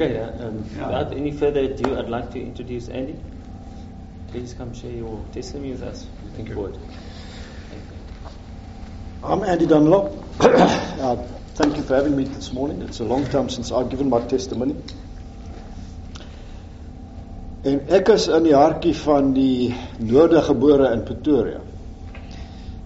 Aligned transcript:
Okay, 0.00 0.16
uh, 0.16 0.46
um, 0.46 0.64
Yeah. 0.74 0.86
without 0.86 1.12
any 1.12 1.30
further 1.30 1.60
ado, 1.60 1.98
I'd 1.98 2.08
like 2.08 2.30
to 2.30 2.40
introduce 2.40 2.88
Andy. 2.88 3.16
Please 4.28 4.54
come 4.54 4.72
share 4.72 4.90
your 4.90 5.20
testimony 5.32 5.72
with 5.72 5.82
us. 5.82 6.06
Looking 6.24 6.46
you. 6.46 6.54
forward. 6.54 6.78
I'm 9.22 9.42
Andy 9.42 9.66
Dunlop. 9.66 10.14
uh, 10.40 11.16
thank 11.54 11.76
you 11.76 11.82
for 11.82 11.96
having 11.96 12.16
me 12.16 12.24
this 12.24 12.50
morning. 12.50 12.80
It's 12.80 13.00
a 13.00 13.04
long 13.04 13.26
time 13.26 13.50
since 13.50 13.70
I've 13.72 13.90
given 13.90 14.08
my 14.08 14.20
testimony. 14.24 14.74
En 17.64 17.82
ek 17.92 18.08
is 18.08 18.28
in 18.32 18.48
die 18.48 18.56
hartjie 18.56 18.94
van 19.02 19.34
die 19.36 19.74
noorde 19.98 20.40
gebore 20.48 20.94
in 20.94 21.04
Pretoria. 21.04 21.60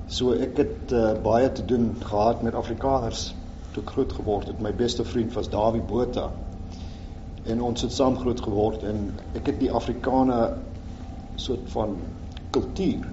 So 0.09 0.35
ek 0.35 0.59
het 0.59 0.91
uh, 0.91 1.13
baie 1.23 1.53
te 1.53 1.63
doen 1.63 1.93
gehad 2.03 2.43
met 2.43 2.59
Afrikaners 2.59 3.29
toe 3.71 3.85
ek 3.87 3.95
groot 3.95 4.19
geword 4.19 4.51
het. 4.51 4.59
My 4.59 4.75
beste 4.75 5.07
vriend 5.07 5.39
was 5.39 5.47
Dawie 5.53 5.83
Botha. 5.95 6.33
En 7.45 7.61
ons 7.61 7.83
het 7.83 7.93
saam 7.93 8.17
groot 8.17 8.41
geword 8.41 8.83
en 8.89 9.11
ek 9.37 9.47
het 9.53 9.59
die 9.61 9.73
Afrikaner 9.73 10.55
soort 11.37 11.67
van 11.75 11.97
kultuur 12.55 13.05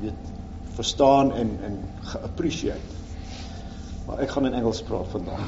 weet 0.00 0.32
verstaan 0.76 1.30
en 1.32 1.52
en 1.64 1.76
geapprecieer. 2.10 2.80
Maar 4.06 4.18
ek 4.22 4.30
gaan 4.30 4.46
in 4.46 4.54
Engels 4.54 4.82
praat 4.86 5.08
vandag. 5.10 5.40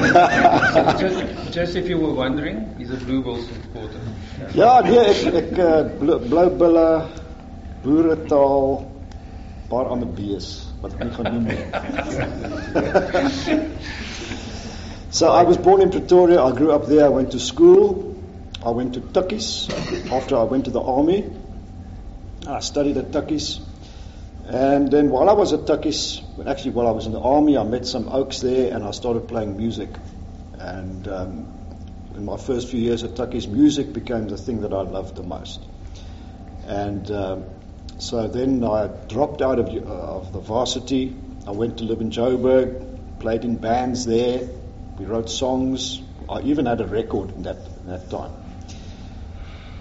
just, 1.02 1.18
just 1.54 1.74
if 1.78 1.86
you 1.88 1.98
were 2.00 2.14
wondering, 2.14 2.64
he's 2.78 2.90
a 2.90 2.96
Blue 3.04 3.22
Bulls 3.22 3.46
supporter. 3.46 4.00
ja, 4.58 4.80
nee, 4.82 4.98
ek 4.98 5.34
ek 5.42 5.52
uh, 5.58 5.82
bl- 6.00 6.18
blou 6.28 6.48
bulle, 6.64 6.86
boeretaal, 7.84 8.90
paar 9.70 9.86
ander 9.94 10.08
bees 10.18 10.48
wat 10.82 10.92
ek 10.98 11.04
nie 11.04 11.14
gaan 11.14 11.30
noem 11.34 11.46
nie. 11.46 11.62
so 15.12 15.30
I 15.30 15.42
was 15.42 15.58
born 15.58 15.82
in 15.82 15.90
Pretoria. 15.90 16.42
I 16.42 16.50
grew 16.56 16.72
up 16.72 16.86
there. 16.86 17.04
I 17.04 17.10
went 17.10 17.32
to 17.32 17.38
school. 17.38 18.12
I 18.64 18.70
went 18.70 18.94
to 18.94 19.00
Tukkies 19.00 19.70
after 20.10 20.36
I 20.36 20.44
went 20.44 20.64
to 20.64 20.70
the 20.70 20.80
army. 20.80 21.30
I 22.46 22.60
studied 22.60 22.96
at 22.96 23.10
Tukkies. 23.10 23.60
And 24.46 24.90
then 24.90 25.10
while 25.10 25.28
I 25.28 25.34
was 25.34 25.52
at 25.52 25.60
Tukkies, 25.60 26.22
actually 26.46 26.70
while 26.72 26.86
I 26.86 26.92
was 26.92 27.06
in 27.06 27.12
the 27.12 27.20
army, 27.20 27.58
I 27.58 27.62
met 27.62 27.86
some 27.86 28.08
oaks 28.08 28.40
there 28.40 28.74
and 28.74 28.82
I 28.82 28.92
started 28.92 29.28
playing 29.28 29.56
music. 29.56 29.90
And 30.58 31.06
um, 31.08 31.52
in 32.14 32.24
my 32.24 32.36
first 32.36 32.70
few 32.70 32.80
years 32.80 33.04
at 33.04 33.10
Tukkies, 33.10 33.48
music 33.48 33.92
became 33.92 34.28
the 34.28 34.38
thing 34.38 34.62
that 34.62 34.72
I 34.72 34.82
loved 34.82 35.16
the 35.16 35.22
most. 35.22 35.60
And 36.66 37.10
um, 37.10 37.44
so 37.98 38.28
then 38.28 38.64
I 38.64 38.86
dropped 39.08 39.42
out 39.42 39.58
of, 39.58 39.68
uh, 39.68 39.90
of 39.90 40.32
the 40.32 40.40
varsity. 40.40 41.14
I 41.46 41.50
went 41.50 41.78
to 41.78 41.84
live 41.84 42.00
in 42.00 42.10
Joburg, 42.10 43.20
played 43.20 43.44
in 43.44 43.56
bands 43.56 44.06
there. 44.06 44.48
We 45.02 45.08
wrote 45.08 45.28
songs. 45.28 46.00
I 46.28 46.42
even 46.42 46.66
had 46.66 46.80
a 46.80 46.86
record 46.86 47.32
in 47.32 47.42
that, 47.42 47.56
in 47.56 47.88
that 47.88 48.08
time. 48.08 48.30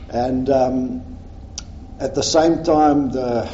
And 0.10 0.50
um, 0.50 1.20
at 2.00 2.16
the 2.16 2.24
same 2.24 2.64
time, 2.64 3.12
the, 3.12 3.48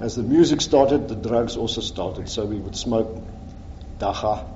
as 0.00 0.16
the 0.16 0.22
music 0.22 0.62
started, 0.62 1.08
the 1.08 1.14
drugs 1.14 1.58
also 1.58 1.82
started. 1.82 2.30
So 2.30 2.46
we 2.46 2.56
would 2.56 2.74
smoke 2.74 3.22
dagga. 3.98 4.46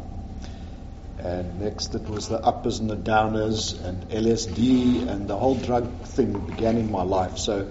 And 1.19 1.61
next 1.61 1.95
it 1.95 2.09
was 2.09 2.29
the 2.29 2.39
uppers 2.39 2.79
and 2.79 2.89
the 2.89 2.97
downers 2.97 3.79
and 3.85 4.09
LSD 4.09 5.07
and 5.09 5.29
the 5.29 5.37
whole 5.37 5.57
drug 5.57 6.05
thing 6.05 6.33
began 6.47 6.79
in 6.79 6.91
my 6.91 7.03
life. 7.03 7.37
So 7.37 7.71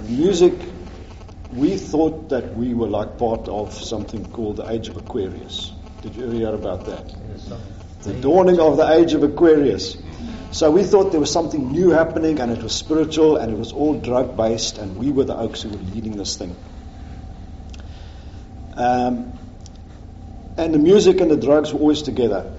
music, 0.00 0.54
we 1.52 1.76
thought 1.76 2.30
that 2.30 2.56
we 2.56 2.74
were 2.74 2.88
like 2.88 3.18
part 3.18 3.46
of 3.48 3.72
something 3.72 4.32
called 4.32 4.56
the 4.56 4.68
Age 4.68 4.88
of 4.88 4.96
Aquarius. 4.96 5.72
Did 6.02 6.16
you 6.16 6.24
ever 6.24 6.32
hear 6.32 6.54
about 6.54 6.86
that? 6.86 7.73
The 8.04 8.12
dawning 8.12 8.60
of 8.60 8.76
the 8.76 8.86
Age 8.92 9.14
of 9.14 9.22
Aquarius. 9.22 9.96
So 10.50 10.70
we 10.70 10.84
thought 10.84 11.10
there 11.10 11.20
was 11.20 11.32
something 11.32 11.72
new 11.72 11.90
happening 11.90 12.38
and 12.38 12.52
it 12.52 12.62
was 12.62 12.74
spiritual 12.74 13.38
and 13.38 13.50
it 13.50 13.58
was 13.58 13.72
all 13.72 13.98
drug 13.98 14.36
based 14.36 14.76
and 14.76 14.96
we 14.96 15.10
were 15.10 15.24
the 15.24 15.36
oaks 15.36 15.62
who 15.62 15.70
were 15.70 15.78
leading 15.78 16.16
this 16.16 16.36
thing. 16.36 16.54
Um, 18.76 19.32
and 20.58 20.74
the 20.74 20.78
music 20.78 21.20
and 21.20 21.30
the 21.30 21.36
drugs 21.36 21.72
were 21.72 21.80
always 21.80 22.02
together. 22.02 22.52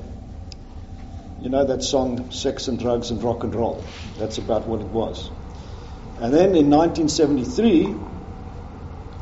You 1.42 1.50
know 1.50 1.64
that 1.64 1.84
song, 1.84 2.32
Sex 2.32 2.68
and 2.68 2.80
Drugs 2.80 3.12
and 3.12 3.22
Rock 3.22 3.44
and 3.44 3.54
Roll? 3.54 3.84
That's 4.18 4.40
about 4.40 4.68
what 4.68 4.82
it 4.82 4.88
was. 4.88 5.30
And 6.20 6.34
then 6.34 6.56
in 6.56 6.72
1973, 6.72 7.94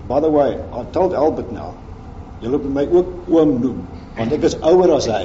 by 0.08 0.22
the 0.22 0.30
way, 0.30 0.54
I 0.72 0.84
told 0.86 1.14
Albert 1.14 1.52
now, 1.52 1.78
julle 2.40 2.62
moet 2.62 2.74
my 2.74 2.86
ook 2.86 3.28
oom 3.28 3.62
noem, 3.62 4.03
want 4.18 4.34
ek 4.34 4.44
is 4.44 4.56
ouer 4.56 4.96
as 4.96 5.06
hy. 5.06 5.24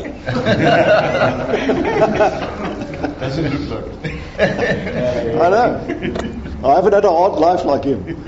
Look 3.39 3.69
like. 3.71 3.89
I 4.39 5.51
know. 5.51 5.69
I 6.65 6.75
haven't 6.75 6.93
had 6.93 7.05
a 7.05 7.11
hard 7.11 7.39
life 7.39 7.65
like 7.65 7.85
him. 7.85 8.05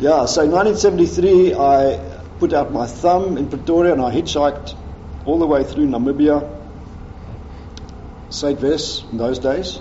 yeah, 0.00 0.24
so 0.26 0.42
in 0.42 0.50
1973, 0.50 1.54
I 1.54 1.98
put 2.38 2.52
out 2.52 2.72
my 2.72 2.86
thumb 2.86 3.36
in 3.36 3.48
Pretoria 3.48 3.92
and 3.92 4.00
I 4.00 4.10
hitchhiked 4.10 4.74
all 5.24 5.38
the 5.38 5.46
way 5.46 5.62
through 5.64 5.86
Namibia, 5.88 6.48
South 8.30 8.62
West 8.62 9.04
in 9.12 9.18
those 9.18 9.38
days, 9.38 9.80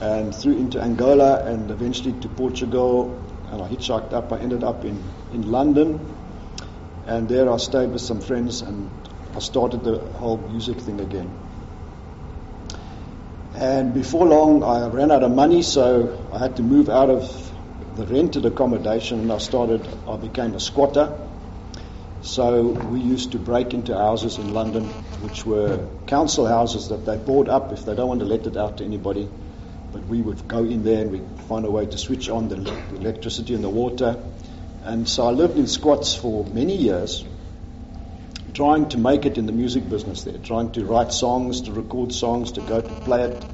and 0.00 0.34
through 0.34 0.56
into 0.56 0.80
Angola 0.80 1.44
and 1.44 1.70
eventually 1.70 2.12
to 2.20 2.28
Portugal. 2.28 3.20
And 3.50 3.62
I 3.62 3.68
hitchhiked 3.68 4.12
up. 4.12 4.32
I 4.32 4.38
ended 4.38 4.64
up 4.64 4.84
in, 4.84 5.02
in 5.32 5.50
London, 5.50 6.00
and 7.06 7.28
there 7.28 7.50
I 7.50 7.56
stayed 7.58 7.90
with 7.90 8.00
some 8.00 8.20
friends 8.20 8.62
and 8.62 8.90
I 9.34 9.40
started 9.40 9.84
the 9.84 9.98
whole 9.98 10.38
music 10.38 10.78
thing 10.78 11.00
again. 11.00 11.30
And 13.54 13.94
before 13.94 14.26
long, 14.26 14.64
I 14.64 14.88
ran 14.88 15.12
out 15.12 15.22
of 15.22 15.32
money, 15.32 15.62
so 15.62 16.28
I 16.32 16.38
had 16.38 16.56
to 16.56 16.62
move 16.62 16.88
out 16.88 17.08
of 17.08 17.52
the 17.96 18.04
rented 18.06 18.44
accommodation, 18.46 19.20
and 19.20 19.32
I 19.32 19.38
started. 19.38 19.86
I 20.08 20.16
became 20.16 20.54
a 20.54 20.60
squatter. 20.60 21.16
So 22.22 22.62
we 22.62 23.00
used 23.00 23.32
to 23.32 23.38
break 23.38 23.74
into 23.74 23.96
houses 23.96 24.38
in 24.38 24.52
London, 24.52 24.88
which 25.22 25.46
were 25.46 25.86
council 26.06 26.46
houses 26.46 26.88
that 26.88 27.06
they 27.06 27.16
bought 27.16 27.48
up 27.48 27.72
if 27.72 27.84
they 27.84 27.94
don't 27.94 28.08
want 28.08 28.20
to 28.20 28.26
let 28.26 28.46
it 28.46 28.56
out 28.56 28.78
to 28.78 28.84
anybody. 28.84 29.28
But 29.92 30.06
we 30.06 30.20
would 30.20 30.48
go 30.48 30.58
in 30.64 30.82
there 30.82 31.02
and 31.02 31.12
we'd 31.12 31.40
find 31.48 31.64
a 31.64 31.70
way 31.70 31.86
to 31.86 31.98
switch 31.98 32.28
on 32.28 32.48
the, 32.48 32.56
the 32.56 32.96
electricity 32.96 33.54
and 33.54 33.62
the 33.62 33.68
water. 33.68 34.16
And 34.84 35.08
so 35.08 35.26
I 35.26 35.30
lived 35.30 35.58
in 35.58 35.66
squats 35.66 36.14
for 36.14 36.44
many 36.44 36.76
years, 36.76 37.24
trying 38.52 38.90
to 38.90 38.98
make 38.98 39.24
it 39.24 39.38
in 39.38 39.46
the 39.46 39.52
music 39.52 39.88
business 39.88 40.24
there, 40.24 40.36
trying 40.36 40.72
to 40.72 40.84
write 40.84 41.10
songs, 41.10 41.62
to 41.62 41.72
record 41.72 42.12
songs, 42.12 42.52
to 42.52 42.60
go 42.60 42.82
to 42.82 42.94
play 42.94 43.22
it 43.24 43.44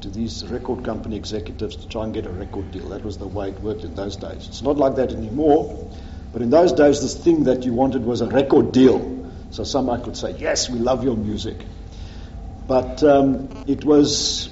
to 0.00 0.08
these 0.08 0.46
record 0.46 0.82
company 0.82 1.16
executives 1.16 1.76
to 1.76 1.88
try 1.88 2.04
and 2.04 2.14
get 2.14 2.24
a 2.24 2.30
record 2.30 2.70
deal. 2.70 2.88
That 2.88 3.04
was 3.04 3.18
the 3.18 3.26
way 3.26 3.50
it 3.50 3.60
worked 3.60 3.84
in 3.84 3.94
those 3.94 4.16
days. 4.16 4.48
It's 4.48 4.62
not 4.62 4.78
like 4.78 4.96
that 4.96 5.12
anymore. 5.12 5.90
But 6.32 6.40
in 6.40 6.48
those 6.48 6.72
days, 6.72 7.02
this 7.02 7.14
thing 7.14 7.44
that 7.44 7.64
you 7.64 7.74
wanted 7.74 8.04
was 8.04 8.22
a 8.22 8.26
record 8.26 8.72
deal. 8.72 9.28
So 9.50 9.64
somebody 9.64 10.02
could 10.02 10.16
say, 10.16 10.34
Yes, 10.38 10.70
we 10.70 10.78
love 10.78 11.04
your 11.04 11.16
music. 11.16 11.66
But 12.66 13.02
um, 13.02 13.50
it 13.66 13.84
was, 13.84 14.48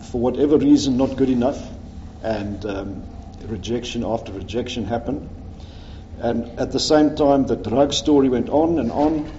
for 0.00 0.20
whatever 0.20 0.58
reason, 0.58 0.96
not 0.96 1.16
good 1.16 1.30
enough. 1.30 1.62
And 2.22 2.64
um, 2.64 3.02
rejection 3.46 4.04
after 4.04 4.32
rejection 4.32 4.84
happened. 4.84 5.28
And 6.18 6.58
at 6.58 6.72
the 6.72 6.80
same 6.80 7.16
time, 7.16 7.46
the 7.46 7.56
drug 7.56 7.92
story 7.92 8.28
went 8.28 8.48
on 8.48 8.78
and 8.78 8.90
on. 8.92 9.30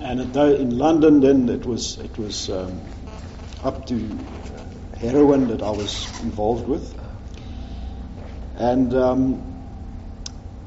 And 0.00 0.36
in 0.36 0.76
London, 0.78 1.20
then 1.20 1.48
it 1.48 1.64
was 1.66 1.98
it 1.98 2.16
was 2.18 2.48
um, 2.50 2.80
up 3.64 3.86
to 3.86 3.94
uh, 3.96 4.96
heroin 4.98 5.48
that 5.48 5.62
I 5.62 5.70
was 5.70 6.06
involved 6.22 6.68
with. 6.68 6.94
And 8.56 8.94
um, 8.94 9.56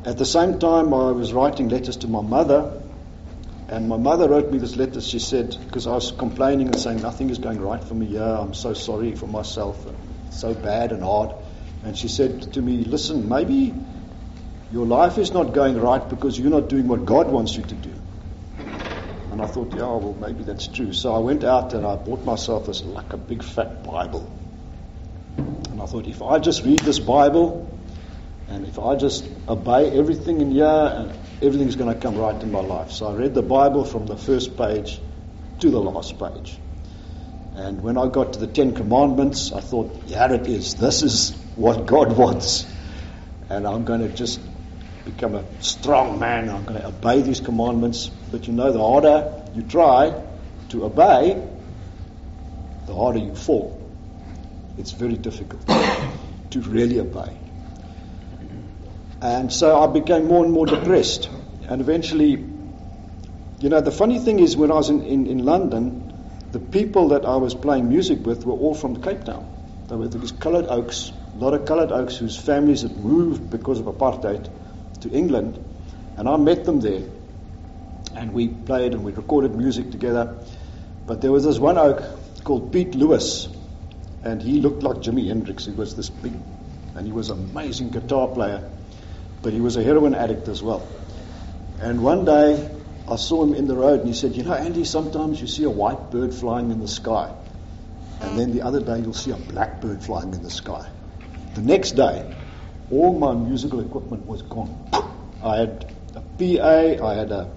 at 0.05 0.17
the 0.17 0.25
same 0.25 0.59
time, 0.59 0.93
I 0.93 1.11
was 1.11 1.33
writing 1.33 1.69
letters 1.69 1.97
to 1.97 2.07
my 2.07 2.21
mother. 2.21 2.81
And 3.69 3.87
my 3.87 3.97
mother 3.97 4.27
wrote 4.27 4.51
me 4.51 4.57
this 4.57 4.75
letter. 4.75 4.99
She 4.99 5.19
said, 5.19 5.55
because 5.65 5.85
I 5.85 5.91
was 5.91 6.11
complaining 6.11 6.67
and 6.67 6.79
saying 6.79 7.01
nothing 7.01 7.29
is 7.29 7.37
going 7.37 7.61
right 7.61 7.83
for 7.83 7.93
me 7.93 8.07
here. 8.07 8.23
I'm 8.23 8.55
so 8.55 8.73
sorry 8.73 9.15
for 9.15 9.27
myself. 9.27 9.87
So 10.31 10.55
bad 10.55 10.91
and 10.91 11.03
hard. 11.03 11.35
And 11.83 11.97
she 11.97 12.07
said 12.07 12.53
to 12.53 12.61
me, 12.61 12.83
listen, 12.83 13.29
maybe 13.29 13.73
your 14.71 14.85
life 14.85 15.17
is 15.17 15.31
not 15.31 15.53
going 15.53 15.79
right 15.79 16.07
because 16.09 16.37
you're 16.37 16.51
not 16.51 16.69
doing 16.69 16.87
what 16.87 17.05
God 17.05 17.31
wants 17.31 17.55
you 17.55 17.63
to 17.63 17.75
do. 17.75 17.93
And 19.31 19.41
I 19.41 19.45
thought, 19.45 19.73
yeah, 19.73 19.83
well, 19.83 20.15
maybe 20.19 20.43
that's 20.43 20.67
true. 20.67 20.91
So 20.91 21.15
I 21.15 21.19
went 21.19 21.43
out 21.43 21.73
and 21.73 21.85
I 21.85 21.95
bought 21.95 22.25
myself 22.25 22.65
this 22.65 22.81
like 22.83 23.13
a 23.13 23.17
big 23.17 23.43
fat 23.43 23.83
Bible. 23.83 24.29
And 25.71 25.81
I 25.81 25.85
thought, 25.85 26.07
if 26.07 26.21
I 26.21 26.39
just 26.39 26.65
read 26.65 26.79
this 26.79 26.99
Bible 26.99 27.69
and 28.49 28.65
if 28.65 28.79
I 28.79 28.95
just 28.95 29.25
obey 29.47 29.91
everything 29.97 30.41
in 30.41 30.51
here, 30.51 30.65
and 30.65 31.11
everything's 31.41 31.75
going 31.75 31.93
to 31.93 31.99
come 31.99 32.17
right 32.17 32.41
in 32.41 32.51
my 32.51 32.61
life. 32.61 32.91
So 32.91 33.07
I 33.07 33.13
read 33.13 33.35
the 33.35 33.43
Bible 33.43 33.85
from 33.85 34.07
the 34.07 34.17
first 34.17 34.57
page 34.57 34.99
to 35.59 35.69
the 35.69 35.79
last 35.79 36.17
page. 36.17 36.57
And 37.55 37.81
when 37.81 37.97
I 37.97 38.07
got 38.07 38.33
to 38.33 38.39
the 38.39 38.47
Ten 38.47 38.73
Commandments, 38.73 39.51
I 39.51 39.59
thought, 39.59 40.03
yeah, 40.07 40.33
it 40.33 40.47
is. 40.47 40.75
This 40.75 41.03
is 41.03 41.35
what 41.59 41.85
God 41.85 42.15
wants. 42.15 42.65
And 43.49 43.67
I'm 43.67 43.83
going 43.83 44.01
to 44.01 44.09
just 44.09 44.39
become 45.03 45.35
a 45.35 45.43
strong 45.61 46.19
man. 46.19 46.49
I'm 46.49 46.63
going 46.63 46.79
to 46.79 46.87
obey 46.87 47.21
these 47.21 47.41
commandments. 47.41 48.09
But 48.31 48.47
you 48.47 48.53
know, 48.53 48.71
the 48.71 48.79
harder 48.79 49.43
you 49.53 49.63
try 49.63 50.13
to 50.69 50.85
obey, 50.85 51.41
the 52.85 52.95
harder 52.95 53.19
you 53.19 53.35
fall. 53.35 53.75
It's 54.77 54.91
very 54.91 55.17
difficult 55.17 55.67
to 56.51 56.61
really 56.61 56.99
obey. 56.99 57.37
And 59.21 59.51
so 59.51 59.81
I 59.81 59.87
became 59.87 60.27
more 60.27 60.45
and 60.45 60.53
more 60.53 60.65
depressed. 60.65 61.29
And 61.67 61.81
eventually, 61.81 62.31
you 63.59 63.69
know, 63.69 63.81
the 63.81 63.91
funny 63.91 64.19
thing 64.19 64.39
is, 64.39 64.55
when 64.55 64.71
I 64.71 64.75
was 64.75 64.89
in, 64.89 65.03
in, 65.03 65.27
in 65.27 65.45
London, 65.45 66.13
the 66.53 66.59
people 66.59 67.09
that 67.09 67.25
I 67.25 67.35
was 67.35 67.53
playing 67.53 67.89
music 67.89 68.25
with 68.25 68.45
were 68.45 68.53
all 68.53 68.73
from 68.73 69.01
Cape 69.01 69.25
Town. 69.25 69.45
They 69.89 69.95
were 69.95 70.07
these 70.07 70.31
coloured 70.31 70.67
oaks, 70.67 71.11
lot 71.39 71.53
of 71.53 71.65
coloured 71.65 71.91
oaks 71.91 72.17
whose 72.17 72.37
families 72.37 72.81
had 72.81 72.97
moved 72.97 73.49
because 73.49 73.79
of 73.79 73.85
apartheid 73.85 74.49
to 75.01 75.09
England. 75.09 75.63
And 76.17 76.27
I 76.27 76.35
met 76.37 76.65
them 76.65 76.81
there. 76.81 77.03
And 78.15 78.33
we 78.33 78.49
played 78.49 78.93
and 78.93 79.03
we 79.03 79.13
recorded 79.13 79.55
music 79.55 79.91
together. 79.91 80.37
But 81.05 81.21
there 81.21 81.31
was 81.31 81.45
this 81.45 81.57
one 81.57 81.77
oak 81.77 82.03
called 82.43 82.73
Pete 82.73 82.93
Lewis. 82.93 83.47
And 84.23 84.41
he 84.41 84.59
looked 84.59 84.83
like 84.83 84.97
Jimi 84.97 85.27
Hendrix. 85.27 85.65
He 85.65 85.71
was 85.71 85.95
this 85.95 86.09
big, 86.09 86.33
and 86.95 87.05
he 87.07 87.13
was 87.13 87.29
an 87.29 87.39
amazing 87.39 87.91
guitar 87.91 88.27
player. 88.27 88.69
But 89.41 89.53
he 89.53 89.61
was 89.61 89.77
a 89.77 89.83
heroin 89.83 90.13
addict 90.13 90.49
as 90.49 90.61
well. 90.61 90.85
And 91.79 92.03
one 92.03 92.25
day, 92.25 92.69
I 93.07 93.15
saw 93.15 93.43
him 93.43 93.53
in 93.53 93.67
the 93.67 93.75
road 93.75 94.01
and 94.01 94.09
he 94.09 94.13
said, 94.13 94.35
You 94.35 94.43
know, 94.43 94.53
Andy, 94.53 94.83
sometimes 94.83 95.39
you 95.39 95.47
see 95.47 95.63
a 95.63 95.69
white 95.69 96.11
bird 96.11 96.33
flying 96.33 96.69
in 96.69 96.81
the 96.81 96.87
sky. 96.89 97.33
And 98.19 98.37
then 98.37 98.51
the 98.51 98.63
other 98.63 98.81
day, 98.81 98.99
you'll 98.99 99.13
see 99.13 99.31
a 99.31 99.37
black 99.37 99.79
bird 99.79 100.03
flying 100.03 100.33
in 100.33 100.43
the 100.43 100.51
sky. 100.51 100.85
The 101.55 101.61
next 101.61 101.91
day, 101.91 102.35
all 102.91 103.17
my 103.17 103.33
musical 103.33 103.79
equipment 103.79 104.25
was 104.27 104.41
gone. 104.43 104.89
I 105.43 105.57
had 105.57 105.91
a 106.15 106.21
PA, 106.21 107.05
I 107.05 107.15
had 107.15 107.31
a 107.31 107.49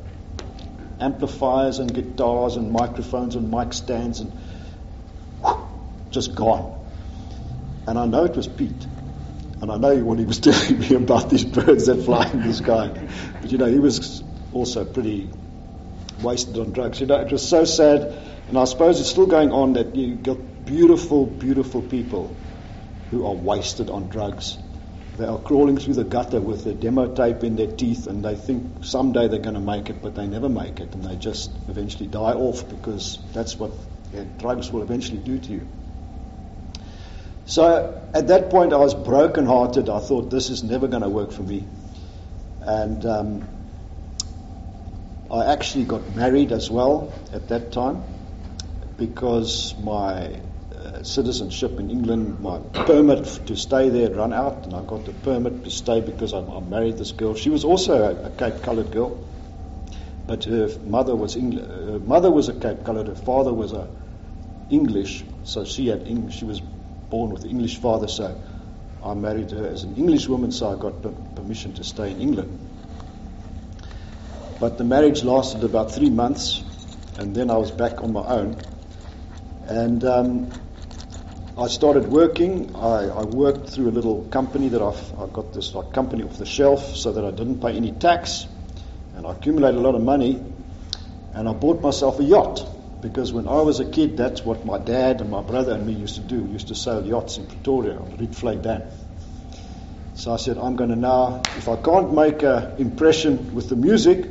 amplifiers 1.00 1.78
and 1.78 1.92
guitars 1.92 2.56
and 2.56 2.72
microphones 2.72 3.34
and 3.34 3.50
mic 3.50 3.72
stands 3.72 4.20
and 4.20 4.32
just 6.10 6.34
gone. 6.34 6.78
And 7.86 7.98
I 7.98 8.06
know 8.06 8.24
it 8.24 8.36
was 8.36 8.46
Pete. 8.46 8.86
And 9.60 9.70
I 9.70 9.76
know 9.76 9.96
what 10.04 10.18
he 10.18 10.24
was 10.24 10.38
telling 10.48 10.78
me 10.78 10.94
about 10.94 11.28
these 11.30 11.44
birds 11.44 11.86
that 11.86 12.04
fly 12.04 12.30
in 12.30 12.42
the 12.42 12.54
sky. 12.54 13.08
But 13.40 13.50
you 13.50 13.58
know, 13.58 13.66
he 13.66 13.78
was 13.78 14.22
also 14.52 14.84
pretty 14.84 15.28
wasted 16.22 16.58
on 16.58 16.72
drugs. 16.72 17.00
You 17.00 17.06
know, 17.06 17.20
it 17.20 17.30
was 17.30 17.46
so 17.46 17.64
sad. 17.64 18.18
And 18.48 18.58
I 18.58 18.64
suppose 18.64 19.00
it's 19.00 19.10
still 19.10 19.26
going 19.26 19.50
on 19.50 19.74
that 19.74 19.94
you 19.96 20.14
got 20.14 20.66
beautiful, 20.66 21.26
beautiful 21.26 21.82
people 21.82 22.36
who 23.12 23.26
are 23.26 23.34
wasted 23.34 23.90
on 23.90 24.08
drugs. 24.08 24.58
They 25.18 25.26
are 25.26 25.38
crawling 25.38 25.76
through 25.76 25.94
the 25.94 26.04
gutter 26.04 26.40
with 26.40 26.66
a 26.66 26.72
demo 26.72 27.14
tape 27.14 27.44
in 27.44 27.56
their 27.56 27.70
teeth 27.70 28.06
and 28.06 28.24
they 28.24 28.34
think 28.34 28.86
someday 28.86 29.28
they're 29.28 29.38
going 29.38 29.54
to 29.54 29.60
make 29.60 29.90
it, 29.90 30.02
but 30.02 30.14
they 30.14 30.26
never 30.26 30.48
make 30.48 30.80
it. 30.80 30.94
And 30.94 31.04
they 31.04 31.16
just 31.16 31.50
eventually 31.68 32.06
die 32.06 32.32
off 32.32 32.66
because 32.70 33.18
that's 33.34 33.58
what 33.58 33.70
yeah, 34.14 34.24
drugs 34.38 34.72
will 34.72 34.82
eventually 34.82 35.18
do 35.18 35.38
to 35.38 35.52
you. 35.52 35.68
So 37.44 38.02
at 38.14 38.28
that 38.28 38.48
point, 38.48 38.72
I 38.72 38.78
was 38.78 38.94
broken-hearted. 38.94 39.90
I 39.90 40.00
thought 40.00 40.30
this 40.30 40.48
is 40.48 40.62
never 40.62 40.88
going 40.88 41.02
to 41.02 41.10
work 41.10 41.32
for 41.32 41.42
me, 41.42 41.64
and 42.60 43.04
um, 43.04 43.48
I 45.30 45.52
actually 45.52 45.84
got 45.84 46.14
married 46.14 46.52
as 46.52 46.70
well 46.70 47.12
at 47.32 47.48
that 47.48 47.72
time 47.72 48.04
because 48.96 49.74
my 49.78 50.40
citizenship 51.02 51.78
in 51.78 51.90
England, 51.90 52.40
my 52.40 52.58
permit 52.58 53.24
to 53.46 53.56
stay 53.56 53.88
there 53.88 54.02
had 54.02 54.16
run 54.16 54.32
out, 54.32 54.64
and 54.64 54.74
I 54.74 54.82
got 54.82 55.04
the 55.04 55.12
permit 55.12 55.64
to 55.64 55.70
stay 55.70 56.00
because 56.00 56.32
I, 56.34 56.40
I 56.40 56.60
married 56.60 56.98
this 56.98 57.12
girl. 57.12 57.34
She 57.34 57.50
was 57.50 57.64
also 57.64 58.02
a, 58.02 58.26
a 58.26 58.30
Cape 58.30 58.62
Coloured 58.62 58.90
girl, 58.90 59.18
but 60.26 60.44
her 60.44 60.68
mother 60.84 61.14
was 61.16 61.36
Engl- 61.36 61.66
her 61.92 61.98
mother 61.98 62.30
was 62.30 62.48
a 62.48 62.54
Cape 62.54 62.84
Coloured. 62.84 63.08
Her 63.08 63.14
father 63.14 63.52
was 63.52 63.72
a 63.72 63.88
English, 64.70 65.24
so 65.44 65.64
she 65.64 65.88
had 65.88 66.06
English. 66.06 66.36
She 66.36 66.44
was 66.44 66.60
born 66.60 67.30
with 67.30 67.44
an 67.44 67.50
English 67.50 67.78
father, 67.78 68.08
so 68.08 68.40
I 69.04 69.14
married 69.14 69.50
her 69.50 69.66
as 69.66 69.84
an 69.84 69.96
English 69.96 70.28
woman, 70.28 70.52
so 70.52 70.72
I 70.72 70.76
got 70.80 71.02
permission 71.34 71.74
to 71.74 71.84
stay 71.84 72.10
in 72.10 72.20
England. 72.20 72.58
But 74.60 74.78
the 74.78 74.84
marriage 74.84 75.24
lasted 75.24 75.64
about 75.64 75.90
three 75.92 76.10
months, 76.10 76.62
and 77.18 77.34
then 77.34 77.50
I 77.50 77.56
was 77.56 77.70
back 77.70 78.02
on 78.02 78.12
my 78.12 78.24
own. 78.24 78.56
And 79.66 80.04
um, 80.04 80.52
I 81.56 81.66
started 81.68 82.08
working. 82.08 82.74
I, 82.74 83.08
I, 83.08 83.24
worked 83.24 83.68
through 83.68 83.90
a 83.90 83.92
little 83.92 84.24
company 84.30 84.70
that 84.70 84.80
I've, 84.80 85.20
I 85.20 85.26
got 85.26 85.52
this 85.52 85.74
like 85.74 85.92
company 85.92 86.24
off 86.24 86.38
the 86.38 86.46
shelf 86.46 86.96
so 86.96 87.12
that 87.12 87.22
I 87.22 87.30
didn't 87.30 87.60
pay 87.60 87.76
any 87.76 87.92
tax. 87.92 88.46
And 89.14 89.26
I 89.26 89.32
accumulated 89.32 89.78
a 89.78 89.82
lot 89.82 89.94
of 89.94 90.00
money. 90.00 90.42
And 91.34 91.46
I 91.46 91.52
bought 91.52 91.82
myself 91.82 92.20
a 92.20 92.24
yacht 92.24 92.66
because 93.02 93.34
when 93.34 93.48
I 93.48 93.60
was 93.60 93.80
a 93.80 93.84
kid, 93.84 94.16
that's 94.16 94.42
what 94.42 94.64
my 94.64 94.78
dad 94.78 95.20
and 95.20 95.30
my 95.30 95.42
brother 95.42 95.72
and 95.72 95.86
me 95.86 95.92
used 95.92 96.14
to 96.14 96.22
do. 96.22 96.40
We 96.42 96.52
used 96.52 96.68
to 96.68 96.74
sail 96.74 97.04
yachts 97.04 97.36
in 97.36 97.46
Pretoria 97.46 97.98
on 97.98 98.16
Rietvlei 98.16 98.62
Dam. 98.62 98.84
So 100.14 100.32
I 100.32 100.36
said, 100.38 100.56
I'm 100.56 100.76
going 100.76 100.90
to 100.90 100.96
now, 100.96 101.42
if 101.58 101.68
I 101.68 101.76
can't 101.76 102.14
make 102.14 102.42
an 102.42 102.76
impression 102.78 103.54
with 103.54 103.68
the 103.68 103.76
music, 103.76 104.24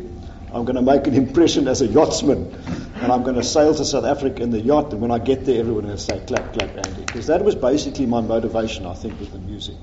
I'm 0.51 0.65
going 0.65 0.75
to 0.75 0.81
make 0.81 1.05
an 1.05 1.13
impression 1.13 1.67
as 1.67 1.83
a 1.83 1.87
yachtsman. 1.87 2.80
And 3.01 3.11
I'm 3.11 3.23
going 3.23 3.35
to 3.35 3.43
sail 3.43 3.73
to 3.73 3.83
South 3.83 4.05
Africa 4.05 4.43
in 4.43 4.51
the 4.51 4.61
yacht. 4.61 4.93
And 4.93 5.01
when 5.01 5.09
I 5.09 5.17
get 5.17 5.43
there, 5.43 5.59
everyone 5.59 5.87
will 5.87 5.97
say, 5.97 6.19
clap, 6.19 6.53
clap, 6.53 6.69
Andy. 6.77 7.01
Because 7.03 7.25
that 7.27 7.43
was 7.43 7.55
basically 7.55 8.05
my 8.05 8.21
motivation, 8.21 8.85
I 8.85 8.93
think, 8.93 9.19
with 9.19 9.31
the 9.31 9.39
music. 9.39 9.75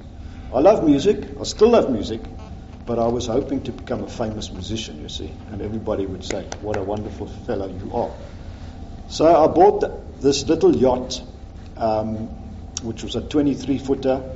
I 0.54 0.60
love 0.60 0.84
music. 0.84 1.26
I 1.40 1.42
still 1.42 1.70
love 1.70 1.90
music. 1.90 2.20
But 2.86 3.00
I 3.00 3.08
was 3.08 3.26
hoping 3.26 3.64
to 3.64 3.72
become 3.72 4.04
a 4.04 4.08
famous 4.08 4.52
musician, 4.52 5.02
you 5.02 5.08
see. 5.08 5.32
And 5.50 5.62
everybody 5.62 6.06
would 6.06 6.24
say, 6.24 6.44
what 6.60 6.76
a 6.76 6.82
wonderful 6.82 7.26
fellow 7.26 7.66
you 7.66 7.92
are. 7.92 8.12
So 9.08 9.26
I 9.26 9.48
bought 9.48 10.20
this 10.20 10.46
little 10.46 10.76
yacht, 10.76 11.20
um, 11.76 12.28
which 12.82 13.02
was 13.02 13.16
a 13.16 13.20
23 13.20 13.78
footer. 13.78 14.30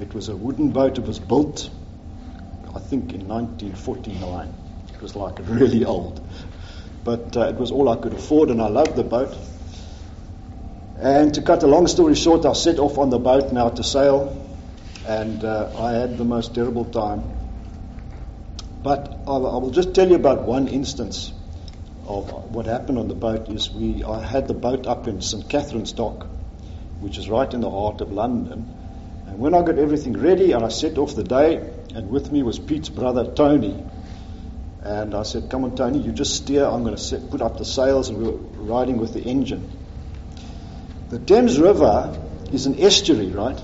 It 0.00 0.14
was 0.14 0.28
a 0.28 0.36
wooden 0.36 0.70
boat. 0.70 0.96
It 0.96 1.04
was 1.04 1.18
built, 1.18 1.68
I 2.72 2.78
think, 2.78 3.14
in 3.14 3.26
1949. 3.26 4.54
It 4.94 5.02
was 5.02 5.16
like 5.16 5.40
really 5.40 5.84
old. 5.84 6.24
But 7.08 7.38
uh, 7.38 7.48
it 7.48 7.54
was 7.54 7.70
all 7.70 7.88
I 7.88 7.96
could 7.96 8.12
afford, 8.12 8.50
and 8.50 8.60
I 8.60 8.68
loved 8.68 8.94
the 8.94 9.02
boat. 9.02 9.34
And 10.98 11.32
to 11.32 11.40
cut 11.40 11.62
a 11.62 11.66
long 11.66 11.86
story 11.86 12.14
short, 12.14 12.44
I 12.44 12.52
set 12.52 12.78
off 12.78 12.98
on 12.98 13.08
the 13.08 13.18
boat 13.18 13.50
now 13.50 13.70
to 13.70 13.82
sail, 13.82 14.46
and 15.06 15.42
uh, 15.42 15.70
I 15.78 15.92
had 15.92 16.18
the 16.18 16.26
most 16.26 16.54
terrible 16.54 16.84
time. 16.84 17.22
But 18.82 19.22
I, 19.26 19.38
will 19.38 19.70
just 19.70 19.94
tell 19.94 20.06
you 20.06 20.16
about 20.16 20.42
one 20.42 20.68
instance 20.68 21.32
of 22.06 22.30
what 22.54 22.66
happened 22.66 22.98
on 22.98 23.08
the 23.08 23.14
boat 23.14 23.48
is 23.48 23.70
we 23.70 24.04
I 24.04 24.22
had 24.22 24.46
the 24.46 24.52
boat 24.52 24.86
up 24.86 25.08
in 25.08 25.22
St 25.22 25.48
Catherine's 25.48 25.92
Dock, 25.92 26.26
which 27.00 27.16
is 27.16 27.30
right 27.30 27.54
in 27.54 27.62
the 27.62 27.70
heart 27.70 28.02
of 28.02 28.12
London. 28.12 28.70
And 29.26 29.38
when 29.38 29.54
I 29.54 29.62
got 29.62 29.78
everything 29.78 30.12
ready 30.12 30.52
and 30.52 30.62
I 30.62 30.68
set 30.68 30.98
off 30.98 31.14
the 31.14 31.24
day, 31.24 31.56
and 31.94 32.10
with 32.10 32.30
me 32.30 32.42
was 32.42 32.58
Pete's 32.58 32.90
brother 32.90 33.32
Tony. 33.34 33.82
And 34.82 35.14
I 35.14 35.22
said, 35.24 35.50
"Come 35.50 35.64
on, 35.64 35.76
Tony, 35.76 35.98
you 35.98 36.12
just 36.12 36.36
steer. 36.36 36.64
I'm 36.64 36.82
going 36.84 36.94
to 36.94 37.02
set, 37.02 37.30
put 37.30 37.42
up 37.42 37.58
the 37.58 37.64
sails, 37.64 38.08
and 38.08 38.18
we're 38.18 38.32
riding 38.72 38.98
with 38.98 39.12
the 39.12 39.22
engine." 39.22 39.70
The 41.10 41.18
Thames 41.18 41.58
River 41.58 42.18
is 42.52 42.66
an 42.66 42.78
estuary, 42.78 43.30
right? 43.30 43.60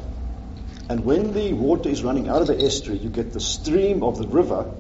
And 0.89 1.05
when 1.05 1.33
the 1.33 1.53
water 1.53 1.89
is 1.89 2.03
running 2.03 2.29
out 2.29 2.41
of 2.41 2.47
the 2.47 2.61
estuary, 2.63 2.99
you 2.99 3.09
get 3.09 3.33
the 3.33 3.41
stream 3.41 4.03
of 4.03 4.19
the 4.19 4.27
river 4.27 4.75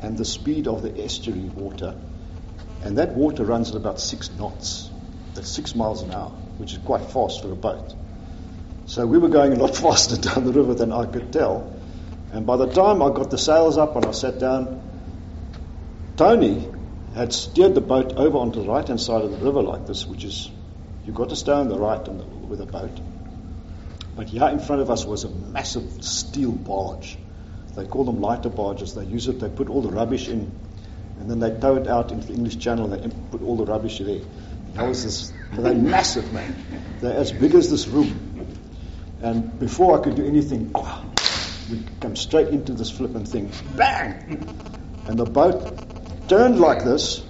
and 0.00 0.16
the 0.18 0.24
speed 0.24 0.68
of 0.68 0.82
the 0.82 1.02
estuary 1.02 1.48
water 1.48 1.94
and 2.82 2.98
that 2.98 3.14
water 3.14 3.44
runs 3.44 3.70
at 3.70 3.76
about 3.76 4.00
six 4.00 4.30
knots. 4.30 4.90
That's 5.34 5.48
six 5.48 5.74
miles 5.74 6.02
an 6.02 6.12
hour, 6.12 6.30
which 6.58 6.72
is 6.72 6.78
quite 6.78 7.02
fast 7.10 7.42
for 7.42 7.52
a 7.52 7.56
boat. 7.56 7.94
So 8.86 9.06
we 9.06 9.18
were 9.18 9.28
going 9.28 9.52
a 9.52 9.56
lot 9.56 9.76
faster 9.86 10.16
down 10.16 10.44
the 10.44 10.52
river 10.52 10.74
than 10.74 10.92
I 10.92 11.06
could 11.06 11.32
tell. 11.32 11.72
And 12.32 12.46
by 12.46 12.56
the 12.56 12.66
time 12.66 13.02
I 13.02 13.10
got 13.10 13.30
the 13.30 13.38
sails 13.38 13.78
up 13.78 13.94
and 13.96 14.04
I 14.04 14.10
sat 14.10 14.40
down, 14.40 14.80
Tony 16.22 16.68
had 17.16 17.32
steered 17.32 17.74
the 17.74 17.80
boat 17.80 18.12
over 18.12 18.38
onto 18.38 18.62
the 18.62 18.68
right 18.68 18.86
hand 18.86 19.00
side 19.00 19.24
of 19.24 19.32
the 19.32 19.38
river 19.38 19.60
like 19.60 19.88
this, 19.88 20.06
which 20.06 20.22
is 20.22 20.52
you've 21.04 21.16
got 21.16 21.30
to 21.30 21.34
stay 21.34 21.50
on 21.50 21.68
the 21.68 21.76
right 21.76 22.04
the, 22.04 22.12
with 22.12 22.60
a 22.60 22.64
boat. 22.64 22.96
But 24.14 24.28
here 24.28 24.46
in 24.46 24.60
front 24.60 24.82
of 24.82 24.88
us 24.88 25.04
was 25.04 25.24
a 25.24 25.28
massive 25.28 26.04
steel 26.04 26.52
barge. 26.52 27.18
They 27.74 27.86
call 27.86 28.04
them 28.04 28.20
lighter 28.20 28.50
barges. 28.50 28.94
They 28.94 29.04
use 29.04 29.26
it, 29.26 29.40
they 29.40 29.48
put 29.48 29.68
all 29.68 29.82
the 29.82 29.90
rubbish 29.90 30.28
in 30.28 30.52
and 31.18 31.28
then 31.28 31.40
they 31.40 31.58
tow 31.58 31.74
it 31.74 31.88
out 31.88 32.12
into 32.12 32.28
the 32.28 32.34
English 32.34 32.58
Channel 32.58 32.92
and 32.92 33.02
they 33.02 33.16
put 33.32 33.42
all 33.42 33.56
the 33.56 33.66
rubbish 33.66 33.98
there. 33.98 34.20
Houses, 34.76 35.32
they're 35.54 35.74
massive, 35.74 36.32
man. 36.32 36.54
They're 37.00 37.18
as 37.18 37.32
big 37.32 37.56
as 37.56 37.68
this 37.68 37.88
room. 37.88 38.56
And 39.22 39.58
before 39.58 39.98
I 39.98 40.04
could 40.04 40.14
do 40.14 40.24
anything, 40.24 40.72
we 41.68 41.82
come 42.00 42.14
straight 42.14 42.48
into 42.50 42.74
this 42.74 42.92
flipping 42.92 43.24
thing. 43.24 43.50
Bang! 43.74 44.38
And 45.08 45.18
the 45.18 45.24
boat 45.24 45.91
turned 46.28 46.58
like 46.58 46.84
this, 46.84 47.22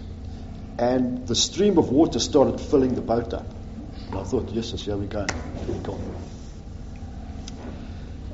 and 0.78 1.26
the 1.26 1.34
stream 1.34 1.78
of 1.78 1.90
water 1.90 2.18
started 2.18 2.60
filling 2.60 2.94
the 2.94 3.00
boat 3.00 3.32
up. 3.34 3.46
And 4.08 4.18
I 4.18 4.24
thought, 4.24 4.48
yes, 4.50 4.72
here 4.80 4.96
we 4.96 5.06
go. 5.06 5.26
Here 5.66 5.74
we 5.74 5.78
go. 5.82 5.98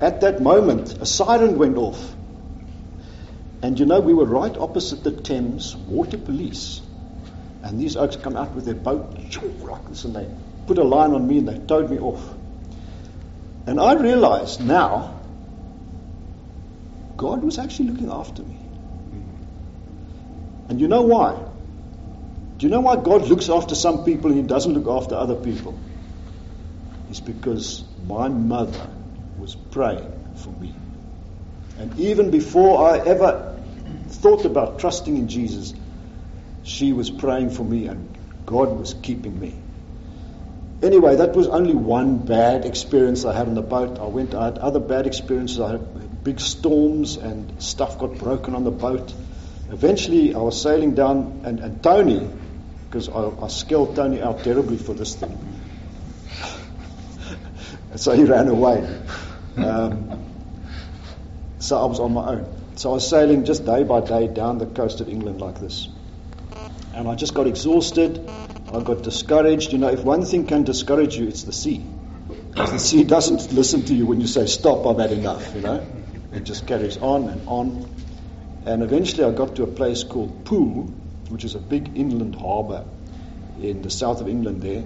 At 0.00 0.20
that 0.20 0.40
moment, 0.40 1.00
a 1.00 1.06
siren 1.06 1.58
went 1.58 1.76
off. 1.76 2.14
And 3.62 3.78
you 3.78 3.86
know, 3.86 4.00
we 4.00 4.14
were 4.14 4.24
right 4.24 4.56
opposite 4.56 5.02
the 5.02 5.10
Thames 5.10 5.74
Water 5.74 6.18
Police. 6.18 6.80
And 7.62 7.80
these 7.80 7.96
oaks 7.96 8.16
come 8.16 8.36
out 8.36 8.52
with 8.52 8.64
their 8.64 8.74
boat 8.74 9.18
like 9.62 9.88
this, 9.88 10.04
and 10.04 10.14
they 10.14 10.28
put 10.66 10.78
a 10.78 10.84
line 10.84 11.12
on 11.12 11.26
me 11.26 11.38
and 11.38 11.48
they 11.48 11.58
towed 11.58 11.90
me 11.90 11.98
off. 11.98 12.22
And 13.66 13.80
I 13.80 13.94
realized 13.94 14.60
now 14.64 15.20
God 17.16 17.42
was 17.42 17.58
actually 17.58 17.90
looking 17.90 18.10
after 18.10 18.42
me. 18.42 18.57
And 20.68 20.80
you 20.80 20.88
know 20.88 21.02
why? 21.02 21.42
Do 22.58 22.66
you 22.66 22.70
know 22.70 22.80
why 22.80 22.96
God 22.96 23.28
looks 23.28 23.48
after 23.48 23.75
some 23.75 24.04
people 24.04 24.30
and 24.30 24.40
He 24.40 24.46
doesn't 24.46 24.75
look 24.75 24.88
after 24.88 25.14
other 25.14 25.37
people? 25.37 25.78
It's 27.08 27.20
because 27.20 27.84
my 28.06 28.28
mother 28.28 28.90
was 29.38 29.54
praying 29.54 30.12
for 30.34 30.50
me. 30.50 30.75
And 31.78 31.98
even 31.98 32.30
before 32.30 32.90
I 32.90 32.98
ever 32.98 33.56
thought 34.08 34.44
about 34.44 34.80
trusting 34.80 35.16
in 35.16 35.28
Jesus, 35.28 35.72
she 36.64 36.92
was 36.92 37.10
praying 37.10 37.50
for 37.50 37.64
me 37.64 37.87
and 37.87 38.16
God 38.44 38.78
was 38.78 38.94
keeping 38.94 39.38
me. 39.38 39.54
Anyway, 40.82 41.16
that 41.16 41.34
was 41.34 41.48
only 41.48 41.75
one 41.75 42.18
bad 42.18 42.64
experience 42.64 43.25
I 43.25 43.34
had 43.34 43.48
on 43.48 43.54
the 43.54 43.62
boat. 43.62 43.98
I 43.98 44.06
went, 44.06 44.34
I 44.34 44.46
had 44.46 44.58
other 44.58 44.80
bad 44.80 45.06
experiences. 45.06 45.60
I 45.60 45.72
had 45.72 46.25
big 46.25 46.40
storms 46.40 47.16
and 47.16 47.62
stuff 47.62 47.98
got 47.98 48.18
broken 48.18 48.54
on 48.54 48.64
the 48.64 48.70
boat. 48.70 49.12
Eventually, 49.70 50.34
I 50.34 50.38
was 50.38 50.60
sailing 50.60 50.94
down, 50.94 51.42
and, 51.44 51.60
and 51.60 51.82
Tony, 51.82 52.28
because 52.87 53.08
I, 53.08 53.30
I 53.44 53.48
skilled 53.48 53.96
Tony 53.96 54.22
out 54.22 54.42
terribly 54.44 54.78
for 54.78 54.94
this 54.94 55.14
thing, 55.14 55.38
so 57.96 58.12
he 58.12 58.25
ran 58.25 58.48
away. 58.48 58.87
Um, 59.56 60.25
so 61.58 61.78
I 61.78 61.84
was 61.87 62.00
on 62.00 62.14
my 62.14 62.28
own. 62.28 62.58
So 62.76 62.90
I 62.90 62.92
was 62.94 63.08
sailing 63.08 63.44
just 63.44 63.66
day 63.66 63.82
by 63.82 64.00
day 64.00 64.28
down 64.28 64.58
the 64.58 64.66
coast 64.66 65.00
of 65.00 65.08
England 65.08 65.40
like 65.40 65.60
this. 65.60 65.88
And 66.94 67.08
I 67.08 67.14
just 67.14 67.34
got 67.34 67.46
exhausted. 67.46 68.28
I 68.72 68.80
got 68.80 69.02
discouraged. 69.02 69.72
You 69.72 69.78
know, 69.78 69.88
if 69.88 70.04
one 70.04 70.25
thing 70.25 70.46
can 70.46 70.62
discourage 70.62 71.16
you, 71.16 71.26
it's 71.26 71.42
the 71.42 71.52
sea. 71.52 71.84
Because 72.50 72.72
the 72.72 72.78
sea 72.78 73.04
doesn't 73.04 73.52
listen 73.52 73.84
to 73.84 73.94
you 73.94 74.06
when 74.06 74.20
you 74.20 74.26
say, 74.26 74.46
stop, 74.46 74.87
I've 74.87 74.98
had 74.98 75.12
enough, 75.12 75.54
you 75.54 75.60
know. 75.60 75.84
It 76.32 76.44
just 76.44 76.66
carries 76.66 76.96
on 76.98 77.28
and 77.28 77.48
on. 77.48 77.94
And 78.68 78.82
eventually 78.82 79.25
I 79.25 79.30
got 79.30 79.56
to 79.56 79.62
a 79.62 79.66
place 79.66 80.04
called 80.04 80.44
Poole, 80.44 80.92
which 81.30 81.42
is 81.42 81.54
a 81.54 81.58
big 81.58 81.96
inland 81.96 82.34
harbour 82.34 82.84
in 83.58 83.80
the 83.80 83.88
south 83.88 84.20
of 84.20 84.28
England 84.28 84.60
there, 84.60 84.84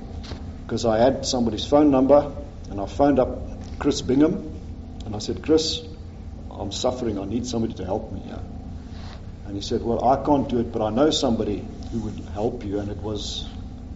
because 0.63 0.87
I 0.87 0.99
had 0.99 1.27
somebody's 1.27 1.67
phone 1.67 1.91
number, 1.91 2.33
and 2.71 2.81
I 2.81 2.87
phoned 2.87 3.19
up 3.19 3.81
Chris 3.81 4.01
Bingham, 4.01 4.57
and 5.05 5.17
I 5.17 5.19
said, 5.19 5.43
Chris, 5.43 5.81
I'm 6.49 6.71
suffering. 6.71 7.19
I 7.19 7.25
need 7.25 7.45
somebody 7.45 7.75
to 7.75 7.85
help 7.85 8.13
me 8.13 8.21
here. 8.21 8.39
And 9.47 9.57
he 9.57 9.61
said, 9.61 9.83
Well, 9.83 10.05
I 10.05 10.25
can't 10.25 10.49
do 10.49 10.61
it, 10.61 10.71
but 10.71 10.81
I 10.81 10.91
know 10.91 11.11
somebody 11.11 11.67
who 11.91 12.03
would 12.03 12.21
help 12.35 12.65
you. 12.65 12.79
And 12.79 12.89
it 12.89 12.99
was 12.99 13.49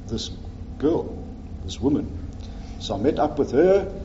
this 0.08 0.32
girl, 0.78 1.24
this 1.64 1.80
woman. 1.80 2.28
So 2.80 2.96
I 2.96 2.98
met 2.98 3.20
up 3.20 3.38
with 3.38 3.52
her, 3.52 4.02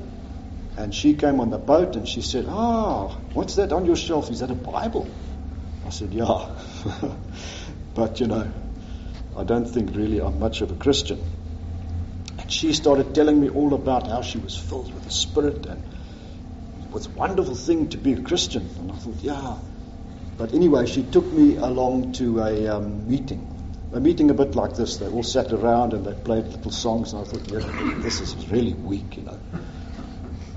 and 0.77 0.93
she 0.93 1.15
came 1.15 1.39
on 1.39 1.49
the 1.49 1.57
boat 1.57 1.95
and 1.95 2.07
she 2.07 2.21
said, 2.21 2.45
Ah, 2.47 3.17
what's 3.33 3.55
that 3.55 3.73
on 3.73 3.87
your 3.87 3.95
shelf? 3.95 4.29
Is 4.29 4.41
that 4.41 4.51
a 4.51 4.55
Bible? 4.55 5.09
I 5.91 5.93
said, 5.93 6.13
Yeah. 6.13 6.47
but, 7.95 8.21
you 8.21 8.27
know, 8.27 8.49
I 9.35 9.43
don't 9.43 9.65
think 9.65 9.93
really 9.93 10.21
I'm 10.21 10.39
much 10.39 10.61
of 10.61 10.71
a 10.71 10.75
Christian. 10.75 11.21
And 12.39 12.49
she 12.49 12.71
started 12.71 13.13
telling 13.13 13.41
me 13.41 13.49
all 13.49 13.73
about 13.73 14.07
how 14.07 14.21
she 14.21 14.37
was 14.37 14.55
filled 14.55 14.93
with 14.93 15.03
the 15.03 15.11
Spirit 15.11 15.65
and 15.65 15.83
it 16.81 16.93
was 16.93 17.07
a 17.07 17.09
wonderful 17.09 17.55
thing 17.55 17.89
to 17.89 17.97
be 17.97 18.13
a 18.13 18.21
Christian. 18.21 18.69
And 18.79 18.89
I 18.89 18.95
thought, 18.95 19.17
yeah. 19.21 19.57
But 20.37 20.53
anyway, 20.53 20.85
she 20.85 21.03
took 21.03 21.25
me 21.25 21.57
along 21.57 22.13
to 22.13 22.39
a 22.39 22.67
um, 22.69 23.09
meeting. 23.09 23.45
A 23.91 23.99
meeting 23.99 24.29
a 24.29 24.33
bit 24.33 24.55
like 24.55 24.77
this. 24.77 24.95
They 24.95 25.09
all 25.09 25.23
sat 25.23 25.51
around 25.51 25.91
and 25.91 26.05
they 26.05 26.13
played 26.13 26.45
little 26.45 26.71
songs, 26.71 27.11
and 27.11 27.21
I 27.21 27.29
thought, 27.29 27.51
yeah, 27.51 27.99
this 28.01 28.21
is 28.21 28.47
really 28.47 28.73
weak, 28.73 29.17
you 29.17 29.23
know. 29.23 29.39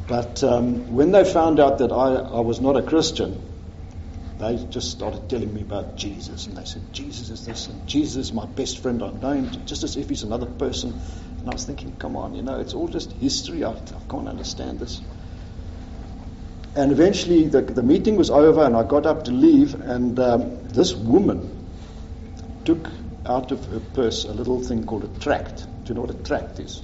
But 0.07 0.45
um, 0.45 0.95
when 0.95 1.11
they 1.11 1.25
found 1.25 1.59
out 1.59 1.79
that 1.79 1.91
I, 1.91 2.15
I 2.15 2.41
was 2.41 2.61
not 2.61 2.77
a 2.77 2.83
Christian, 2.83 3.43
they 4.39 4.57
just 4.71 4.91
started 4.91 5.29
telling 5.29 5.53
me 5.55 5.63
about 5.63 5.97
Jesus. 5.97 6.47
And 6.47 6.57
they 6.57 6.65
said, 6.65 6.83
Jesus 6.93 7.31
is 7.31 7.47
this, 7.47 7.69
and 7.69 7.87
Jesus 7.87 8.29
is 8.29 8.33
my 8.33 8.47
best 8.47 8.83
friend 8.83 9.03
I've 9.03 9.23
known, 9.23 9.67
just 9.67 9.85
as 9.85 9.97
if 9.97 10.09
he's 10.09 10.23
another 10.23 10.47
person. 10.47 10.93
And 11.41 11.49
I 11.49 11.53
was 11.53 11.65
thinking, 11.65 11.93
come 11.99 12.17
on, 12.17 12.35
you 12.35 12.43
know, 12.43 12.59
it's 12.59 12.75
all 12.75 12.89
just 12.89 13.13
history. 13.13 13.65
I, 13.65 13.73
I 13.73 14.01
can't 14.09 14.29
understand 14.29 14.81
this. 14.81 15.01
And 16.77 16.91
eventually 16.91 17.47
the, 17.47 17.63
the 17.63 17.83
meeting 17.83 18.17
was 18.17 18.31
over 18.31 18.65
and 18.65 18.75
I 18.75 18.83
got 18.83 19.07
up 19.07 19.25
to 19.25 19.31
leave 19.31 19.75
and 19.81 20.19
um, 20.19 20.65
this 20.65 20.93
woman 20.93 21.69
took 22.65 22.91
out 23.27 23.53
of 23.53 23.65
her 23.67 23.79
purse 23.79 24.25
a 24.25 24.33
little 24.33 24.61
thing 24.61 24.85
called 24.85 25.05
a 25.05 25.21
tract. 25.21 25.67
Do 25.85 25.91
you 25.91 25.95
know 25.95 26.01
what 26.01 26.11
a 26.11 26.15
tract 26.15 26.59
is? 26.59 26.83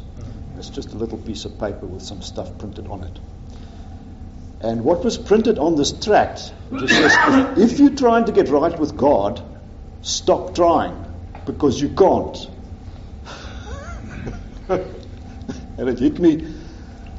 It's 0.56 0.70
just 0.70 0.92
a 0.92 0.96
little 0.96 1.18
piece 1.18 1.44
of 1.44 1.58
paper 1.58 1.86
with 1.86 2.02
some 2.02 2.22
stuff 2.22 2.56
printed 2.58 2.86
on 2.86 3.02
it. 3.02 3.18
And 4.60 4.84
what 4.84 5.02
was 5.04 5.16
printed 5.16 5.58
on 5.58 5.76
this 5.76 5.92
tract 5.92 6.52
just 6.70 6.94
says, 6.94 7.16
if, 7.56 7.72
if 7.72 7.78
you're 7.78 7.96
trying 7.96 8.26
to 8.26 8.32
get 8.32 8.48
right 8.48 8.78
with 8.78 8.96
God, 8.96 9.42
stop 10.02 10.54
trying 10.54 11.02
because 11.46 11.80
you 11.80 11.88
can't. 11.88 12.36
and 14.68 15.88
it 15.88 15.98
hit 15.98 16.18
me, 16.18 16.54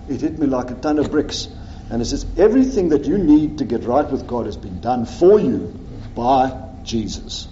it 0.07 0.21
hit 0.21 0.38
me 0.38 0.45
like 0.45 0.69
a 0.69 0.75
ton 0.75 1.00
of 1.00 1.10
bricks. 1.10 1.48
And 1.89 2.01
it 2.01 2.05
says, 2.05 2.25
everything 2.38 2.89
that 2.89 3.05
you 3.05 3.17
need 3.17 3.57
to 3.57 3.65
get 3.65 3.83
right 3.86 4.10
with 4.10 4.27
God 4.27 4.45
has 4.45 4.55
been 4.55 4.79
done 4.79 5.05
for 5.05 5.39
you 5.39 5.77
by 6.15 6.69
Jesus. 6.83 7.48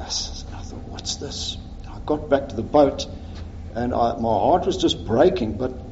I 0.00 0.08
says, 0.08 0.44
I 0.54 0.60
thought, 0.62 0.88
what's 0.88 1.16
this? 1.16 1.58
I 1.86 1.98
got 2.06 2.30
back 2.30 2.48
to 2.48 2.56
the 2.56 2.62
boat, 2.62 3.06
and 3.74 3.92
I, 3.92 4.16
my 4.16 4.28
heart 4.28 4.64
was 4.66 4.78
just 4.78 5.06
breaking, 5.06 5.58
but 5.58 5.87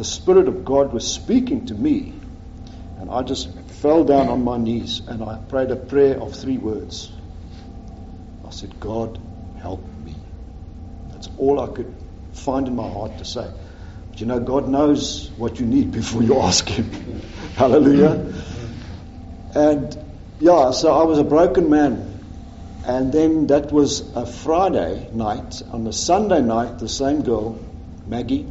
the 0.00 0.04
Spirit 0.04 0.48
of 0.48 0.64
God 0.64 0.94
was 0.94 1.06
speaking 1.06 1.66
to 1.66 1.74
me. 1.74 2.14
And 2.96 3.10
I 3.10 3.20
just 3.20 3.54
fell 3.82 4.02
down 4.02 4.30
on 4.30 4.42
my 4.44 4.56
knees 4.56 5.02
and 5.06 5.22
I 5.22 5.36
prayed 5.36 5.70
a 5.70 5.76
prayer 5.76 6.18
of 6.18 6.34
three 6.34 6.56
words. 6.56 7.12
I 8.42 8.48
said, 8.48 8.80
God, 8.80 9.18
help 9.58 9.84
me. 10.02 10.16
That's 11.12 11.28
all 11.36 11.60
I 11.60 11.66
could 11.66 11.94
find 12.32 12.66
in 12.66 12.76
my 12.76 12.88
heart 12.88 13.18
to 13.18 13.26
say 13.26 13.46
But 14.08 14.20
you 14.22 14.26
know, 14.26 14.40
God 14.40 14.68
knows 14.68 15.30
what 15.36 15.60
you 15.60 15.66
need 15.66 15.92
before 15.92 16.22
you 16.22 16.40
ask 16.40 16.66
Him. 16.66 16.90
Hallelujah. 17.56 18.32
And 19.54 19.98
yeah, 20.38 20.70
so 20.70 20.98
I 20.98 21.02
was 21.02 21.18
a 21.18 21.24
broken 21.24 21.68
man. 21.68 22.24
And 22.86 23.12
then 23.12 23.48
that 23.48 23.70
was 23.70 24.00
a 24.16 24.24
Friday 24.24 25.10
night. 25.12 25.60
On 25.70 25.84
the 25.84 25.92
Sunday 25.92 26.40
night, 26.40 26.78
the 26.78 26.88
same 26.88 27.20
girl, 27.20 27.60
Maggie, 28.06 28.50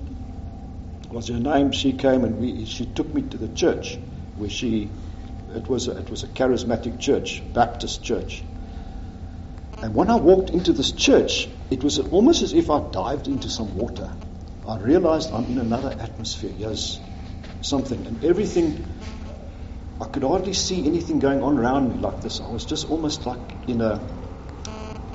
was 1.12 1.28
her 1.28 1.40
name. 1.40 1.72
She 1.72 1.94
came 1.94 2.24
and 2.24 2.40
we, 2.40 2.66
she 2.66 2.86
took 2.86 3.14
me 3.14 3.24
to 3.24 3.38
the 3.38 3.50
church 3.50 3.98
where 4.36 4.50
she, 4.50 4.90
it 5.56 5.68
was 5.68 5.88
a, 5.88 5.98
it 5.98 6.10
was 6.10 6.24
a 6.24 6.28
charismatic 6.28 7.00
church, 7.00 7.42
Baptist 7.54 8.04
church. 8.04 8.44
And 9.82 9.96
when 9.96 10.10
I 10.10 10.16
walked 10.18 10.50
into 10.50 10.74
this 10.74 10.92
church, 10.92 11.48
it 11.72 11.84
was 11.84 12.00
almost 12.00 12.42
as 12.42 12.54
if 12.54 12.70
I 12.70 12.82
dived 12.92 13.28
into 13.28 13.50
some 13.50 13.76
water. 13.76 14.12
I 14.68 14.78
realized 14.78 15.32
I'm 15.34 15.46
in 15.46 15.58
another 15.58 15.96
atmosphere. 16.00 16.52
Yes, 16.58 17.00
something. 17.62 18.06
And 18.06 18.24
everything, 18.24 18.86
I 20.02 20.06
could 20.06 20.24
hardly 20.24 20.54
see 20.54 20.86
anything 20.86 21.20
going 21.20 21.42
on 21.42 21.58
around 21.58 21.96
me 21.96 22.02
like 22.02 22.22
this. 22.22 22.40
I 22.40 22.50
was 22.50 22.66
just 22.66 22.90
almost 22.90 23.26
like 23.26 23.40
in 23.68 23.82
a, 23.82 24.00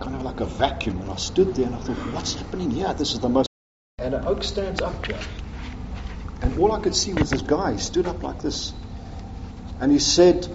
kind 0.00 0.16
of 0.16 0.22
like 0.22 0.40
a 0.40 0.46
vacuum. 0.46 1.00
And 1.02 1.10
I 1.10 1.16
stood 1.16 1.54
there 1.54 1.66
and 1.66 1.74
I 1.74 1.78
thought, 1.78 1.96
what's 2.12 2.34
happening 2.34 2.70
here? 2.70 2.92
This 2.94 3.12
is 3.12 3.20
the 3.20 3.28
most. 3.28 3.48
And 3.98 4.14
an 4.14 4.24
oak 4.24 4.42
stands 4.42 4.80
up 4.80 5.06
here. 5.06 5.20
And 6.42 6.58
all 6.58 6.72
I 6.72 6.80
could 6.80 6.94
see 6.94 7.12
was 7.12 7.30
this 7.30 7.42
guy. 7.42 7.72
He 7.72 7.78
stood 7.78 8.06
up 8.06 8.22
like 8.22 8.40
this. 8.40 8.72
And 9.80 9.90
he 9.90 9.98
said, 9.98 10.48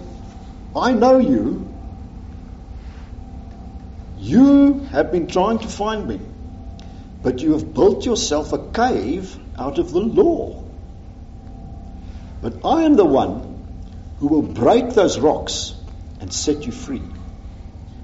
I 0.74 0.92
know 0.92 1.18
you. 1.18 1.66
You 4.18 4.80
have 4.92 5.10
been 5.10 5.26
trying 5.26 5.58
to 5.60 5.68
find 5.68 6.06
me. 6.06 6.20
But 7.22 7.40
you 7.40 7.52
have 7.52 7.74
built 7.74 8.06
yourself 8.06 8.52
a 8.52 8.58
cave 8.70 9.36
out 9.58 9.78
of 9.78 9.90
the 9.90 10.00
law. 10.00 10.64
But 12.40 12.64
I 12.64 12.84
am 12.84 12.96
the 12.96 13.04
one 13.04 13.50
who 14.18 14.28
will 14.28 14.42
break 14.42 14.90
those 14.90 15.18
rocks 15.18 15.74
and 16.20 16.32
set 16.32 16.64
you 16.64 16.72
free. 16.72 17.02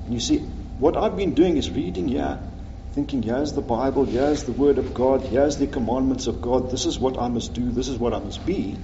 And 0.04 0.12
you 0.12 0.20
see, 0.20 0.38
what 0.78 0.96
I've 0.96 1.16
been 1.16 1.34
doing 1.34 1.56
is 1.56 1.70
reading 1.70 2.08
here, 2.08 2.38
thinking, 2.96 3.22
here's 3.22 3.52
the 3.52 3.60
Bible, 3.60 4.06
here's 4.06 4.44
the 4.44 4.52
Word 4.52 4.78
of 4.78 4.94
God, 4.94 5.22
here's 5.26 5.58
the 5.58 5.66
commandments 5.66 6.28
of 6.28 6.40
God, 6.40 6.70
this 6.70 6.86
is 6.86 6.98
what 6.98 7.18
I 7.18 7.28
must 7.28 7.52
do, 7.52 7.70
this 7.70 7.88
is 7.88 7.98
what 7.98 8.14
I 8.14 8.20
must 8.20 8.46
be. 8.46 8.74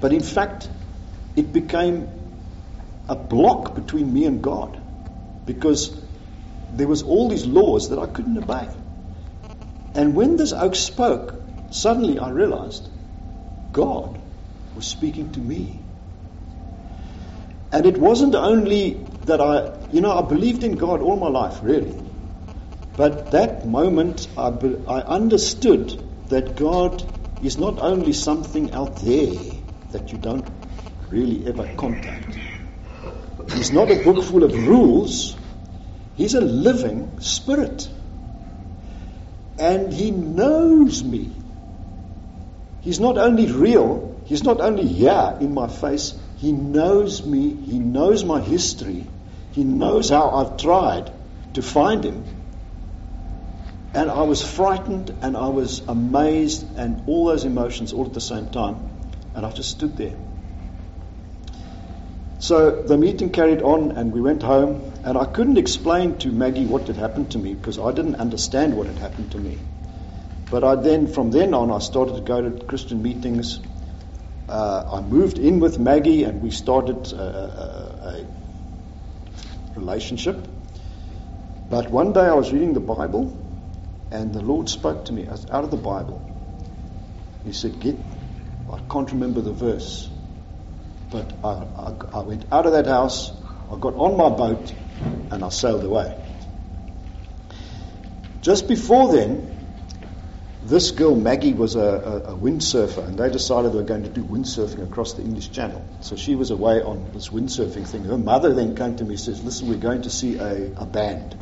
But 0.00 0.12
in 0.12 0.24
fact, 0.24 0.68
it 1.36 1.52
became 1.52 2.08
a 3.08 3.14
block 3.14 3.76
between 3.76 4.12
me 4.12 4.24
and 4.24 4.42
God 4.42 4.76
because 5.46 5.96
there 6.72 6.88
was 6.88 7.04
all 7.04 7.28
these 7.28 7.46
laws 7.46 7.90
that 7.90 8.00
I 8.00 8.06
couldn't 8.06 8.36
obey. 8.36 8.68
And 9.94 10.16
when 10.16 10.34
this 10.34 10.52
oak 10.52 10.74
spoke, 10.74 11.40
suddenly 11.70 12.18
I 12.18 12.30
realized 12.30 12.88
God 13.72 14.20
was 14.74 14.84
speaking 14.84 15.30
to 15.34 15.38
me. 15.38 15.78
And 17.70 17.86
it 17.86 17.98
wasn't 17.98 18.34
only 18.34 19.06
that 19.26 19.40
I, 19.40 19.70
you 19.92 20.00
know, 20.00 20.10
I 20.10 20.22
believed 20.22 20.64
in 20.64 20.74
God 20.74 21.02
all 21.02 21.14
my 21.14 21.28
life, 21.28 21.60
really. 21.62 22.09
But 22.96 23.30
that 23.30 23.66
moment, 23.66 24.28
I, 24.36 24.48
I 24.88 25.00
understood 25.00 26.02
that 26.28 26.56
God 26.56 27.04
is 27.42 27.58
not 27.58 27.78
only 27.80 28.12
something 28.12 28.72
out 28.72 28.96
there 28.96 29.38
that 29.92 30.12
you 30.12 30.18
don't 30.18 30.46
really 31.10 31.46
ever 31.46 31.68
contact. 31.76 32.38
He's 33.52 33.72
not 33.72 33.90
a 33.90 34.02
book 34.02 34.22
full 34.24 34.44
of 34.44 34.52
rules. 34.66 35.36
He's 36.16 36.34
a 36.34 36.40
living 36.40 37.20
spirit. 37.20 37.88
And 39.58 39.92
he 39.92 40.10
knows 40.10 41.02
me. 41.02 41.32
He's 42.80 43.00
not 43.00 43.18
only 43.18 43.50
real, 43.50 44.20
he's 44.24 44.42
not 44.42 44.60
only 44.60 44.86
here 44.86 45.36
in 45.40 45.52
my 45.52 45.68
face, 45.68 46.18
he 46.38 46.52
knows 46.52 47.24
me, 47.26 47.54
he 47.54 47.78
knows 47.78 48.24
my 48.24 48.40
history, 48.40 49.06
he 49.52 49.64
knows 49.64 50.08
how 50.08 50.30
I've 50.30 50.56
tried 50.56 51.12
to 51.54 51.62
find 51.62 52.02
him. 52.02 52.24
And 53.92 54.10
I 54.10 54.22
was 54.22 54.42
frightened 54.42 55.12
and 55.22 55.36
I 55.36 55.48
was 55.48 55.80
amazed 55.80 56.76
and 56.76 57.02
all 57.06 57.26
those 57.26 57.44
emotions 57.44 57.92
all 57.92 58.06
at 58.06 58.12
the 58.12 58.20
same 58.20 58.46
time. 58.48 58.76
And 59.34 59.44
I 59.44 59.50
just 59.50 59.70
stood 59.70 59.96
there. 59.96 60.14
So 62.38 62.82
the 62.82 62.96
meeting 62.96 63.30
carried 63.30 63.62
on 63.62 63.92
and 63.92 64.12
we 64.12 64.20
went 64.20 64.42
home 64.42 64.92
and 65.04 65.18
I 65.18 65.24
couldn't 65.24 65.58
explain 65.58 66.18
to 66.18 66.30
Maggie 66.30 66.66
what 66.66 66.86
had 66.86 66.96
happened 66.96 67.32
to 67.32 67.38
me 67.38 67.54
because 67.54 67.78
I 67.78 67.92
didn't 67.92 68.16
understand 68.16 68.76
what 68.76 68.86
had 68.86 68.98
happened 68.98 69.32
to 69.32 69.38
me. 69.38 69.58
But 70.50 70.64
I 70.64 70.76
then, 70.76 71.06
from 71.06 71.30
then 71.30 71.52
on, 71.52 71.70
I 71.70 71.78
started 71.78 72.14
to 72.14 72.22
go 72.22 72.40
to 72.40 72.64
Christian 72.64 73.02
meetings. 73.02 73.60
Uh, 74.48 74.84
I 74.90 75.00
moved 75.00 75.38
in 75.38 75.60
with 75.60 75.78
Maggie 75.78 76.24
and 76.24 76.42
we 76.42 76.50
started 76.50 77.12
a, 77.12 77.22
a, 77.22 78.08
a 78.08 78.26
relationship. 79.74 80.48
But 81.68 81.90
one 81.90 82.12
day 82.12 82.20
I 82.20 82.34
was 82.34 82.52
reading 82.52 82.72
the 82.72 82.80
Bible 82.80 83.39
and 84.10 84.32
the 84.32 84.42
Lord 84.42 84.68
spoke 84.68 85.06
to 85.06 85.12
me 85.12 85.26
out 85.28 85.64
of 85.64 85.70
the 85.70 85.76
Bible. 85.76 86.20
He 87.44 87.52
said, 87.52 87.80
Get, 87.80 87.96
I 88.70 88.78
can't 88.90 89.10
remember 89.12 89.40
the 89.40 89.52
verse, 89.52 90.10
but 91.10 91.32
I, 91.44 91.48
I, 91.76 91.94
I 92.18 92.22
went 92.22 92.44
out 92.52 92.66
of 92.66 92.72
that 92.72 92.86
house, 92.86 93.32
I 93.70 93.76
got 93.76 93.94
on 93.94 94.16
my 94.16 94.28
boat, 94.28 94.72
and 95.30 95.44
I 95.44 95.48
sailed 95.48 95.84
away. 95.84 96.16
Just 98.42 98.68
before 98.68 99.12
then, 99.12 99.46
this 100.62 100.90
girl 100.90 101.14
Maggie 101.16 101.54
was 101.54 101.74
a, 101.74 101.80
a, 101.80 102.16
a, 102.32 102.36
windsurfer, 102.36 103.06
and 103.06 103.18
they 103.18 103.30
decided 103.30 103.72
they 103.72 103.78
were 103.78 103.82
going 103.82 104.02
to 104.02 104.10
do 104.10 104.22
windsurfing 104.22 104.82
across 104.82 105.14
the 105.14 105.22
English 105.22 105.52
Channel. 105.52 105.86
So 106.00 106.16
she 106.16 106.34
was 106.34 106.50
away 106.50 106.82
on 106.82 107.12
this 107.12 107.28
windsurfing 107.30 107.86
thing. 107.86 108.04
Her 108.04 108.18
mother 108.18 108.52
then 108.52 108.76
came 108.76 108.96
to 108.96 109.04
me 109.04 109.10
and 109.10 109.20
says, 109.20 109.42
"Listen, 109.42 109.68
we're 109.68 109.76
going 109.76 110.02
to 110.02 110.10
see 110.10 110.36
a, 110.36 110.72
a 110.76 110.86
band, 110.86 111.34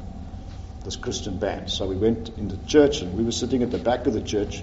this 0.88 0.97
Christian 0.97 1.37
band." 1.37 1.71
So 1.71 1.87
we 1.87 1.97
went 1.97 2.30
into 2.38 2.57
church, 2.66 3.02
and 3.02 3.14
we 3.14 3.23
were 3.23 3.33
sitting 3.33 3.62
at 3.62 3.71
the 3.71 3.78
back 3.78 4.07
of 4.07 4.14
the 4.14 4.23
church, 4.23 4.62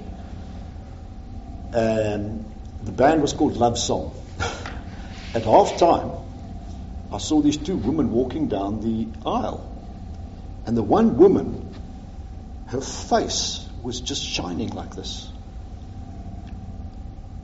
and 1.72 2.44
the 2.84 2.92
band 2.92 3.22
was 3.22 3.34
called 3.34 3.58
Love 3.58 3.78
Song. 3.78 4.12
at 5.36 5.44
half 5.44 5.78
time, 5.78 6.12
I 7.12 7.20
saw 7.20 7.42
these 7.42 7.58
two 7.58 7.76
women 7.76 8.12
walking 8.12 8.48
down 8.48 8.82
the 8.82 9.08
aisle, 9.30 9.64
and 10.66 10.76
the 10.76 10.84
one 10.84 11.18
woman, 11.18 11.74
her 12.68 12.82
face 12.82 13.68
was 13.84 14.02
just 14.02 14.24
shining 14.24 14.70
like 14.70 14.96
this. 14.96 15.32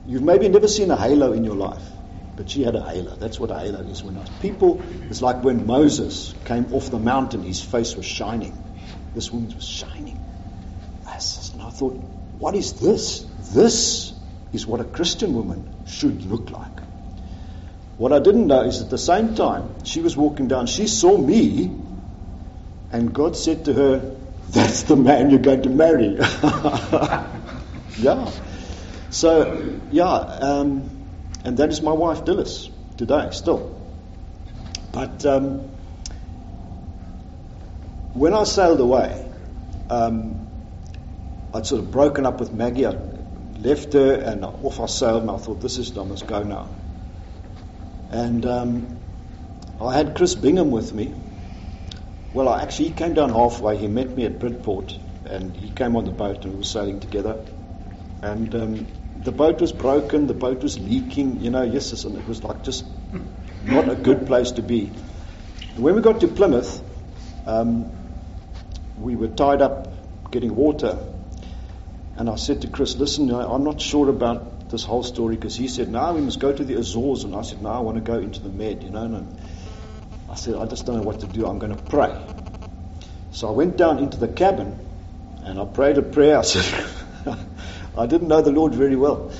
You've 0.06 0.22
maybe 0.22 0.48
never 0.48 0.66
seen 0.66 0.90
a 0.90 0.96
halo 0.96 1.32
in 1.32 1.44
your 1.44 1.54
life, 1.54 1.88
but 2.34 2.50
she 2.50 2.64
had 2.64 2.74
a 2.74 2.82
halo. 2.82 3.14
That's 3.14 3.38
what 3.38 3.52
a 3.52 3.58
halo 3.58 3.80
is. 3.82 4.02
When 4.02 4.20
people, 4.40 4.82
it's 5.08 5.22
like 5.22 5.44
when 5.44 5.66
Moses 5.66 6.34
came 6.44 6.74
off 6.74 6.90
the 6.90 6.98
mountain, 6.98 7.44
his 7.44 7.62
face 7.62 7.94
was 7.94 8.04
shining. 8.04 8.58
This 9.14 9.30
woman 9.32 9.54
was 9.54 9.66
shining. 9.66 10.18
And 11.52 11.62
I 11.62 11.70
thought, 11.70 11.94
what 12.38 12.54
is 12.54 12.74
this? 12.74 13.24
This 13.52 14.14
is 14.52 14.66
what 14.66 14.80
a 14.80 14.84
Christian 14.84 15.34
woman 15.34 15.68
should 15.86 16.24
look 16.24 16.50
like. 16.50 16.70
What 17.98 18.12
I 18.12 18.18
didn't 18.18 18.46
know 18.46 18.62
is 18.62 18.80
at 18.80 18.90
the 18.90 18.98
same 18.98 19.34
time, 19.34 19.84
she 19.84 20.00
was 20.00 20.16
walking 20.16 20.48
down, 20.48 20.66
she 20.66 20.86
saw 20.86 21.16
me, 21.16 21.78
and 22.90 23.12
God 23.14 23.36
said 23.36 23.66
to 23.66 23.74
her, 23.74 24.16
that's 24.48 24.82
the 24.84 24.96
man 24.96 25.30
you're 25.30 25.38
going 25.40 25.62
to 25.62 25.70
marry. 25.70 26.16
yeah. 27.98 28.30
So, 29.10 29.78
yeah, 29.90 30.08
um, 30.08 31.06
and 31.44 31.56
that 31.58 31.70
is 31.70 31.82
my 31.82 31.92
wife, 31.92 32.24
Dillis, 32.24 32.70
today, 32.96 33.28
still. 33.32 33.78
But 34.90 35.24
um, 35.26 35.71
when 38.14 38.34
I 38.34 38.44
sailed 38.44 38.80
away, 38.80 39.30
um, 39.90 40.48
I'd 41.54 41.66
sort 41.66 41.82
of 41.82 41.90
broken 41.90 42.26
up 42.26 42.40
with 42.40 42.52
Maggie. 42.52 42.86
I 42.86 42.96
left 43.58 43.92
her 43.92 44.14
and 44.14 44.44
off 44.44 44.80
I 44.80 44.86
sailed, 44.86 45.22
and 45.22 45.30
I 45.30 45.36
thought, 45.36 45.60
this 45.60 45.78
is, 45.78 45.96
I 45.96 46.04
must 46.04 46.26
go 46.26 46.42
now. 46.42 46.68
And 48.10 48.44
um, 48.46 48.98
I 49.80 49.94
had 49.94 50.16
Chris 50.16 50.34
Bingham 50.34 50.70
with 50.70 50.92
me 50.92 51.14
well, 52.32 52.48
I 52.48 52.62
actually, 52.62 52.88
he 52.88 52.94
came 52.94 53.12
down 53.14 53.30
halfway. 53.30 53.76
He 53.76 53.88
met 53.88 54.16
me 54.16 54.24
at 54.24 54.38
Bridport, 54.38 54.98
and 55.26 55.54
he 55.54 55.70
came 55.70 55.96
on 55.96 56.06
the 56.06 56.10
boat, 56.10 56.44
and 56.44 56.54
we 56.54 56.58
were 56.58 56.64
sailing 56.64 56.98
together. 56.98 57.44
And 58.22 58.54
um, 58.54 58.86
the 59.22 59.32
boat 59.32 59.60
was 59.60 59.72
broken, 59.72 60.26
the 60.28 60.34
boat 60.34 60.62
was 60.62 60.78
leaking, 60.78 61.40
you 61.40 61.50
know, 61.50 61.62
yes, 61.62 62.04
and 62.04 62.16
it 62.16 62.26
was 62.26 62.42
like 62.42 62.62
just 62.62 62.86
not 63.64 63.88
a 63.90 63.94
good 63.94 64.26
place 64.26 64.52
to 64.52 64.62
be. 64.62 64.90
And 65.74 65.84
when 65.84 65.94
we 65.94 66.00
got 66.00 66.20
to 66.20 66.28
Plymouth, 66.28 66.82
um, 67.46 67.90
we 69.02 69.16
were 69.16 69.28
tied 69.28 69.62
up 69.62 69.92
getting 70.30 70.54
water. 70.54 70.98
And 72.16 72.28
I 72.28 72.36
said 72.36 72.62
to 72.62 72.68
Chris, 72.68 72.96
listen, 72.96 73.30
I'm 73.30 73.64
not 73.64 73.80
sure 73.80 74.08
about 74.08 74.70
this 74.70 74.84
whole 74.84 75.02
story 75.02 75.36
because 75.36 75.56
he 75.56 75.68
said, 75.68 75.88
no, 75.88 76.14
we 76.14 76.20
must 76.20 76.40
go 76.40 76.52
to 76.52 76.64
the 76.64 76.74
Azores. 76.74 77.24
And 77.24 77.34
I 77.34 77.42
said, 77.42 77.62
no, 77.62 77.70
I 77.70 77.80
want 77.80 77.96
to 77.96 78.02
go 78.02 78.18
into 78.18 78.40
the 78.40 78.48
Med, 78.48 78.82
you 78.82 78.90
know. 78.90 79.04
And 79.04 79.38
I 80.28 80.34
said, 80.34 80.54
I 80.54 80.66
just 80.66 80.86
don't 80.86 80.96
know 80.96 81.02
what 81.02 81.20
to 81.20 81.26
do. 81.26 81.46
I'm 81.46 81.58
going 81.58 81.72
to 81.72 81.78
pray. 81.78 82.14
So 83.30 83.48
I 83.48 83.52
went 83.52 83.76
down 83.76 83.98
into 83.98 84.18
the 84.18 84.28
cabin 84.28 84.78
and 85.42 85.58
I 85.58 85.64
prayed 85.64 85.98
a 85.98 86.02
prayer. 86.02 86.38
I 86.40 86.42
said, 86.42 86.86
I 87.96 88.06
didn't 88.06 88.28
know 88.28 88.42
the 88.42 88.50
Lord 88.50 88.74
very 88.74 88.96
well. 88.96 89.32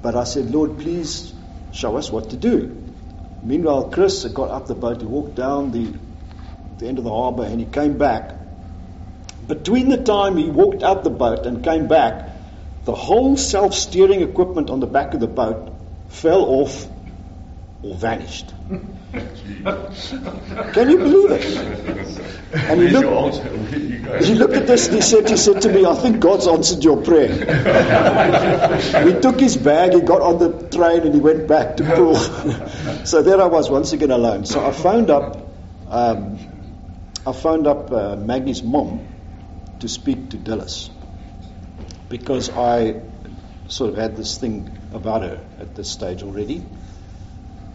But 0.00 0.16
I 0.16 0.24
said, 0.24 0.50
Lord, 0.50 0.78
please 0.78 1.32
show 1.72 1.96
us 1.96 2.10
what 2.10 2.30
to 2.30 2.36
do. 2.36 2.92
Meanwhile, 3.42 3.90
Chris 3.90 4.22
had 4.22 4.34
got 4.34 4.50
up 4.50 4.66
the 4.66 4.74
boat. 4.74 5.00
He 5.00 5.06
walked 5.06 5.34
down 5.34 5.70
the, 5.70 5.94
the 6.78 6.86
end 6.86 6.98
of 6.98 7.04
the 7.04 7.10
harbor 7.10 7.44
and 7.44 7.60
he 7.60 7.66
came 7.66 7.98
back. 7.98 8.43
Between 9.46 9.88
the 9.88 9.98
time 9.98 10.36
he 10.36 10.50
walked 10.50 10.82
out 10.82 11.04
the 11.04 11.10
boat 11.10 11.46
and 11.46 11.62
came 11.62 11.86
back, 11.86 12.30
the 12.84 12.94
whole 12.94 13.36
self 13.36 13.74
steering 13.74 14.22
equipment 14.22 14.70
on 14.70 14.80
the 14.80 14.86
back 14.86 15.14
of 15.14 15.20
the 15.20 15.26
boat 15.26 15.72
fell 16.08 16.42
off 16.44 16.86
or 17.82 17.94
vanished. 17.94 18.52
Can 20.72 20.90
you 20.90 20.98
believe 20.98 21.30
it? 21.30 21.44
And 22.54 22.80
he 22.80 22.88
looked, 22.88 24.24
he 24.24 24.34
looked 24.34 24.54
at 24.54 24.66
this 24.66 24.86
and 24.86 24.96
he 24.96 25.02
said, 25.02 25.28
he 25.28 25.36
said 25.36 25.62
to 25.62 25.68
me, 25.68 25.84
I 25.84 25.94
think 25.94 26.20
God's 26.20 26.46
answered 26.46 26.82
your 26.84 27.02
prayer. 27.02 27.34
he 29.04 29.20
took 29.20 29.40
his 29.40 29.56
bag, 29.56 29.92
he 29.92 30.00
got 30.00 30.22
on 30.22 30.38
the 30.38 30.68
train 30.68 31.02
and 31.02 31.14
he 31.14 31.20
went 31.20 31.46
back 31.48 31.76
to 31.78 31.84
Poole. 31.84 32.14
so 33.04 33.22
there 33.22 33.40
I 33.40 33.46
was 33.46 33.70
once 33.70 33.92
again 33.92 34.10
alone. 34.10 34.46
So 34.46 34.64
I 34.64 34.72
phoned 34.72 35.10
up, 35.10 35.52
um, 35.88 36.38
I 37.26 37.32
phoned 37.32 37.66
up 37.66 37.92
uh, 37.92 38.16
Maggie's 38.16 38.62
mom 38.62 39.13
to 39.84 39.88
speak 39.90 40.30
to 40.30 40.38
Dillis 40.38 40.88
because 42.08 42.48
I 42.48 43.02
sort 43.68 43.90
of 43.90 43.98
had 43.98 44.16
this 44.16 44.38
thing 44.38 44.70
about 44.92 45.20
her 45.22 45.38
at 45.60 45.74
this 45.74 45.90
stage 45.90 46.22
already. 46.22 46.64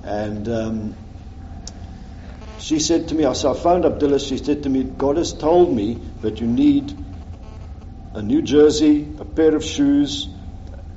And 0.04 0.50
um, 0.50 0.96
she 2.58 2.80
said 2.80 3.10
to 3.10 3.16
me, 3.16 3.26
I, 3.26 3.34
so 3.34 3.54
I 3.54 3.58
phoned 3.60 3.86
up 3.86 4.00
Dillis, 4.00 4.28
she 4.28 4.40
said 4.40 4.64
to 4.64 4.70
me, 4.70 4.84
God 4.86 5.18
has 5.18 5.34
told 5.34 5.72
me 5.72 6.02
that 6.22 6.42
you 6.42 6.48
need 6.48 6.98
a 8.16 8.24
new 8.24 8.42
jersey, 8.42 9.16
a 9.20 9.26
pair 9.26 9.56
of 9.56 9.64
shoes, 9.64 10.30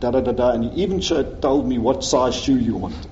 da 0.01 0.12
da 0.12 0.22
da 0.22 0.33
da, 0.33 0.53
and 0.53 0.64
he 0.64 0.83
even 0.83 1.03
told 1.03 1.68
me 1.68 1.77
what 1.77 2.05
size 2.05 2.35
shoe 2.35 2.57
you 2.59 2.77
want. 2.77 3.07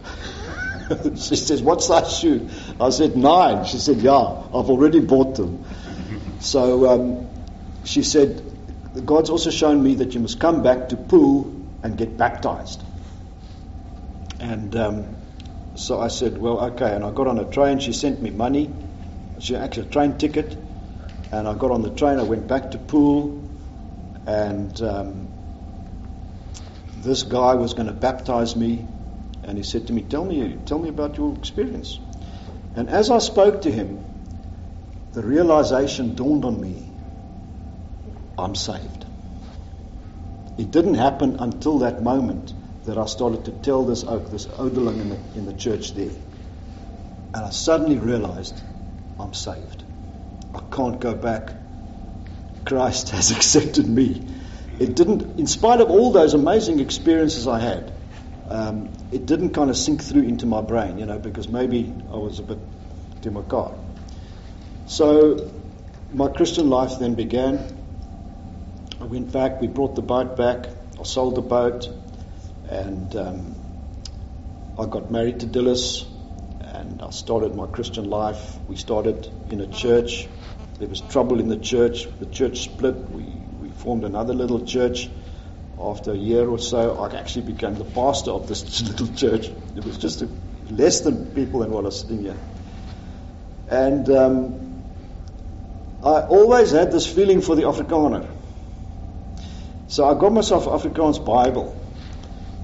she 1.19 1.37
says, 1.37 1.63
What 1.63 1.83
size 1.83 2.17
shoe? 2.17 2.49
I 2.81 2.89
said, 2.89 3.15
Nine. 3.15 3.67
She 3.67 3.77
said, 3.77 3.99
Yeah, 3.99 4.17
I've 4.17 4.71
already 4.71 5.01
bought 5.01 5.37
them. 5.37 5.67
So 6.39 6.89
um, 6.89 7.31
she 7.85 8.03
said, 8.03 8.43
God's 9.05 9.31
also 9.31 9.51
shown 9.51 9.83
me 9.83 9.97
that 9.97 10.15
you 10.15 10.21
must 10.21 10.41
come 10.41 10.63
back 10.63 10.89
to 10.91 10.97
Poole 10.97 11.55
and 11.83 11.97
get 11.97 12.17
baptized. 12.17 12.83
And 14.39 14.75
um, 14.77 15.17
so 15.75 16.01
I 16.01 16.09
said, 16.09 16.39
well, 16.39 16.61
okay. 16.73 16.95
And 16.95 17.05
I 17.05 17.11
got 17.11 17.27
on 17.27 17.39
a 17.39 17.45
train. 17.45 17.79
She 17.79 17.93
sent 17.93 18.21
me 18.21 18.31
money. 18.31 18.71
She 19.39 19.57
actually 19.57 19.89
a 19.89 19.91
train 19.91 20.19
ticket. 20.19 20.59
And 21.31 21.47
I 21.47 21.55
got 21.55 21.71
on 21.71 21.83
the 21.83 21.91
train. 21.91 22.19
I 22.19 22.25
went 22.25 22.49
back 22.49 22.73
to 22.73 22.79
Poole. 22.79 23.49
And 24.27 24.81
um, 24.83 25.29
this 26.97 27.23
guy 27.23 27.55
was 27.55 27.75
going 27.75 27.87
to 27.87 27.95
baptize 27.95 28.57
me. 28.57 28.87
And 29.43 29.57
he 29.57 29.65
said 29.65 29.87
to 29.87 29.93
me, 29.93 30.03
tell 30.03 30.25
me, 30.25 30.59
tell 30.67 30.79
me 30.79 30.89
about 30.89 31.17
your 31.17 31.35
experience. 31.37 31.99
And 32.75 32.89
as 32.89 33.11
I 33.11 33.19
spoke 33.19 33.63
to 33.63 33.71
him, 33.71 34.05
the 35.13 35.23
realization 35.23 36.15
dawned 36.15 36.45
on 36.45 36.61
me 36.61 36.90
I'm 38.41 38.55
saved. 38.55 39.05
It 40.59 40.71
didn't 40.71 40.95
happen 40.95 41.37
until 41.39 41.79
that 41.81 42.03
moment 42.03 42.53
that 42.85 42.99
I 42.99 43.07
started 43.07 43.45
to 43.47 43.53
tell 43.53 43.85
this 43.85 44.05
oak, 44.05 44.31
this 44.31 44.47
ouderling 44.47 45.01
in 45.01 45.09
the, 45.11 45.19
in 45.37 45.47
the 45.47 45.53
church 45.53 45.95
there. 45.95 46.11
And 47.35 47.45
I 47.45 47.51
suddenly 47.51 47.99
realized 47.99 48.61
I'm 49.19 49.35
saved. 49.35 49.85
I 50.55 50.61
can't 50.73 51.01
go 51.01 51.15
back. 51.15 51.53
Christ 52.65 53.11
has 53.11 53.31
accepted 53.37 53.89
me. 53.89 54.27
It 54.79 54.97
didn't, 54.97 55.39
in 55.39 55.47
spite 55.47 55.81
of 55.81 55.91
all 55.91 56.11
those 56.11 56.35
amazing 56.35 56.81
experiences 56.81 57.47
I 57.47 57.61
had, 57.61 57.93
um, 58.49 58.89
it 59.13 59.27
didn't 59.27 59.51
kind 59.51 59.71
of 59.71 59.77
sink 59.77 60.03
through 60.03 60.23
into 60.23 60.47
my 60.47 60.63
brain, 60.63 60.99
you 60.99 61.07
know, 61.07 61.19
because 61.19 61.49
maybe 61.49 61.95
I 62.11 62.17
was 62.17 62.39
a 62.39 62.43
bit 62.43 62.59
to 63.23 63.31
my 63.31 63.43
car. 63.43 63.73
So 64.87 65.53
my 66.13 66.29
Christian 66.29 66.69
life 66.71 66.99
then 66.99 67.15
began. 67.15 67.80
Went 69.11 69.33
back, 69.33 69.61
we 69.61 69.67
brought 69.67 69.97
the 69.97 70.03
boat 70.03 70.37
back, 70.37 70.69
I 70.97 71.03
sold 71.03 71.35
the 71.35 71.43
boat, 71.43 71.89
and 72.69 73.17
um, 73.17 73.57
I 74.79 74.87
got 74.87 75.11
married 75.11 75.41
to 75.41 75.49
Dillis, 75.49 76.07
and 76.61 77.03
I 77.03 77.11
started 77.11 77.57
my 77.57 77.67
Christian 77.67 78.09
life. 78.09 78.61
We 78.69 78.77
started 78.77 79.29
in 79.51 79.61
a 79.63 79.67
church. 79.67 80.29
There 80.79 80.87
was 80.87 81.01
trouble 81.01 81.41
in 81.41 81.49
the 81.49 81.57
church. 81.57 82.07
The 82.21 82.27
church 82.27 82.61
split. 82.61 83.11
We, 83.11 83.25
we 83.61 83.71
formed 83.71 84.05
another 84.05 84.33
little 84.33 84.65
church. 84.65 85.11
After 85.77 86.13
a 86.13 86.17
year 86.17 86.49
or 86.49 86.61
so, 86.61 86.97
I 87.03 87.13
actually 87.19 87.53
became 87.53 87.75
the 87.75 87.85
pastor 87.85 88.31
of 88.31 88.47
this 88.47 88.81
little 88.89 89.09
church. 89.09 89.49
It 89.75 89.85
was 89.85 89.99
just 89.99 90.23
a, 90.23 90.29
less 90.69 91.01
than 91.01 91.35
people 91.35 91.61
than 91.61 91.73
what 91.73 91.81
I 91.81 91.87
was 91.87 92.01
sitting 92.03 92.21
here. 92.21 92.37
And 93.69 94.09
um, 94.09 94.85
I 96.01 96.21
always 96.21 96.71
had 96.71 96.93
this 96.93 97.13
feeling 97.13 97.41
for 97.41 97.57
the 97.57 97.63
Afrikaner. 97.63 98.37
So 99.91 100.09
I 100.09 100.15
got 100.15 100.33
myself 100.33 100.67
an 100.69 100.73
Afrikaans 100.73 101.23
Bible. 101.25 101.77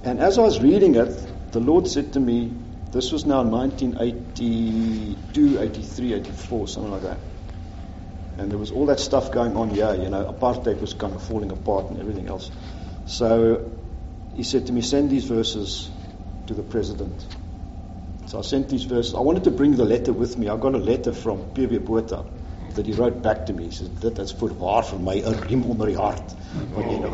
And 0.05 0.21
as 0.21 0.39
I 0.39 0.43
was 0.43 0.63
reading 0.63 0.95
it, 0.95 1.11
the 1.51 1.59
Lord 1.59 1.89
said 1.89 2.13
to 2.13 2.21
me, 2.21 2.55
this 2.93 3.11
was 3.11 3.27
now 3.27 3.43
1982, 3.43 5.61
83, 5.61 6.15
84, 6.15 6.69
something 6.69 6.93
like 6.93 7.03
that. 7.03 7.19
And 8.39 8.49
there 8.49 8.59
was 8.59 8.71
all 8.71 8.87
that 8.87 9.01
stuff 9.01 9.33
going 9.33 9.57
on 9.57 9.71
here, 9.71 9.93
you 9.97 10.09
know, 10.09 10.25
apartheid 10.25 10.81
was 10.81 10.95
kind 10.95 11.15
of 11.15 11.23
falling 11.23 11.51
apart 11.51 11.91
and 11.91 11.99
everything 11.99 12.29
else. 12.29 12.53
So 13.07 13.73
he 14.37 14.45
said 14.45 14.69
to 14.69 14.73
me, 14.73 14.83
send 14.83 15.11
these 15.11 15.25
verses 15.25 15.91
to 16.47 16.55
the 16.55 16.63
president. 16.63 17.27
So 18.27 18.39
I 18.39 18.43
sent 18.43 18.69
these 18.69 18.85
verses. 18.85 19.15
I 19.15 19.21
wanted 19.21 19.43
to 19.45 19.51
bring 19.51 19.75
the 19.75 19.85
letter 19.85 20.13
with 20.13 20.39
me. 20.39 20.49
I 20.49 20.57
got 20.57 20.77
a 20.77 20.79
letter 20.79 21.13
from 21.13 21.47
P.W. 21.47 21.81
Botha 21.81 22.25
that 22.77 22.87
he 22.87 22.93
wrote 22.93 23.23
back 23.23 23.47
to 23.47 23.53
me. 23.53 23.65
He 23.65 23.71
said, 23.71 24.01
dit 24.01 24.19
is 24.19 24.33
voor 24.39 24.51
waar 24.59 24.85
vir 24.85 25.01
my 25.01 25.17
'n 25.21 25.35
riem 25.49 25.65
onder 25.65 25.87
die 25.87 25.97
hart. 25.97 26.35
Wat 26.75 26.85
nou. 26.85 27.11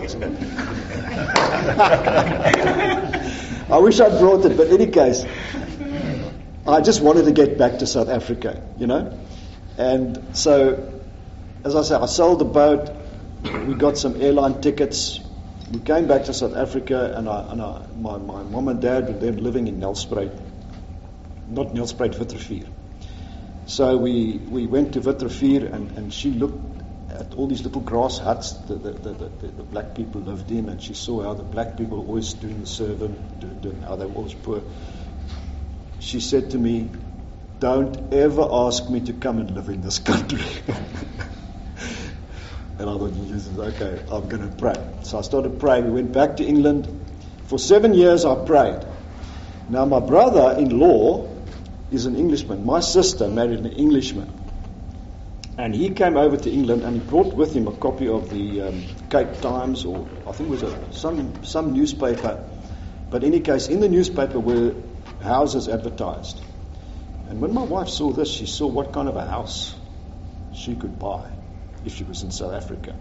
I 3.76 3.78
wish 3.78 4.00
I'd 4.00 4.18
brought 4.18 4.44
it, 4.44 4.56
but 4.56 4.66
in 4.66 4.74
any 4.74 4.90
case, 4.90 5.24
I 6.66 6.80
just 6.80 7.00
wanted 7.00 7.24
to 7.24 7.32
get 7.32 7.58
back 7.58 7.78
to 7.78 7.86
South 7.86 8.08
Africa, 8.08 8.60
you 8.78 8.86
know? 8.86 9.12
And 9.78 10.20
so, 10.32 10.78
as 11.64 11.74
I 11.74 11.82
said, 11.82 12.02
I 12.02 12.06
sold 12.06 12.38
the 12.38 12.44
boat, 12.44 12.90
we 13.66 13.74
got 13.74 13.96
some 13.96 14.20
airline 14.20 14.60
tickets, 14.60 15.20
we 15.72 15.80
came 15.80 16.06
back 16.06 16.24
to 16.24 16.34
South 16.34 16.54
Africa, 16.54 17.14
and, 17.16 17.28
I, 17.28 17.50
and 17.50 17.62
I, 17.62 17.80
my, 17.96 18.18
my 18.18 18.42
mom 18.42 18.68
and 18.68 18.80
dad 18.80 19.08
were 19.08 19.18
then 19.18 19.42
living 19.42 19.68
in 19.68 19.80
Nelspruit, 19.80 20.38
not 21.48 21.68
Nelspruit, 21.68 22.14
Witrivier. 22.14 22.68
So 23.66 23.96
we, 23.96 24.38
we 24.48 24.66
went 24.66 24.94
to 24.94 25.00
Witrivier, 25.00 25.72
and, 25.72 25.90
and 25.92 26.12
she 26.12 26.30
looked 26.32 26.82
at 27.10 27.34
all 27.34 27.46
these 27.46 27.62
little 27.62 27.80
grass 27.80 28.18
huts 28.18 28.52
that 28.52 28.82
the, 28.82 28.90
the, 28.90 29.12
the, 29.12 29.46
the, 29.48 29.62
black 29.62 29.94
people 29.94 30.20
lived 30.20 30.50
in, 30.50 30.68
and 30.68 30.82
she 30.82 30.94
saw 30.94 31.22
how 31.22 31.34
the 31.34 31.42
black 31.42 31.76
people 31.76 31.98
were 31.98 32.08
always 32.08 32.32
doing 32.34 32.60
the 32.60 32.66
servant, 32.66 33.60
doing, 33.60 33.82
how 33.82 33.96
they 33.96 34.06
were 34.06 34.14
always 34.14 34.34
poor. 34.34 34.62
She 36.00 36.20
said 36.20 36.50
to 36.50 36.58
me, 36.58 36.90
Don't 37.60 38.12
ever 38.12 38.46
ask 38.50 38.88
me 38.90 39.00
to 39.02 39.12
come 39.12 39.38
and 39.38 39.50
live 39.52 39.68
in 39.68 39.80
this 39.80 39.98
country. 40.10 40.44
and 42.78 42.90
I 42.90 42.98
thought, 42.98 43.14
Jesus, 43.14 43.56
okay, 43.56 44.02
I'm 44.10 44.28
going 44.28 44.48
to 44.48 44.56
pray. 44.56 44.74
So 45.02 45.18
I 45.18 45.22
started 45.22 45.60
praying. 45.60 45.84
We 45.84 45.92
went 45.92 46.12
back 46.12 46.38
to 46.38 46.44
England. 46.44 46.98
For 47.46 47.58
seven 47.58 47.94
years, 47.94 48.24
I 48.24 48.34
prayed. 48.44 48.80
Now, 49.68 49.84
my 49.84 50.00
brother 50.00 50.58
in 50.58 50.78
law 50.78 51.31
is 51.92 52.06
an 52.06 52.16
Englishman. 52.16 52.64
My 52.64 52.80
sister 52.80 53.28
married 53.28 53.60
an 53.60 53.72
Englishman. 53.72 54.32
And 55.58 55.74
he 55.74 55.90
came 55.90 56.16
over 56.16 56.36
to 56.36 56.50
England 56.50 56.82
and 56.82 57.00
he 57.00 57.08
brought 57.08 57.34
with 57.34 57.54
him 57.54 57.68
a 57.68 57.72
copy 57.72 58.08
of 58.08 58.30
the 58.30 58.62
um, 58.62 58.82
Cape 59.10 59.40
Times, 59.42 59.84
or 59.84 60.08
I 60.26 60.32
think 60.32 60.48
it 60.48 60.52
was 60.52 60.62
a, 60.62 60.92
some, 60.92 61.44
some 61.44 61.74
newspaper. 61.74 62.42
But 63.10 63.22
in 63.22 63.34
any 63.34 63.40
case, 63.40 63.68
in 63.68 63.80
the 63.80 63.88
newspaper 63.88 64.40
were 64.40 64.74
houses 65.22 65.68
advertised. 65.68 66.40
And 67.28 67.40
when 67.40 67.52
my 67.52 67.62
wife 67.62 67.88
saw 67.88 68.10
this, 68.12 68.30
she 68.30 68.46
saw 68.46 68.66
what 68.66 68.92
kind 68.92 69.08
of 69.08 69.16
a 69.16 69.26
house 69.26 69.74
she 70.52 70.74
could 70.74 70.98
buy 70.98 71.28
if 71.84 71.94
she 71.94 72.04
was 72.04 72.22
in 72.22 72.30
South 72.30 72.54
Africa. 72.54 72.94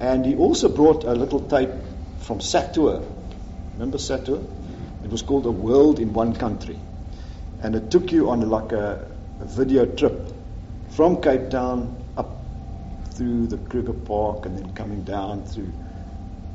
And 0.00 0.26
he 0.26 0.34
also 0.34 0.68
brought 0.68 1.04
a 1.04 1.12
little 1.12 1.40
tape 1.40 1.70
from 2.18 2.40
SATOUR. 2.40 3.04
Remember 3.74 3.98
SATOUR? 3.98 4.42
It 5.04 5.10
was 5.10 5.22
called 5.22 5.46
A 5.46 5.50
World 5.50 6.00
in 6.00 6.12
One 6.12 6.34
Country. 6.34 6.78
And 7.62 7.74
it 7.74 7.90
took 7.90 8.12
you 8.12 8.30
on 8.30 8.48
like 8.48 8.72
a, 8.72 9.10
a 9.40 9.44
video 9.44 9.84
trip 9.86 10.32
from 10.90 11.20
Cape 11.20 11.50
Town 11.50 11.96
up 12.16 12.30
through 13.10 13.48
the 13.48 13.58
Kruger 13.58 13.92
Park 13.92 14.46
and 14.46 14.56
then 14.56 14.72
coming 14.74 15.02
down 15.02 15.44
through 15.44 15.72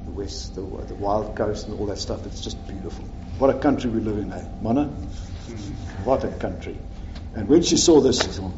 the 0.05 0.11
west, 0.11 0.55
the, 0.55 0.61
the 0.61 0.95
wild 0.95 1.35
coast 1.35 1.67
and 1.67 1.79
all 1.79 1.85
that 1.87 1.97
stuff. 1.97 2.25
It's 2.25 2.41
just 2.41 2.65
beautiful. 2.67 3.05
What 3.37 3.49
a 3.49 3.59
country 3.59 3.89
we 3.89 3.99
live 3.99 4.17
in, 4.17 4.31
eh? 4.31 4.45
Mana? 4.61 4.85
What 6.05 6.23
a 6.23 6.29
country. 6.29 6.77
And 7.35 7.47
when 7.47 7.63
she 7.63 7.77
saw 7.77 7.99
this, 7.99 8.21
she 8.21 8.27
thought, 8.27 8.53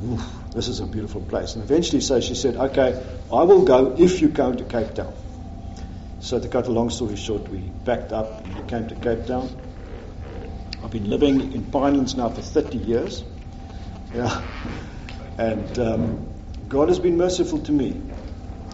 this 0.54 0.68
is 0.68 0.82
a 0.82 0.86
beautiful 0.86 1.22
place. 1.22 1.56
And 1.56 1.64
eventually 1.64 2.02
so 2.02 2.20
she 2.20 2.36
said, 2.36 2.56
okay, 2.56 3.02
I 3.32 3.44
will 3.44 3.64
go 3.64 3.96
if 3.98 4.22
you 4.22 4.28
go 4.28 4.54
to 4.54 4.64
Cape 4.66 4.94
Town. 4.94 5.14
So 6.20 6.40
to 6.40 6.48
cut 6.48 6.68
a 6.68 6.72
long 6.72 6.90
story 6.90 7.16
short, 7.16 7.48
we 7.50 7.72
packed 7.86 8.12
up 8.12 8.44
and 8.44 8.58
we 8.58 8.68
came 8.68 8.88
to 8.88 8.96
Cape 8.96 9.26
Town. 9.28 9.50
I've 10.86 10.92
been 10.92 11.10
living 11.10 11.54
in 11.54 11.64
Pinelands 11.64 12.16
now 12.16 12.30
for 12.30 12.44
30 12.44 12.78
years. 12.78 13.24
Yeah. 14.14 14.40
And 15.36 15.80
um, 15.80 16.28
God 16.70 16.90
has 16.90 17.00
been 17.00 17.18
merciful 17.18 17.58
to 17.62 17.72
me. 17.72 18.00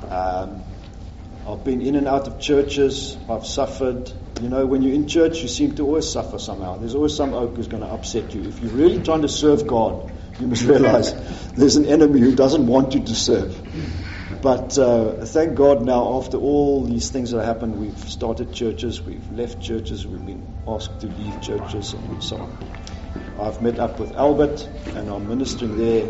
Um, 0.10 0.62
I've 1.48 1.64
been 1.64 1.82
in 1.82 1.96
and 1.96 2.10
out 2.10 2.28
of 2.28 2.42
churches. 2.42 3.18
I've 3.30 3.46
suffered. 3.46 4.12
You 4.42 4.50
know, 4.50 4.66
when 4.66 4.82
you're 4.82 4.94
in 4.94 5.08
church, 5.08 5.42
you 5.42 5.48
seem 5.48 5.76
to 5.76 5.86
always 5.86 6.12
suffer 6.12 6.38
somehow. 6.38 6.76
There's 6.76 6.96
always 6.96 7.16
some 7.16 7.34
oak 7.34 7.56
who's 7.56 7.70
going 7.70 7.84
to 7.84 7.90
upset 7.90 8.34
you. 8.34 8.46
If 8.46 8.60
you're 8.60 8.74
really 8.74 9.02
trying 9.02 9.22
to 9.22 9.30
serve 9.30 9.66
God, 9.66 10.12
you 10.38 10.48
must 10.48 10.64
realize 10.74 11.14
there's 11.54 11.78
an 11.78 11.86
enemy 11.86 12.20
who 12.20 12.36
doesn't 12.36 12.68
want 12.68 12.94
you 12.94 13.06
to 13.06 13.16
serve. 13.16 13.56
But 14.42 14.76
uh, 14.80 15.26
thank 15.26 15.54
God 15.54 15.84
now, 15.86 16.18
after 16.18 16.38
all 16.38 16.84
these 16.84 17.12
things 17.12 17.30
that 17.30 17.46
happened, 17.46 17.78
we've 17.78 18.10
started 18.10 18.52
churches, 18.52 19.00
we've 19.00 19.32
left 19.32 19.62
churches, 19.62 20.08
we've 20.08 20.26
been 20.26 20.48
asked 20.68 21.02
to 21.02 21.08
leave 21.08 21.40
churches, 21.42 21.94
and 21.94 22.24
so 22.24 22.38
on. 22.38 22.58
I've 23.40 23.62
met 23.62 23.78
up 23.78 24.00
with 24.00 24.16
Albert, 24.16 24.68
and 24.96 25.10
I'm 25.10 25.28
ministering 25.28 25.78
there 25.78 26.10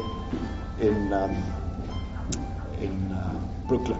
in 0.79 1.11
um, 1.11 1.43
in 2.79 3.11
uh, 3.11 3.39
Brooklyn. 3.67 3.99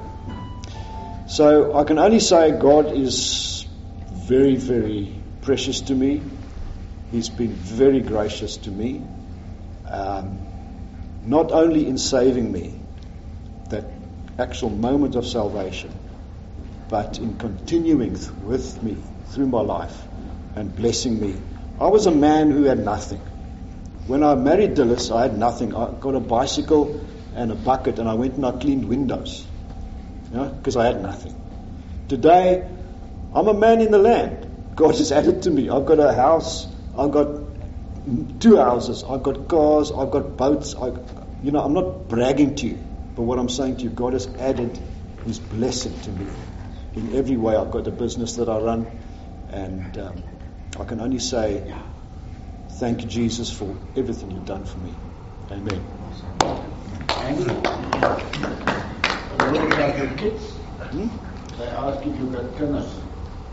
So 1.28 1.76
I 1.78 1.84
can 1.84 2.00
only 2.00 2.22
say 2.22 2.52
God 2.52 2.94
is 2.94 3.66
very, 4.12 4.56
very 4.56 5.22
precious 5.42 5.82
to 5.82 5.96
me. 5.96 6.24
He's 7.12 7.30
been 7.30 7.52
very 7.52 8.00
gracious 8.00 8.56
to 8.58 8.72
me, 8.72 9.02
um, 9.90 10.40
not 11.26 11.52
only 11.52 11.86
in 11.86 11.98
saving 11.98 12.50
me, 12.50 12.81
actual 14.42 14.70
moment 14.70 15.16
of 15.16 15.26
salvation, 15.26 15.92
but 16.90 17.20
in 17.20 17.38
continuing 17.38 18.16
th- 18.16 18.30
with 18.44 18.84
me 18.84 18.98
through 19.30 19.48
my 19.48 19.62
life 19.62 20.08
and 20.56 20.76
blessing 20.76 21.20
me. 21.20 21.36
I 21.80 21.88
was 21.88 22.06
a 22.06 22.12
man 22.12 22.52
who 22.52 22.64
had 22.64 22.80
nothing. 22.80 23.22
When 24.08 24.24
I 24.24 24.36
married 24.36 24.76
Dillis, 24.76 25.16
I 25.16 25.24
had 25.24 25.38
nothing. 25.38 25.76
I 25.76 25.92
got 26.00 26.16
a 26.16 26.20
bicycle 26.20 27.00
and 27.36 27.52
a 27.52 27.56
bucket, 27.56 28.00
and 28.00 28.10
I 28.10 28.16
went 28.16 28.36
and 28.36 28.46
I 28.46 28.52
cleaned 28.52 28.86
windows, 28.86 29.48
you 30.32 30.38
know, 30.38 30.50
because 30.50 30.76
I 30.76 30.86
had 30.86 31.02
nothing. 31.02 31.34
Today, 32.10 32.68
I'm 33.34 33.48
a 33.48 33.54
man 33.54 33.80
in 33.82 33.92
the 33.92 34.00
land. 34.00 34.48
God 34.76 34.96
has 34.98 35.12
added 35.12 35.44
to 35.44 35.52
me. 35.52 35.70
I've 35.70 35.86
got 35.86 36.00
a 36.00 36.14
house. 36.14 36.68
I've 36.98 37.12
got 37.12 37.28
two 38.40 38.58
houses. 38.58 39.04
I've 39.08 39.24
got 39.24 39.48
cars. 39.48 39.92
I've 39.92 40.12
got 40.12 40.36
boats. 40.38 40.76
I, 40.76 40.88
you 41.42 41.52
know, 41.52 41.64
I'm 41.64 41.74
not 41.74 42.10
bragging 42.10 42.56
to 42.56 42.68
you, 42.68 42.80
but 43.22 43.28
what 43.28 43.38
I'm 43.38 43.50
saying 43.50 43.78
to 43.78 43.84
you, 43.84 43.92
God 43.92 44.14
has 44.14 44.26
added 44.40 44.80
His 45.26 45.38
blessing 45.38 45.94
to 46.06 46.10
me 46.10 46.26
in 46.96 47.16
every 47.16 47.38
way. 47.38 47.56
I've 47.56 47.70
got 47.70 47.84
the 47.84 47.92
business 47.92 48.38
that 48.38 48.50
I 48.50 48.58
run, 48.58 48.88
and 49.52 49.96
um, 50.00 50.24
I 50.80 50.86
can 50.86 51.00
only 51.02 51.20
say, 51.20 51.72
thank 52.80 53.04
you, 53.04 53.08
Jesus, 53.08 53.52
for 53.52 53.76
everything 53.96 54.32
you've 54.32 54.48
done 54.48 54.66
for 54.66 54.80
me. 54.80 54.96
Amen. 55.52 55.84
Thank 56.40 57.42
you. 57.42 57.46
have 59.78 59.98
your 60.00 60.18
kids? 60.18 60.56
Hmm? 60.90 61.08
They 61.60 61.68
ask 61.68 62.04
if 62.04 62.18
you 62.18 62.26
got 62.26 62.58
kinders. 62.58 62.90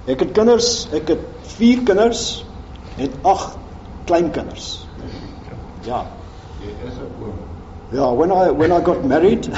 Ek 0.06 0.24
het 0.24 0.32
kinders, 0.32 0.70
ek 0.96 1.12
het 1.12 1.28
4 1.58 1.84
kinders 1.92 2.24
en 2.96 3.20
8 3.20 3.58
kleinkinders. 4.08 4.88
Ja. 5.84 6.06
Jy 6.64 6.72
is 6.88 6.96
'n 7.04 7.12
oom. 7.20 7.47
Yeah, 7.90 8.10
when 8.10 8.30
I 8.30 8.50
when 8.50 8.70
I 8.70 8.82
got 8.82 9.02
married, 9.02 9.46
when 9.46 9.56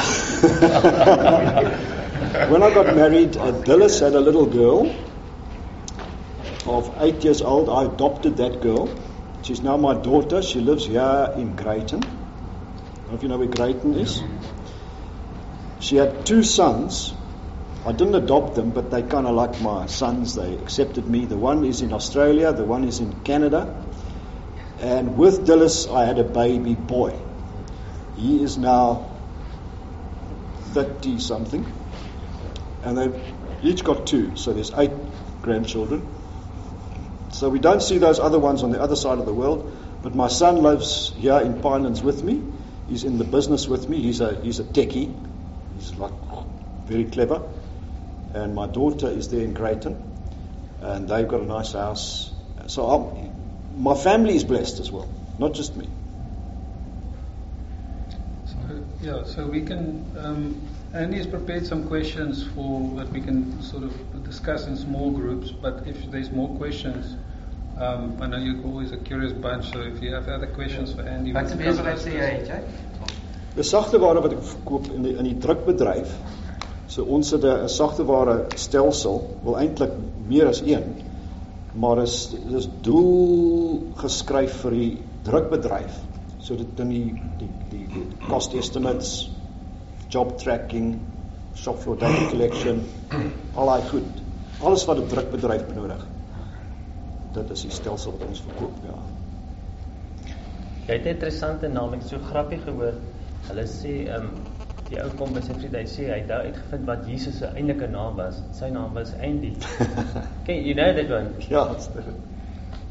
I 2.63 2.71
got 2.73 2.95
married, 2.95 3.37
uh, 3.37 3.51
Dillis 3.51 3.99
had 3.99 4.15
a 4.15 4.21
little 4.21 4.47
girl 4.47 4.95
of 6.65 6.95
eight 7.01 7.25
years 7.25 7.43
old. 7.43 7.69
I 7.69 7.93
adopted 7.93 8.37
that 8.37 8.61
girl. 8.61 8.89
She's 9.43 9.63
now 9.63 9.77
my 9.77 9.95
daughter. 9.95 10.43
She 10.43 10.61
lives 10.61 10.87
here 10.87 11.33
in 11.35 11.57
Greyton. 11.57 12.05
I 13.11 13.15
if 13.15 13.25
you 13.25 13.29
know 13.29 13.39
where 13.39 13.49
Greyton 13.49 13.95
is. 13.95 14.23
She 15.81 15.97
had 15.97 16.25
two 16.25 16.45
sons. 16.45 17.13
I 17.85 17.91
didn't 17.91 18.15
adopt 18.15 18.55
them, 18.55 18.71
but 18.71 18.93
they 18.93 19.03
kind 19.03 19.27
of 19.27 19.35
like 19.35 19.61
my 19.61 19.87
sons. 19.87 20.37
They 20.37 20.55
accepted 20.55 21.09
me. 21.09 21.25
The 21.25 21.37
one 21.37 21.65
is 21.65 21.83
in 21.83 21.93
Australia. 21.93 22.53
The 22.53 22.65
one 22.65 22.85
is 22.85 23.01
in 23.01 23.13
Canada. 23.25 23.85
And 24.79 25.19
with 25.19 25.49
Dillis, 25.49 25.93
I 25.93 26.05
had 26.05 26.21
a 26.21 26.25
baby 26.25 26.77
boy. 26.77 27.19
He 28.21 28.43
is 28.43 28.59
now 28.59 29.09
30 30.75 31.19
something. 31.21 31.65
And 32.85 32.99
they've 32.99 33.23
each 33.63 33.83
got 33.83 34.07
two, 34.07 34.37
so 34.37 34.53
there's 34.53 34.73
eight 34.77 34.93
grandchildren. 35.41 36.07
So 37.33 37.49
we 37.49 37.59
don't 37.59 37.83
see 37.83 37.97
those 37.97 38.21
other 38.21 38.39
ones 38.39 38.63
on 38.63 38.73
the 38.73 38.81
other 38.81 38.97
side 38.97 39.19
of 39.19 39.25
the 39.25 39.33
world. 39.33 39.73
But 40.03 40.15
my 40.15 40.29
son 40.29 40.57
lives 40.57 41.15
here 41.17 41.41
in 41.41 41.55
Pinelands 41.63 42.03
with 42.03 42.23
me. 42.23 42.43
He's 42.89 43.05
in 43.05 43.17
the 43.17 43.25
business 43.25 43.67
with 43.67 43.89
me. 43.89 44.03
He's 44.03 44.21
a, 44.21 44.39
he's 44.43 44.61
a 44.61 44.65
techie. 44.65 45.15
He's 45.75 45.95
like 45.97 46.13
very 46.87 47.05
clever. 47.05 47.43
And 48.35 48.55
my 48.55 48.67
daughter 48.67 49.09
is 49.09 49.29
there 49.29 49.45
in 49.45 49.55
Greyton. 49.55 49.97
And 50.83 51.09
they've 51.09 51.29
got 51.29 51.41
a 51.41 51.47
nice 51.47 51.73
house. 51.73 52.33
So 52.67 52.87
I'm, 52.87 53.83
my 53.83 53.95
family 53.95 54.37
is 54.37 54.45
blessed 54.45 54.79
as 54.81 54.91
well, 54.91 55.09
not 55.39 55.55
just 55.55 55.75
me. 55.75 55.89
Yeah, 59.03 59.25
so 59.25 59.47
we 59.47 59.63
can. 59.63 60.05
Um, 60.19 60.69
Andy 60.93 61.19
has 61.19 61.27
prepared 61.27 61.67
some 61.67 61.87
questions 61.87 62.45
for 62.55 62.97
that 62.97 63.11
we 63.13 63.21
can 63.21 63.63
sort 63.63 63.85
of 63.85 64.25
discuss 64.25 64.67
in 64.67 64.77
small 64.77 65.11
groups. 65.13 65.51
But 65.53 65.87
if 65.87 66.11
there's 66.11 66.31
more 66.31 66.49
questions, 66.57 67.17
um, 67.79 68.17
I 68.21 68.27
know 68.27 68.39
you're 68.39 68.65
always 68.65 68.93
a 68.93 68.97
curious 68.97 69.33
bunch. 69.33 69.73
So 69.73 69.81
if 69.83 70.03
you 70.03 70.13
have 70.15 70.29
other 70.29 70.49
questions 70.49 70.93
for 70.93 71.03
Andy, 71.03 71.33
Wat 71.33 71.49
can 71.49 71.59
besigheid 71.59 71.95
ask 71.95 72.07
sê 72.07 72.13
those. 72.13 72.15
jy 72.15 72.31
het 72.39 72.49
jy? 72.49 72.61
Dis 73.57 73.71
sagteware 73.71 74.21
wat 74.23 74.33
ek 74.33 74.43
verkoop 74.43 74.91
in 74.95 75.03
die 75.07 75.15
in 75.19 75.25
die 75.25 75.39
drukbedryf. 75.39 76.11
So 76.91 77.05
ons 77.05 77.31
het 77.31 77.45
'n 77.45 77.69
sagteware 77.69 78.47
stelsel, 78.57 79.23
wel 79.45 79.59
eintlik 79.59 79.93
meer 80.29 80.49
as 80.49 80.61
een. 80.61 81.03
Maar 81.75 82.03
is 82.03 82.35
dis 82.51 82.69
doel 82.83 83.93
geskryf 83.97 84.61
vir 84.63 84.71
die 84.71 84.99
drukbedryf. 85.23 86.10
So 86.41 86.57
dit 86.57 86.81
in 86.81 86.89
die 86.89 87.23
die 87.39 87.51
die, 87.71 87.87
die 87.93 88.07
cost 88.29 88.55
estimates, 88.57 89.31
job 90.11 90.39
tracking, 90.39 90.95
shop 91.55 91.83
floor 91.83 91.99
data 92.01 92.29
collection, 92.31 92.81
al 93.55 93.73
daai 93.73 93.89
goed. 93.91 94.23
Alles 94.61 94.85
wat 94.89 94.99
'n 94.99 95.09
drukbedryf 95.09 95.67
benodig. 95.67 96.07
Dit 97.33 97.51
is 97.51 97.63
die 97.63 97.71
stelsel 97.71 98.13
wat 98.13 98.29
ons 98.29 98.41
verkoop, 98.41 98.79
ja. 98.85 98.97
Jy 100.87 100.95
het 100.95 101.05
'n 101.05 101.15
interessante 101.15 101.69
naam, 101.69 101.95
ek 101.95 102.03
so 102.03 102.19
grappie 102.19 102.59
gehoor. 102.59 102.97
Hulle 103.49 103.67
sê 103.67 103.93
ehm 104.09 104.25
um, 104.25 104.31
die 104.89 104.99
ou 105.03 105.11
kom 105.19 105.35
by 105.35 105.41
sy 105.41 105.55
vriend, 105.55 105.77
hy 105.77 105.87
sê 105.87 106.09
hy 106.11 106.19
het 106.21 106.31
uitgevind 106.31 106.87
wat 106.87 107.07
Jesus 107.07 107.39
se 107.39 107.47
eintlike 107.47 107.87
naam 107.87 108.17
was. 108.17 108.43
Sy 108.53 108.71
naam 108.75 108.95
was 108.95 109.13
Andy. 109.15 109.53
okay, 110.43 110.61
you 110.61 110.75
know 110.75 110.93
that 110.95 111.11
one. 111.11 111.35
Ja, 111.49 111.69
dit's 111.69 111.89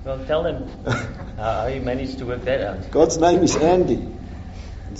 Well, 0.03 0.23
tell 0.25 0.45
him 0.45 0.69
how, 0.85 1.61
how 1.61 1.67
you 1.67 1.81
managed 1.81 2.19
to 2.19 2.25
work 2.25 2.43
that 2.43 2.61
out. 2.61 2.91
God's 2.91 3.17
name 3.17 3.43
is 3.43 3.55
Andy. 3.57 4.15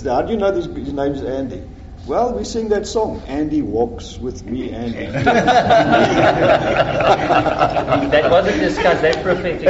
How 0.04 0.22
do 0.24 0.34
you 0.34 0.38
know 0.38 0.52
this, 0.52 0.66
his 0.66 0.94
name 0.94 1.14
is 1.14 1.24
Andy? 1.24 1.64
Well, 2.06 2.34
we 2.34 2.44
sing 2.44 2.70
that 2.70 2.88
song, 2.88 3.22
Andy 3.28 3.62
Walks 3.62 4.18
With 4.18 4.44
Me, 4.46 4.72
Andy. 4.72 5.06
that 8.10 8.32
wasn't 8.32 8.60
discussed, 8.60 9.02
that's 9.02 9.18
prophetic. 9.22 9.62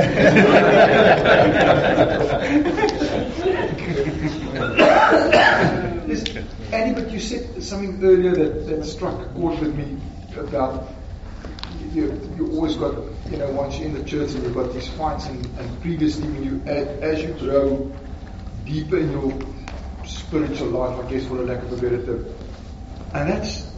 Yes, 6.07 6.23
Andy, 6.71 7.01
but 7.01 7.11
you 7.11 7.19
said 7.19 7.63
something 7.63 8.03
earlier 8.03 8.35
that, 8.35 8.67
that 8.67 8.85
struck 8.85 9.19
a 9.19 9.25
chord 9.33 9.59
with 9.59 9.75
me 9.75 9.99
about 10.37 10.98
you, 11.93 12.29
you 12.37 12.51
always 12.51 12.75
got, 12.75 12.95
you 13.29 13.37
know, 13.37 13.49
once 13.51 13.77
you're 13.77 13.87
in 13.87 13.93
the 13.93 14.03
church 14.03 14.31
and 14.31 14.43
you've 14.43 14.53
got 14.53 14.73
these 14.73 14.87
fights, 14.89 15.27
and, 15.27 15.45
and 15.59 15.81
previously 15.81 16.27
when 16.29 16.43
you, 16.43 16.61
as, 16.65 16.87
as 17.01 17.23
you 17.23 17.33
grow 17.33 17.91
deeper 18.65 18.97
in 18.97 19.11
your 19.11 19.33
spiritual 20.05 20.69
life, 20.69 21.05
I 21.05 21.11
guess, 21.11 21.25
for 21.25 21.37
a 21.37 21.45
lack 21.45 21.63
of 21.63 21.73
a 21.73 21.75
better 21.75 22.05
term, 22.05 22.25
and 23.13 23.29
that's, 23.29 23.71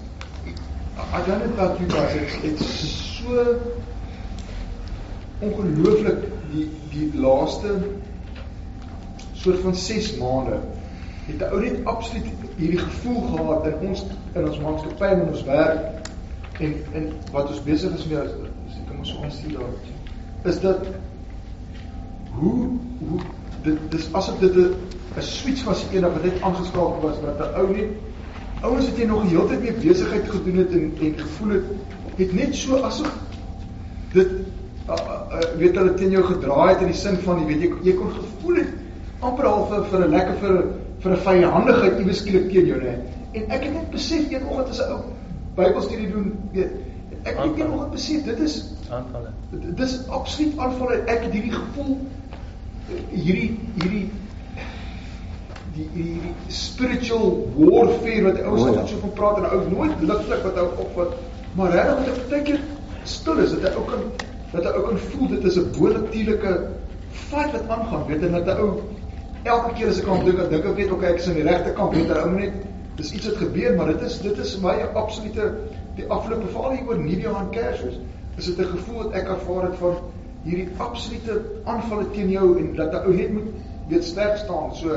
I 0.98 1.26
don't 1.26 1.40
know 1.40 1.54
about 1.54 1.80
you 1.80 1.88
guys, 1.88 2.16
it's, 2.16 2.44
it's 2.44 2.66
so 3.20 3.82
ongelooflik 5.42 6.28
die 6.52 6.68
die 6.92 7.08
laaste 7.18 7.80
soort 9.34 9.60
van 9.64 9.76
6 9.76 10.18
maande 10.18 10.60
het 11.26 11.42
ou 11.50 11.62
net 11.64 11.80
absoluut 11.90 12.28
hierdie 12.60 12.82
gevoel 12.82 13.22
gehad 13.32 13.66
in 13.72 13.88
ons 13.88 14.04
in 14.34 14.46
ons 14.46 14.60
maatskappy 14.62 15.10
en 15.16 15.24
in 15.24 15.32
ons 15.34 15.44
werk 15.48 16.11
en 16.62 16.76
en 16.94 17.10
wat 17.32 17.50
ons 17.50 17.64
besig 17.64 17.94
is 17.98 18.06
as 18.24 18.78
ek 18.78 18.88
kom 18.88 19.00
ons 19.04 19.16
ons 19.26 19.42
hier 19.46 19.58
daar 19.58 20.50
is 20.52 20.60
dat 20.62 20.86
hoe 22.38 22.70
hoe 23.10 23.20
dit 23.66 23.78
dis 23.94 24.08
asof 24.20 24.40
dit 24.40 24.56
'n 24.56 25.22
switch 25.22 25.64
was 25.64 25.86
eendag 25.92 26.14
wat 26.14 26.24
net 26.24 26.42
aangeskakel 26.42 27.02
was 27.02 27.20
wat 27.26 27.40
'n 27.48 27.60
ou 27.62 27.68
net 27.76 27.90
ouens 28.62 28.86
het 28.86 28.98
jy 28.98 29.06
nog 29.06 29.24
die 29.26 29.36
hele 29.36 29.48
tyd 29.50 29.62
mee 29.62 29.80
besigheid 29.84 30.30
gedoen 30.30 30.62
het 30.62 30.72
en 30.72 30.92
en 31.02 31.18
gevoel 31.18 31.54
het 31.58 31.64
het 32.18 32.34
net 32.34 32.56
so 32.56 32.82
asof 32.90 33.16
dit 34.14 34.28
uh, 34.90 34.96
uh, 34.96 35.40
weet 35.58 35.76
hulle 35.76 35.94
teen 35.94 36.12
jou 36.12 36.24
gedraai 36.24 36.74
het 36.74 36.82
in 36.82 36.92
die 36.94 37.00
sin 37.00 37.18
van 37.26 37.40
jy 37.40 37.48
weet 37.48 37.62
jy, 37.62 37.72
jy 37.90 37.96
kon 37.98 38.12
gevoel 38.12 38.62
het 38.62 38.74
amper 39.20 39.46
half 39.46 39.70
vir, 39.70 39.86
vir 39.94 40.06
'n 40.06 40.12
lekker 40.12 40.38
vir 40.44 40.56
vir 41.02 41.12
'n 41.12 41.24
vyandigheid 41.26 42.00
iewes 42.00 42.22
skielik 42.22 42.52
teen 42.52 42.70
jou 42.74 42.80
nê 42.82 42.96
en 43.32 43.50
ek 43.50 43.64
het 43.64 43.74
net 43.74 43.90
besef 43.92 44.30
eenoggend 44.30 44.70
as 44.70 44.80
'n 44.80 44.92
ou 44.92 45.11
Bybelstudie 45.56 46.12
doen 46.12 46.32
weet 46.52 46.72
ek 47.24 47.38
het 47.38 47.58
eenoggend 47.58 47.92
besef 47.92 48.24
dit 48.26 48.40
is 48.40 48.56
aanvalle. 48.90 49.30
dit 49.52 49.80
is 49.80 50.08
absoluut 50.08 50.58
aanvalle. 50.58 51.04
Ek 51.06 51.24
het 51.28 51.34
hierdie 51.34 51.54
gevoel 51.54 51.98
hierdie 53.12 53.60
hierdie 53.78 54.06
die 55.76 55.88
hierdie 55.94 56.34
spiritual 56.52 57.30
warfare 57.56 58.24
wat 58.28 58.40
ouens 58.42 58.62
O, 58.62 58.66
ja. 58.66 58.72
altyd 58.72 58.90
so 58.90 59.04
van 59.06 59.14
praat 59.20 59.38
en 59.40 59.48
ou 59.50 59.60
nooit 59.72 60.02
ligtelik 60.04 60.44
wat 60.48 60.58
ou 60.60 60.68
opvat 60.86 61.14
maar 61.56 61.76
regtig 61.76 62.00
wat 62.00 62.10
ek 62.12 62.32
baie 62.34 62.48
keer 62.50 62.60
stil 63.14 63.40
is 63.44 63.54
dat 63.56 63.70
hy 63.70 63.74
ook 63.80 63.94
kan 63.94 64.04
dat 64.52 64.68
hy 64.68 64.74
ook 64.80 64.90
kan 64.90 65.00
voel 65.14 65.32
dit 65.36 65.48
is 65.52 65.60
'n 65.62 65.70
bonatuurlike 65.78 66.56
fight 67.30 67.56
wat 67.56 67.72
aangaan 67.78 68.04
weet 68.10 68.28
en 68.28 68.36
dat 68.40 68.52
hy 68.52 68.58
ou 68.66 68.72
elke 69.44 69.74
keer 69.78 69.94
as 69.94 70.02
ek 70.02 70.08
aan 70.08 70.26
dink 70.26 70.38
dan 70.38 70.50
dink 70.50 70.68
ek 70.74 70.76
weet 70.82 70.92
okay 70.92 71.14
ek 71.14 71.24
is 71.24 71.28
aan 71.28 71.40
die 71.40 71.48
regte 71.48 71.74
kant 71.80 71.96
weet 71.96 72.12
hy 72.12 72.20
ou 72.26 72.36
net 72.36 72.54
dis 73.02 73.12
iets 73.18 73.30
wat 73.32 73.42
gebeur 73.42 73.76
maar 73.76 73.94
dit 73.94 74.08
is 74.08 74.22
dit 74.22 74.38
is 74.46 74.56
my 74.64 74.78
absolute 74.94 75.52
die 75.98 76.08
afgelope 76.08 76.54
veral 76.54 76.78
hier 76.78 76.88
oor 76.88 77.00
Nuwe 77.02 77.36
aan 77.36 77.52
Kersfees 77.56 78.00
is 78.38 78.46
dit 78.46 78.60
'n 78.60 78.72
gevoel 78.78 79.04
wat 79.04 79.14
ek 79.22 79.28
ervaar 79.36 79.64
het 79.70 79.78
van 79.82 79.98
hierdie 80.44 80.70
absolute 80.78 81.42
aanvalle 81.66 82.08
teen 82.12 82.30
jou 82.30 82.48
en 82.60 82.74
dat 82.76 82.94
'n 82.94 83.06
ou 83.06 83.14
net 83.16 83.34
moet 83.34 83.50
weet 83.88 84.04
sterk 84.04 84.38
staan. 84.38 84.76
So 84.76 84.90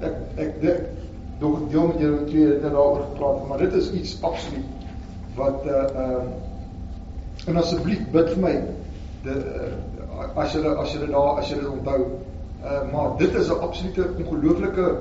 ek 0.00 0.14
ek 0.36 0.60
dink 0.60 0.80
nog 1.38 1.70
deel 1.70 1.86
met 1.86 1.98
julle 1.98 2.24
twee 2.24 2.46
het 2.46 2.62
daaroor 2.62 3.00
gepraat 3.10 3.48
maar 3.48 3.58
dit 3.58 3.72
is 3.72 3.92
iets 3.92 4.22
absoluut 4.22 4.66
wat 5.34 5.66
uh 5.66 5.86
uh 6.04 6.24
en 7.46 7.56
asseblief 7.56 8.02
bid 8.12 8.28
vir 8.30 8.42
my 8.42 8.54
de 9.22 9.34
uh, 9.34 10.36
as 10.36 10.52
julle 10.52 10.74
as 10.74 10.92
julle 10.92 11.10
daar 11.10 11.38
as 11.38 11.48
julle 11.48 11.62
dit 11.62 11.70
onthou. 11.70 12.00
Uh 12.64 12.92
maar 12.92 13.16
dit 13.18 13.34
is 13.34 13.48
'n 13.48 13.60
absolute 13.60 14.08
ongelooflike 14.18 14.96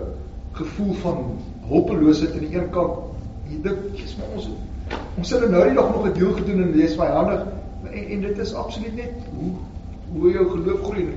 gevoel 0.51 0.93
van 0.93 1.17
hulpeloosheid 1.67 2.33
aan 2.33 2.45
die 2.45 2.55
een 2.55 2.69
kant. 2.69 2.93
Jy 3.49 3.61
dink 3.61 3.97
jy's 3.99 4.15
maar 4.19 4.35
ons 4.35 4.49
ons 5.17 5.29
het 5.31 5.49
nou 5.49 5.63
die 5.67 5.75
dag 5.75 5.89
nog 5.93 6.07
'n 6.07 6.13
deel 6.17 6.33
gedoen 6.33 6.63
en 6.63 6.73
jy's 6.77 6.95
vyandig 6.99 7.45
en, 7.91 8.07
en 8.15 8.21
dit 8.21 8.37
is 8.37 8.53
absoluut 8.53 8.95
net 8.95 9.29
hoe 9.35 9.51
hoe 10.11 10.31
jou 10.31 10.49
geloof 10.49 10.83
groei. 10.83 11.07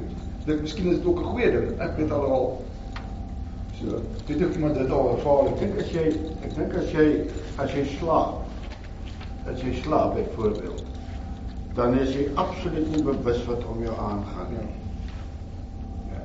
Dink 0.44 0.61
miskien 0.61 0.90
is 0.90 0.97
dit 0.97 1.07
ook 1.07 1.18
'n 1.18 1.25
goeie 1.33 1.51
ding. 1.51 1.81
Ek 1.81 1.97
weet 1.97 2.11
alhoewel 2.11 2.62
so 3.81 4.01
weet 4.27 4.40
ek 4.40 4.59
maar 4.59 4.73
dit 4.73 4.90
al 4.90 5.11
ervaar 5.16 5.47
Ek 5.47 5.59
dink 5.59 5.79
as 5.81 5.90
jy 5.90 6.07
ek 6.42 6.55
dink 6.55 6.75
as 6.75 6.90
jy 6.92 7.07
as 7.57 7.73
jy 7.73 7.85
slaap 7.99 8.42
as 9.51 9.61
jy 9.61 9.75
slaap 9.83 10.14
byvoorbeeld 10.14 10.85
dan 11.75 11.99
is 11.99 12.14
jy 12.14 12.29
absoluut 12.35 12.87
nie 12.94 13.03
bewus 13.03 13.44
wat 13.44 13.64
om 13.66 13.83
jou 13.83 13.94
aangaan 13.99 14.51
nie. 14.51 14.62
Ja. 14.62 14.84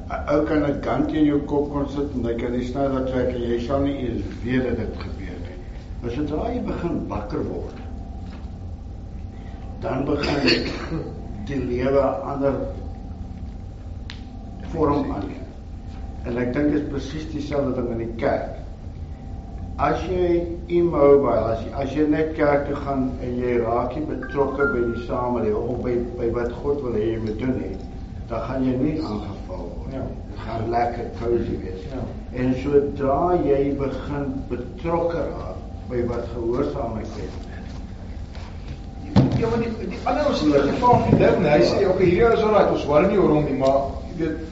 Ou 0.09 0.43
kan 0.45 0.63
'n 0.65 0.79
kant 0.81 1.11
in 1.13 1.25
jou 1.25 1.39
kop 1.45 1.69
kon 1.71 1.89
sit 1.89 2.13
en 2.15 2.23
hy 2.25 2.33
kan 2.35 2.51
die 2.51 2.65
snyder 2.65 3.05
trek 3.05 3.27
en 3.29 3.41
jy 3.41 3.59
sal 3.61 3.83
nie 3.83 3.97
eens 3.97 4.23
weet 4.43 4.63
dat 4.63 4.77
dit 4.77 4.95
gebeur 5.01 5.37
nie. 5.41 5.57
Maar 6.01 6.11
sodra 6.11 6.47
jy 6.53 6.61
begin 6.65 7.07
wakker 7.07 7.43
word, 7.45 7.77
dan 9.81 10.05
begin 10.05 10.71
die 11.45 11.59
lewe 11.65 12.01
'n 12.01 12.21
ander 12.33 12.55
vorm 14.71 15.11
aanneem. 15.11 15.45
En 16.25 16.37
ek 16.37 16.53
dink 16.53 16.71
dit 16.71 16.81
is 16.81 16.89
presies 16.89 17.29
dieselfde 17.31 17.75
ding 17.77 17.91
in 17.91 17.97
die 17.97 18.15
kerk. 18.15 18.57
As 19.77 20.01
jy 20.09 20.57
immobile, 20.67 21.53
as 21.53 21.61
jy, 21.63 21.71
as 21.83 21.93
jy 21.93 22.07
net 22.07 22.33
kerk 22.33 22.65
toe 22.67 22.75
gaan 22.75 23.11
en 23.21 23.37
jy 23.37 23.59
raak 23.61 23.95
nie 23.95 24.05
betrokke 24.09 24.65
by 24.73 24.81
die 24.93 25.05
samelewing 25.05 25.69
of 25.69 25.83
by 25.83 25.95
by 26.17 26.31
wat 26.39 26.51
God 26.63 26.81
wil 26.81 26.97
hê 26.97 27.13
jy 27.13 27.19
moet 27.19 27.39
doen 27.39 27.55
nie, 27.61 27.77
dan 28.27 28.41
gaan 28.49 28.65
jy 28.65 28.75
nie 28.77 28.97
aangeval. 29.01 29.68
Ja. 29.91 30.03
Dit 30.29 30.41
gaan 30.45 30.69
lekker 30.69 31.05
cozy 31.19 31.55
wees. 31.63 31.85
Ja. 31.91 32.01
En 32.39 32.55
sodra 32.61 33.35
jy 33.43 33.61
begin 33.77 34.33
betrokke 34.49 35.23
raak 35.31 35.63
by 35.89 36.03
wat 36.09 36.27
gehoorsaamheid 36.33 37.21
is, 37.25 37.37
Ja, 39.39 39.47
maar 39.47 39.61
die, 39.63 39.87
die 39.89 39.97
ander 40.03 40.27
ons 40.27 40.41
het 40.41 40.65
gevra 40.67 40.89
van 40.99 41.05
die 41.09 41.17
ding, 41.17 41.45
hy 41.47 41.59
sê 41.65 41.85
okay, 41.87 42.05
hier 42.11 42.33
is 42.35 42.41
alright, 42.43 42.69
ons 42.75 42.83
worry 42.85 43.07
nie 43.09 43.17
oor 43.17 43.31
hom 43.37 43.45
nie, 43.47 43.55
maar 43.57 43.77
jy 44.11 44.17
weet 44.19 44.47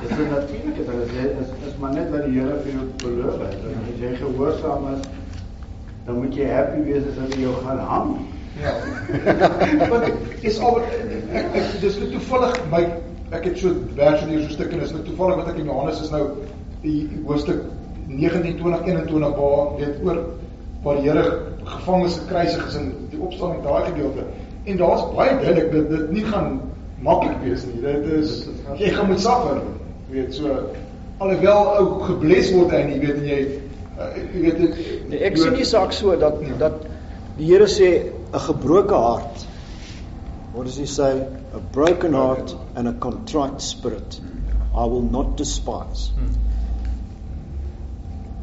Dit 0.00 0.10
is 0.10 0.16
natuurlik 0.30 0.86
dat 0.86 0.94
dit 1.12 1.36
is, 1.40 1.50
is 1.68 1.74
maar 1.78 1.92
net 1.92 2.10
wat 2.10 2.24
die 2.26 2.40
Here 2.40 2.56
vir 2.64 2.72
jou 2.72 2.86
beloof 3.02 3.38
het. 3.44 3.60
As 3.70 4.00
jy 4.00 4.10
gehoorsaam 4.18 4.88
is, 4.94 5.04
dan 6.06 6.18
moet 6.18 6.34
jy 6.34 6.48
happy 6.50 6.82
wees 6.86 7.06
as 7.12 7.18
hy 7.20 7.42
jou 7.44 7.52
gaan 7.62 7.82
hang. 7.90 8.16
Ja. 8.58 8.72
Want 9.90 10.08
is 10.42 10.58
al 10.58 10.80
ek, 10.82 11.52
ek 11.60 11.76
dis 11.82 11.98
net 12.02 12.10
toevallig 12.16 12.58
my 12.72 12.82
ek 13.30 13.44
het 13.44 13.58
so 13.58 13.74
vers 13.96 14.22
in 14.22 14.28
hier 14.32 14.42
so 14.46 14.54
stuk 14.54 14.72
en 14.72 14.80
is 14.80 14.92
net 14.92 15.04
toevallig 15.04 15.36
wat 15.42 15.48
ek 15.52 15.60
in 15.60 15.68
Johannes 15.68 16.00
is 16.00 16.10
nou 16.14 16.22
die 16.82 17.08
hoofstuk 17.26 17.64
19 18.08 18.56
20 18.60 18.86
21 18.86 19.36
waar 19.36 19.76
weet 19.76 20.02
oor 20.04 20.20
waar 20.82 21.00
die 21.00 21.10
Here 21.10 21.24
gevangenes 21.68 22.18
gekruisig 22.22 22.66
is 22.68 22.76
in 22.78 22.92
die 23.12 23.20
opstanding 23.20 23.62
daai 23.64 23.84
gedeelte. 23.90 24.24
En 24.64 24.76
daar's 24.80 25.04
baie 25.16 25.34
duidelik 25.42 25.72
dat 25.72 25.88
dit 25.90 26.10
nie 26.10 26.24
gaan 26.24 26.60
maklik 27.04 27.40
wees 27.44 27.64
nie. 27.68 27.80
Dit 27.82 28.06
is 28.18 28.48
jy 28.78 28.92
gaan 28.94 29.10
moet 29.10 29.20
suffer. 29.20 29.60
Weet 30.12 30.34
so 30.34 30.60
alhoewel 31.18 31.72
ou 31.76 31.86
gebless 32.06 32.52
word 32.54 32.72
hy 32.72 32.84
nie 32.92 33.00
weet 33.02 33.18
en 33.18 33.26
jy 33.28 33.40
uh, 33.98 34.08
jy 34.16 34.42
weet 34.46 34.62
dit 34.62 34.80
Nee, 35.10 35.20
ek 35.26 35.36
sien 35.40 35.56
die 35.58 35.66
saak 35.66 35.92
so 35.92 36.14
dat 36.16 36.38
Ja. 36.46 36.56
dat 36.68 36.86
die 37.38 37.50
Here 37.50 37.66
sê 37.66 37.90
'n 38.32 38.44
gebroke 38.48 38.94
hart. 38.94 39.47
What 40.58 40.66
does 40.66 40.76
he 40.76 40.86
say? 40.86 41.20
A 41.52 41.60
broken 41.60 42.14
heart 42.14 42.52
and 42.74 42.88
a 42.88 42.92
contrite 42.92 43.60
spirit 43.60 44.20
I 44.74 44.86
will 44.86 45.02
not 45.02 45.36
despise. 45.36 46.10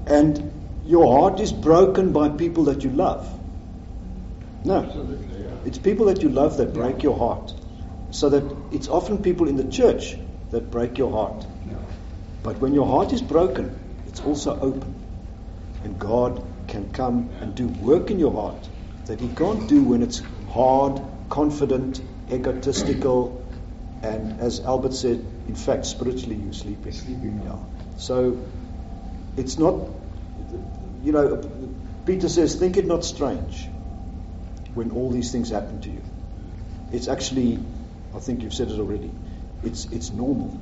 And 0.08 0.54
your 0.86 1.12
heart 1.12 1.41
is 1.41 1.51
broken 1.51 2.13
by 2.13 2.30
people 2.30 2.63
that 2.65 2.86
you 2.86 2.89
love. 2.91 3.28
No. 4.63 5.10
It's 5.65 5.78
people 5.78 6.06
that 6.06 6.21
you 6.21 6.30
love 6.30 6.56
that 6.56 6.73
break 6.73 7.04
your 7.04 7.17
heart. 7.17 7.54
So 8.12 8.30
that 8.30 8.45
it's 8.71 8.88
often 8.88 9.21
people 9.21 9.49
in 9.49 9.58
the 9.58 9.65
church 9.67 10.15
that 10.51 10.71
break 10.71 10.97
your 10.97 11.12
heart. 11.12 11.45
But 12.43 12.60
when 12.60 12.73
your 12.73 12.88
heart 12.88 13.12
is 13.12 13.21
broken, 13.21 13.78
it's 14.08 14.21
also 14.21 14.58
open. 14.58 14.95
And 15.84 15.99
God 15.99 16.41
can 16.69 16.93
come 16.93 17.32
and 17.41 17.54
do 17.54 17.67
work 17.67 18.10
in 18.10 18.19
your 18.19 18.32
heart 18.32 18.69
that 19.08 19.19
He 19.19 19.28
can't 19.28 19.67
do 19.67 19.84
when 19.84 20.01
it's 20.01 20.21
hard, 20.47 21.01
confident, 21.30 22.02
egotistical, 22.32 23.46
and 24.04 24.40
as 24.40 24.60
Albert 24.60 24.94
said, 24.94 25.26
in 25.48 25.56
fact, 25.56 25.86
spiritually 25.86 26.36
you're 26.36 26.54
sleeping. 26.54 26.92
Sleeping, 26.92 27.42
yeah. 27.44 27.58
So 27.98 28.38
it's 29.38 29.58
not, 29.58 29.90
you 31.04 31.12
know, 31.12 31.38
Peter 32.06 32.30
says, 32.30 32.56
think 32.56 32.78
it 32.78 32.86
not 32.86 33.04
strange 33.04 33.68
when 34.74 34.92
all 34.92 35.10
these 35.10 35.32
things 35.32 35.50
happen 35.50 35.82
to 35.82 35.90
you. 35.90 36.04
It's 36.92 37.08
actually, 37.08 37.60
I 38.14 38.20
think 38.20 38.44
you've 38.44 38.54
said 38.54 38.70
it 38.70 38.80
already, 38.80 39.12
it's, 39.64 39.86
it's 39.86 40.12
normal 40.12 40.60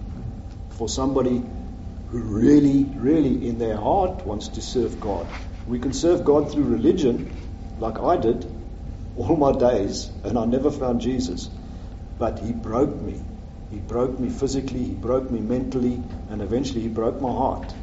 for 0.72 0.88
somebody 0.88 1.44
who 2.08 2.20
really, 2.20 2.84
really 2.84 3.48
in 3.48 3.58
their 3.58 3.76
heart 3.76 4.26
wants 4.26 4.50
to 4.50 4.62
serve 4.62 5.00
God. 5.00 5.28
We 5.68 5.80
can 5.80 5.94
serve 5.94 6.24
God 6.24 6.52
through 6.52 6.66
religion, 6.66 7.32
like 7.80 8.00
I 8.00 8.18
did 8.18 8.53
all 9.18 9.36
my 9.36 9.52
days, 9.52 10.10
and 10.24 10.38
I 10.38 10.46
never 10.46 10.72
found 10.72 11.02
Jesus. 11.02 11.50
But 12.18 12.40
He 12.40 12.54
broke 12.54 12.96
me. 13.02 13.22
He 13.72 13.80
broke 13.80 14.20
me 14.20 14.30
physically, 14.30 14.84
He 14.84 14.94
broke 14.94 15.30
me 15.32 15.40
mentally, 15.40 16.02
and 16.30 16.42
eventually 16.42 16.82
He 16.82 16.88
broke 16.88 17.20
my 17.22 17.32
heart. 17.32 17.74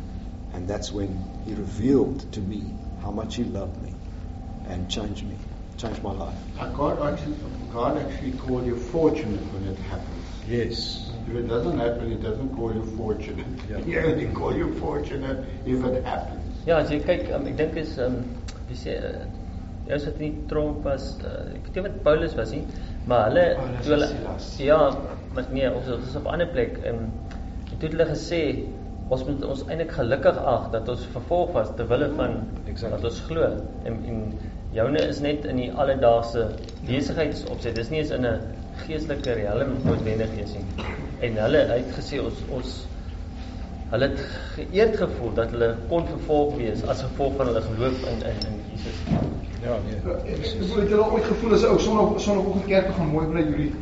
And 0.52 0.68
that's 0.68 0.92
when 0.92 1.24
He 1.44 1.54
revealed 1.54 2.32
to 2.32 2.40
me 2.40 2.74
how 3.02 3.10
much 3.10 3.36
He 3.36 3.44
loved 3.44 3.82
me 3.82 3.94
and 4.68 4.88
changed 4.88 5.24
me, 5.24 5.36
changed 5.76 6.02
my 6.02 6.12
life. 6.12 6.36
God 6.76 7.02
actually, 7.12 7.36
God 7.72 7.98
actually 7.98 8.32
called 8.32 8.66
you 8.66 8.76
fortunate 8.76 9.40
when 9.52 9.64
it 9.66 9.78
happens. 9.78 10.24
Yes. 10.46 11.10
If 11.28 11.34
it 11.36 11.48
doesn't 11.48 11.78
happen, 11.78 12.10
he 12.10 12.16
doesn't 12.16 12.56
call 12.56 12.74
you 12.74 12.84
fortunate. 12.96 13.46
Yeah. 13.70 13.78
He 13.80 13.96
only 13.98 14.26
call 14.34 14.56
you 14.56 14.74
fortunate 14.80 15.46
if 15.64 15.84
it 15.84 16.04
happens. 16.04 16.66
Ja, 16.66 16.78
as 16.78 16.90
jy 16.90 16.98
kyk, 17.00 17.30
um, 17.34 17.46
ek 17.46 17.56
dink 17.56 17.76
is 17.76 17.98
um, 17.98 18.16
jy 18.68 18.78
sê 18.80 18.96
uh, 18.98 19.26
jy 19.88 19.98
sit 19.98 20.18
nie 20.22 20.32
Trump 20.50 20.84
was 20.84 21.16
uh, 21.24 21.54
ek 21.54 21.64
weet 21.66 21.78
nie 21.78 21.86
wat 21.88 22.02
Paulus 22.02 22.36
was 22.38 22.52
nie, 22.54 22.62
maar 23.10 23.28
hulle 23.28 23.46
Paulus 23.56 23.80
toe 23.86 23.94
hulle 23.96 24.08
ja, 24.66 24.80
maar 25.34 25.48
nee, 25.52 25.72
ons 25.72 25.88
is 25.96 26.16
op 26.20 26.28
'n 26.28 26.36
ander 26.36 26.52
plek 26.52 26.78
en 26.84 26.94
um, 26.94 27.10
toe 27.78 27.88
het 27.88 27.92
hulle 27.96 28.08
gesê 28.12 28.42
ons 29.10 29.24
moet 29.26 29.44
ons 29.52 29.62
eintlik 29.66 29.92
gelukkig 29.96 30.36
ag 30.52 30.70
dat 30.74 30.88
ons 30.92 31.06
vervolg 31.14 31.50
was 31.56 31.70
ter 31.76 31.88
wille 31.90 32.10
van 32.18 32.36
Exactly. 32.66 32.90
wat 32.94 33.08
ons 33.10 33.20
glo 33.26 33.48
en 33.88 33.96
en 34.12 34.20
joune 34.76 35.02
is 35.02 35.20
net 35.20 35.44
in 35.50 35.56
die 35.58 35.72
alledaagse 35.72 36.44
besigheidsopset. 36.86 37.74
Dis 37.74 37.90
nie 37.90 37.98
eens 38.04 38.12
in 38.14 38.26
'n 38.26 38.38
geestelike 38.84 39.34
riem 39.34 39.74
noodwendig 39.84 40.30
is 40.44 40.54
nie. 40.54 40.86
En 41.26 41.42
hulle 41.42 41.66
het 41.72 41.92
gesê 41.98 42.22
ons 42.22 42.46
ons 42.50 42.78
Hulle 43.90 44.06
het 44.06 44.20
geëerd 44.54 44.96
gevoel 44.96 45.32
dat 45.34 45.50
hulle 45.50 45.72
kon 45.90 46.04
vervolg 46.06 46.54
wees 46.60 46.84
as 46.86 47.02
gevolg 47.02 47.34
van 47.40 47.50
hulle 47.50 47.62
geloof 47.64 48.04
in 48.12 48.22
in 48.32 48.44
in 48.50 48.60
Jesus. 48.70 49.00
Ja, 49.62 49.76
nee. 49.84 50.34
Ek 50.34 50.64
voel 50.68 50.80
dit 50.84 50.92
al 50.96 51.10
ooit 51.12 51.24
gevoel 51.24 51.52
as 51.54 51.62
'n 51.62 51.72
ou 51.74 51.78
sonnog 51.78 52.20
sonoggend 52.20 52.66
kerk 52.66 52.86
toe 52.86 52.94
gaan 52.94 53.10
mooi 53.12 53.26
bly 53.26 53.42
Julie. 53.50 53.72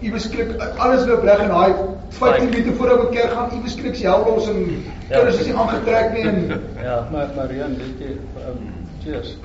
Iewes 0.00 0.28
klik 0.30 0.52
alles 0.78 1.06
loop 1.06 1.22
reg 1.26 1.38
en 1.42 1.48
daai 1.48 1.72
15 2.08 2.48
minute 2.50 2.74
voor 2.74 2.90
op 2.90 3.00
die 3.10 3.20
kerk 3.20 3.32
gaan 3.32 3.50
iewes 3.56 3.74
klik 3.74 3.94
se 3.94 4.06
hel 4.06 4.24
los 4.26 4.48
en 4.48 4.60
Ja. 5.08 5.16
kinders 5.16 5.38
is 5.40 5.46
nie 5.46 5.54
aangetrek 5.54 6.12
nie 6.12 6.22
en 6.28 6.60
Ja. 6.88 7.08
Maar 7.12 7.28
Marian, 7.36 7.76
weet 7.76 7.98
jy, 7.98 8.12
um, 8.48 8.72
cheers. 9.02 9.36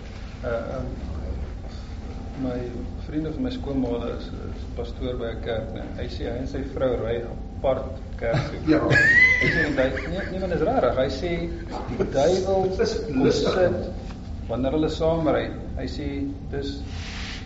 Uh 0.43 0.49
um 0.77 0.85
my 2.41 2.59
vriende 3.05 3.31
van 3.33 3.41
my 3.43 3.49
skoonma 3.51 3.97
is, 4.17 4.23
is 4.25 4.63
pastoor 4.75 5.17
by 5.17 5.25
'n 5.33 5.41
kerk, 5.43 5.73
nee. 5.73 5.83
Hy 5.97 6.07
sê 6.09 6.23
hy 6.31 6.37
en 6.37 6.47
sy 6.47 6.63
vrou 6.73 6.95
ry 7.05 7.21
apart 7.31 7.99
kerk 8.17 8.39
toe. 8.49 8.61
Ja. 8.73 8.79
Hy 9.41 9.49
sê 9.49 9.65
die 9.67 9.75
duiwel 9.75 10.09
nee, 10.09 10.21
nee, 10.31 10.39
maar 10.39 10.49
dis 10.49 10.61
rarig. 10.61 10.95
Hy 10.95 11.09
sê 11.09 11.31
die 11.97 12.09
duiwel 12.13 12.69
kom 12.77 13.23
lustig. 13.23 13.71
Wanneer 14.51 14.75
hulle 14.77 14.91
saam 14.91 15.27
ry. 15.31 15.47
Hy 15.79 15.87
sê 15.89 16.07
dis 16.51 16.77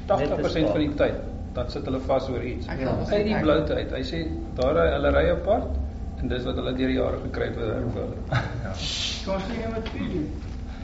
80% 0.09 0.71
van 0.73 0.83
die 0.83 0.91
tyd 0.99 1.23
dan 1.55 1.69
sit 1.71 1.85
hulle 1.87 2.01
vas 2.03 2.29
oor 2.29 2.43
iets. 2.43 2.67
Ja. 2.67 2.95
Hy 3.09 3.21
die 3.29 3.37
bloute 3.41 3.77
uit. 3.79 3.93
Hy 3.95 4.01
sê 4.09 4.23
daar 4.59 4.79
hulle 4.81 5.11
ry 5.15 5.29
apart 5.31 5.77
en 6.21 6.31
dis 6.31 6.43
wat 6.47 6.57
hulle 6.59 6.73
deur 6.75 6.91
die 6.91 6.97
jare 6.97 7.21
gekry 7.27 7.51
het 7.51 7.59
wat 7.61 7.69
hulle 7.71 8.17
Ja. 8.65 8.73
Pastor 8.73 9.55
number 9.61 9.81
three, 9.91 10.25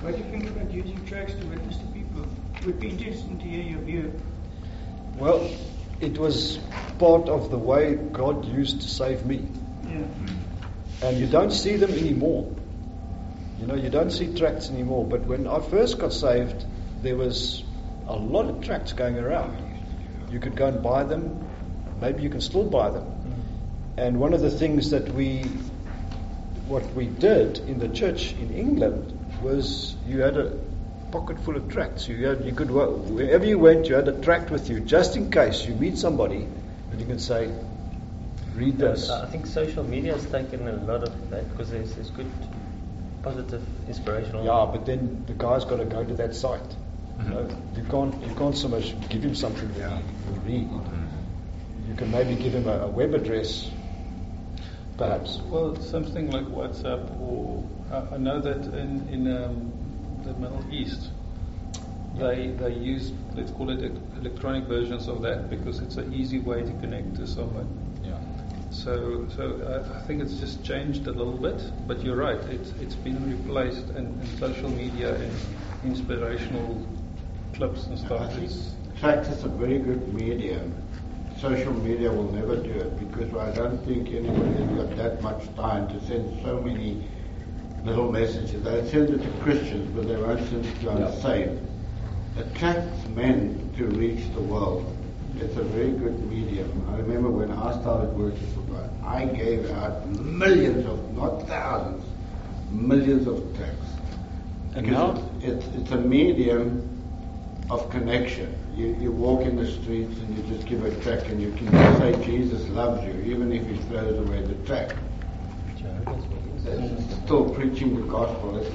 what 0.02 0.16
do 0.16 0.22
you 0.22 0.30
think 0.32 0.48
about 0.50 0.72
using 0.74 1.04
tracks 1.10 1.34
to 1.34 1.48
witness 1.48 1.78
to 1.82 1.86
people? 1.98 2.26
It 2.60 2.66
would 2.66 2.80
be 2.80 2.90
interesting 2.90 3.38
to 3.40 3.46
hear 3.46 3.64
your 3.64 3.82
view. 3.82 4.12
Well, 5.20 5.50
it 6.00 6.18
was 6.18 6.60
part 7.00 7.30
of 7.30 7.50
the 7.50 7.58
way 7.58 7.96
God 7.96 8.46
used 8.46 8.82
to 8.82 8.88
save 8.88 9.26
me. 9.26 9.42
Yeah. 9.90 11.08
And 11.08 11.18
you 11.18 11.28
don't 11.28 11.52
see 11.52 11.76
them 11.78 11.92
anymore. 11.92 12.48
You 13.62 13.68
know, 13.68 13.76
you 13.76 13.92
don't 13.92 14.10
see 14.10 14.34
tracts 14.34 14.70
anymore. 14.72 15.06
But 15.06 15.22
when 15.26 15.48
I 15.48 15.60
first 15.60 16.00
got 16.00 16.14
saved, 16.14 16.66
there 17.04 17.16
was 17.16 17.64
a 18.08 18.16
lot 18.16 18.50
of 18.50 18.64
tracts 18.64 18.94
going 18.94 19.20
around. 19.20 19.56
You 20.32 20.40
could 20.40 20.56
go 20.56 20.66
and 20.66 20.82
buy 20.82 21.04
them. 21.04 21.48
Maybe 22.02 22.24
you 22.24 22.30
can 22.32 22.42
still 22.42 22.64
buy 22.64 22.90
them. 22.90 23.04
Mm. 23.04 24.04
And 24.04 24.20
one 24.20 24.34
of 24.34 24.42
the 24.42 24.50
things 24.50 24.90
that 24.90 25.14
we, 25.14 25.44
what 26.68 26.84
we 26.96 27.06
did 27.06 27.60
in 27.60 27.78
the 27.78 27.90
church 27.90 28.32
in 28.34 28.52
England 28.52 29.18
was 29.44 29.96
you 30.08 30.22
had 30.22 30.38
a 30.38 30.58
pocket 31.12 31.40
full 31.40 31.56
of 31.56 31.70
tracts. 31.70 32.08
You 32.08 32.26
had, 32.26 32.44
you 32.44 32.54
could 32.54 32.72
wherever 32.72 33.46
you 33.46 33.60
went, 33.60 33.88
you 33.90 33.96
had 33.96 34.08
a 34.08 34.20
tract 34.22 34.50
with 34.50 34.70
you, 34.72 34.80
just 34.80 35.16
in 35.16 35.30
case 35.30 35.66
you 35.66 35.76
meet 35.76 36.00
somebody, 36.00 36.48
and 36.92 37.00
you 37.00 37.06
can 37.06 37.20
say, 37.20 37.54
"Read 38.56 38.78
this." 38.78 39.10
I 39.10 39.28
think 39.28 39.46
social 39.46 39.84
media 39.84 40.14
has 40.14 40.26
taken 40.26 40.68
a 40.68 40.74
lot 40.74 41.04
of 41.04 41.30
that 41.30 41.50
because 41.50 41.70
there's 41.70 41.94
there's 41.96 42.12
good 42.12 42.32
positive 43.24 43.64
inspirational 43.88 44.46
Yeah, 44.46 44.70
but 44.72 44.86
then 44.86 45.24
the 45.28 45.34
guy's 45.34 45.66
got 45.66 45.78
to 45.78 45.86
go 45.86 46.04
to 46.04 46.14
that 46.16 46.36
site. 46.36 46.62
Mm-hmm. 46.62 47.24
You, 47.24 47.30
know, 47.30 47.58
you 47.76 47.84
can't 47.84 48.28
you 48.28 48.36
can't 48.36 48.58
so 48.58 48.68
much 48.68 48.96
give 49.10 49.24
him 49.24 49.36
something 49.36 49.72
that 49.74 49.92
he 49.92 50.32
will 50.32 50.40
read. 50.42 50.70
You 51.88 51.96
can 51.96 52.12
maybe 52.12 52.36
give 52.36 52.54
him 52.54 52.68
a, 52.68 52.80
a 52.82 52.88
web 52.88 53.14
address, 53.14 53.70
perhaps. 54.98 55.38
Well, 55.50 55.76
something 55.76 56.32
like 56.32 56.46
WhatsApp, 56.46 57.20
or 57.20 57.68
I, 57.92 58.16
I 58.16 58.18
know 58.18 58.40
that 58.40 58.66
in 58.74 59.08
in 59.10 59.28
um, 59.36 59.72
the 60.24 60.34
Middle 60.34 60.64
East, 60.72 61.12
they 62.16 62.48
they 62.48 62.74
use 62.74 63.12
let's 63.36 63.52
call 63.52 63.70
it 63.70 63.92
electronic 64.20 64.66
versions 64.66 65.08
of 65.08 65.22
that 65.24 65.50
because 65.50 65.80
it's 65.80 65.98
an 65.98 66.14
easy 66.14 66.40
way 66.40 66.62
to 66.62 66.72
connect 66.80 67.16
to 67.16 67.28
someone. 67.28 67.91
So, 68.72 69.28
so 69.36 69.58
uh, 69.68 69.98
I 69.98 70.02
think 70.08 70.22
it's 70.22 70.36
just 70.36 70.64
changed 70.64 71.06
a 71.06 71.12
little 71.12 71.38
bit, 71.38 71.62
but 71.88 72.02
you're 72.02 72.16
right. 72.16 72.40
It's 72.50 72.72
it's 72.80 72.96
been 72.96 73.20
replaced 73.30 73.90
in, 73.90 74.06
in 74.06 74.38
social 74.40 74.70
media 74.70 75.14
and 75.16 75.32
inspirational 75.84 76.88
clips 77.54 77.88
and 77.88 78.00
stuff. 78.00 78.34
Tracks 78.98 79.28
is 79.28 79.44
a 79.44 79.50
very 79.50 79.78
good 79.78 80.14
medium. 80.14 80.74
Social 81.38 81.74
media 81.74 82.12
will 82.12 82.32
never 82.32 82.56
do 82.56 82.72
it 82.72 82.98
because 82.98 83.36
I 83.36 83.52
don't 83.54 83.78
think 83.86 84.08
anybody 84.08 84.64
has 84.64 84.70
got 84.78 84.96
that 84.96 85.22
much 85.22 85.54
time 85.56 85.90
to 85.90 86.06
send 86.06 86.42
so 86.42 86.62
many 86.62 87.04
little 87.84 88.10
messages. 88.10 88.64
They 88.64 88.90
send 88.90 89.10
it 89.10 89.22
to 89.22 89.44
Christians, 89.44 89.92
but 89.94 90.08
they 90.08 90.16
won't 90.16 90.48
send 90.50 90.66
it 90.66 90.80
to 90.80 90.90
unsaved. 90.92 91.60
A 92.38 92.44
track's 92.58 93.06
meant 93.10 93.76
to 93.78 93.86
reach 93.88 94.34
the 94.34 94.42
world. 94.42 94.86
It's 95.42 95.58
a 95.58 95.64
very 95.64 95.90
good 95.90 96.20
medium. 96.30 96.88
I 96.94 96.98
remember 96.98 97.32
when 97.32 97.52
I 97.52 97.72
started 97.82 98.16
working 98.16 98.46
for 98.54 98.62
God, 98.72 98.90
I 99.04 99.26
gave 99.26 99.72
out 99.72 100.08
millions 100.08 100.86
of, 100.86 101.18
not 101.18 101.48
thousands, 101.48 102.06
millions 102.70 103.26
of 103.26 103.58
tracks. 103.58 103.88
And 104.76 104.86
now? 104.86 105.20
it's, 105.42 105.66
it's, 105.66 105.76
it's 105.78 105.92
a 105.92 105.98
medium 105.98 106.88
of 107.72 107.90
connection. 107.90 108.56
You, 108.76 108.96
you 109.02 109.12
walk 109.12 109.42
in 109.42 109.56
the 109.56 109.66
streets 109.66 110.16
and 110.20 110.38
you 110.38 110.56
just 110.56 110.68
give 110.68 110.86
a 110.86 110.94
track 111.02 111.28
and 111.30 111.42
you 111.42 111.52
can 111.54 111.72
say 111.98 112.24
Jesus 112.24 112.68
loves 112.70 113.04
you, 113.04 113.20
even 113.22 113.52
if 113.52 113.66
he 113.66 113.78
throws 113.90 114.20
away 114.20 114.44
the 114.44 114.54
track. 114.68 114.96
It's 116.64 117.16
still 117.26 117.50
preaching 117.50 117.96
the 117.96 118.06
gospel. 118.06 118.58
It's, 118.58 118.70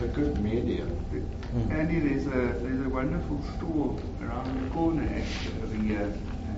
it's, 0.00 0.16
a 0.16 0.20
good 0.20 0.38
medium. 0.40 0.90
Andy, 1.70 1.98
there's 1.98 2.26
a 2.26 2.58
there's 2.62 2.86
a 2.86 2.88
wonderful 2.88 3.42
store 3.56 3.98
around 4.22 4.64
the 4.64 4.70
corner 4.70 5.02
actually 5.02 5.62
over 5.62 5.74
here. 5.74 6.12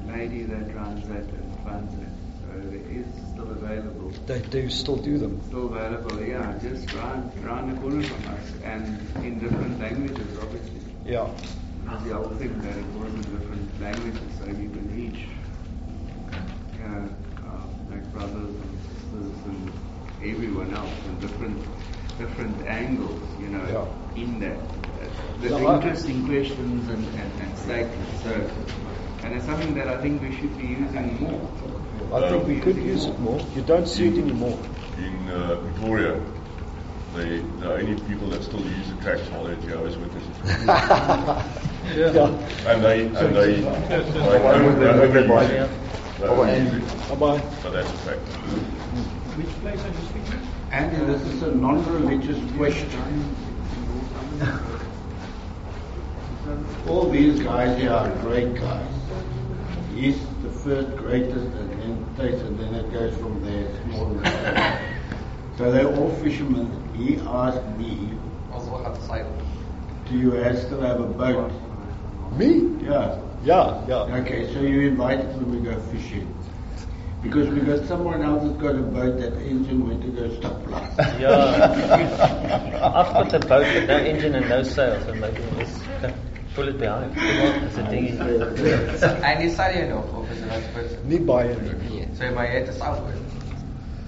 A 0.08 0.12
lady 0.12 0.42
that 0.44 0.74
runs 0.74 1.08
that 1.08 1.24
and 1.24 1.58
funds 1.64 1.94
it. 1.94 2.08
So 2.42 2.68
it 2.68 2.86
is 2.96 3.06
still 3.32 3.50
available. 3.50 4.10
They 4.26 4.40
do 4.40 4.68
still 4.68 4.96
do 4.96 5.18
them. 5.18 5.40
Still 5.46 5.66
available, 5.74 6.20
yeah, 6.22 6.58
just 6.60 6.92
round 6.92 7.44
round 7.44 7.72
the 7.72 7.80
corner 7.80 8.02
from 8.02 8.34
us 8.34 8.52
and 8.64 9.24
in 9.24 9.38
different 9.38 9.80
languages 9.80 10.38
obviously. 10.38 10.80
Yeah. 11.04 11.30
That's 11.86 12.04
the 12.04 12.14
whole 12.14 12.28
thing 12.36 12.60
that 12.60 12.76
it 12.76 12.86
was 12.98 13.14
in 13.14 13.22
different 13.22 13.80
languages 13.80 14.38
so 14.38 14.46
you 14.46 14.68
can 14.68 14.86
reach 14.94 15.26
yeah, 16.78 17.08
uh, 17.46 17.66
like 17.90 18.04
brothers 18.12 18.54
and 18.54 18.78
sisters 18.84 19.44
and 19.46 19.72
everyone 20.22 20.74
else 20.74 20.92
in 21.06 21.20
different 21.20 21.66
different 22.24 22.56
angles, 22.66 23.20
you 23.40 23.48
know, 23.48 23.64
Yeah. 24.16 24.22
in 24.22 24.38
that. 24.40 24.56
Uh, 24.56 25.40
With 25.40 25.50
No, 25.52 25.66
I- 25.68 25.74
interesting 25.76 26.26
questions 26.26 26.88
and, 26.88 27.04
and, 27.20 27.30
and 27.42 27.58
statements. 27.58 28.22
So 28.22 28.32
and 29.24 29.34
it's 29.34 29.46
something 29.46 29.74
that 29.74 29.88
I 29.88 29.96
think 30.02 30.20
we 30.22 30.32
should 30.36 30.54
be 30.58 30.66
using 30.68 31.18
more. 31.20 31.40
I 32.12 32.28
think 32.28 32.46
we 32.46 32.60
could 32.60 32.76
use 32.76 33.06
it 33.06 33.18
more. 33.20 33.40
You 33.56 33.62
don't 33.62 33.86
see 33.88 34.08
it 34.08 34.18
anymore. 34.18 34.58
In 34.98 35.28
uh, 35.30 35.54
Victoria, 35.60 36.20
the, 37.14 37.42
the 37.60 37.72
only 37.74 37.96
people 38.08 38.28
that 38.30 38.42
still 38.44 38.60
use 38.60 38.88
the 38.90 38.96
tracks 39.02 39.22
are 39.34 39.44
the 39.48 39.56
Jehovah's 39.66 39.96
Witnesses. 39.96 40.36
Yeah. 41.96 42.28
And 42.70 42.84
they, 42.84 43.06
and 43.06 43.34
they, 43.34 43.54
they, 43.54 43.62
Why 43.62 44.62
would 44.62 44.76
they 44.78 44.88
only 44.88 45.08
make 45.08 45.16
it 45.16 45.22
use 45.22 45.28
by- 45.28 45.44
it. 45.44 45.70
They 46.20 46.26
Oh, 46.26 46.40
only 46.42 46.52
and- 46.52 46.72
use 46.72 46.92
it. 46.92 47.08
Bye-bye. 47.08 47.42
But 47.62 47.72
that's 47.72 47.88
a 47.90 47.96
fact. 48.06 48.79
Which 49.40 49.48
place 49.62 49.80
are 49.82 49.88
you 49.88 50.06
speaking? 50.08 50.40
And 50.70 51.08
this 51.08 51.22
is 51.22 51.42
a 51.42 51.54
non-religious 51.54 52.38
question. 52.58 53.34
All 56.86 57.08
these 57.08 57.40
guys 57.40 57.78
here 57.78 57.90
are 57.90 58.10
great 58.20 58.54
guys. 58.56 58.86
He's 59.94 60.18
the 60.42 60.50
first 60.50 60.94
greatest 60.98 61.46
and 61.56 61.70
then 61.80 62.06
takes 62.18 62.42
and 62.42 62.58
then 62.58 62.74
it 62.74 62.92
goes 62.92 63.16
from 63.16 63.42
there. 63.42 63.64
It's 63.64 63.86
more 63.86 64.10
than 64.10 64.22
that. 64.24 64.82
So 65.56 65.72
they're 65.72 65.88
all 65.88 66.10
fishermen. 66.16 66.70
He 66.94 67.16
asked 67.26 67.64
me, 67.78 68.10
do 70.06 70.18
you 70.18 70.32
have- 70.32 70.58
still 70.58 70.82
have 70.82 71.00
a 71.00 71.06
boat? 71.06 71.50
Me? 72.36 72.76
Yeah. 72.82 73.18
Yeah, 73.42 73.86
yeah. 73.88 74.16
Okay, 74.20 74.52
so 74.52 74.60
you 74.60 74.88
invited 74.88 75.34
when 75.40 75.64
to 75.64 75.70
go 75.70 75.80
fishing. 75.92 76.28
Because 77.22 77.48
we 77.50 77.60
got 77.60 77.86
someone 77.86 78.22
else 78.22 78.44
that's 78.44 78.56
got 78.62 78.74
a 78.74 78.82
boat 78.82 79.18
that 79.20 79.34
engine 79.42 79.86
went 79.86 80.00
to 80.02 80.08
go 80.08 80.28
stoplight. 80.30 81.20
Yeah. 81.20 81.36
I've 82.82 83.12
got 83.12 83.34
a 83.34 83.38
boat 83.40 83.66
with 83.74 83.88
no 83.88 83.96
engine 83.96 84.34
and 84.34 84.48
no 84.48 84.62
sails, 84.62 85.06
and 85.06 85.20
maybe 85.20 85.42
we'll 85.42 85.60
just 85.60 85.80
pull 86.54 86.68
it 86.68 86.78
behind. 86.78 87.12
It's 87.16 87.76
a 87.76 87.82
dinghy. 87.90 88.16
En 88.18 89.38
die 89.42 89.50
sal 89.50 89.70
jy 89.76 89.84
nog 89.90 90.14
of 90.16 90.30
is 90.32 90.38
dit 90.40 90.48
nou 90.48 90.60
spits? 90.68 90.94
Nie 91.12 91.20
baie 91.20 91.54
nie. 91.60 91.74
Nee. 91.82 92.08
So 92.18 92.30
maar 92.34 92.46
jy 92.48 92.54
het 92.62 92.68
'n 92.72 92.78
sailboot. 92.78 93.20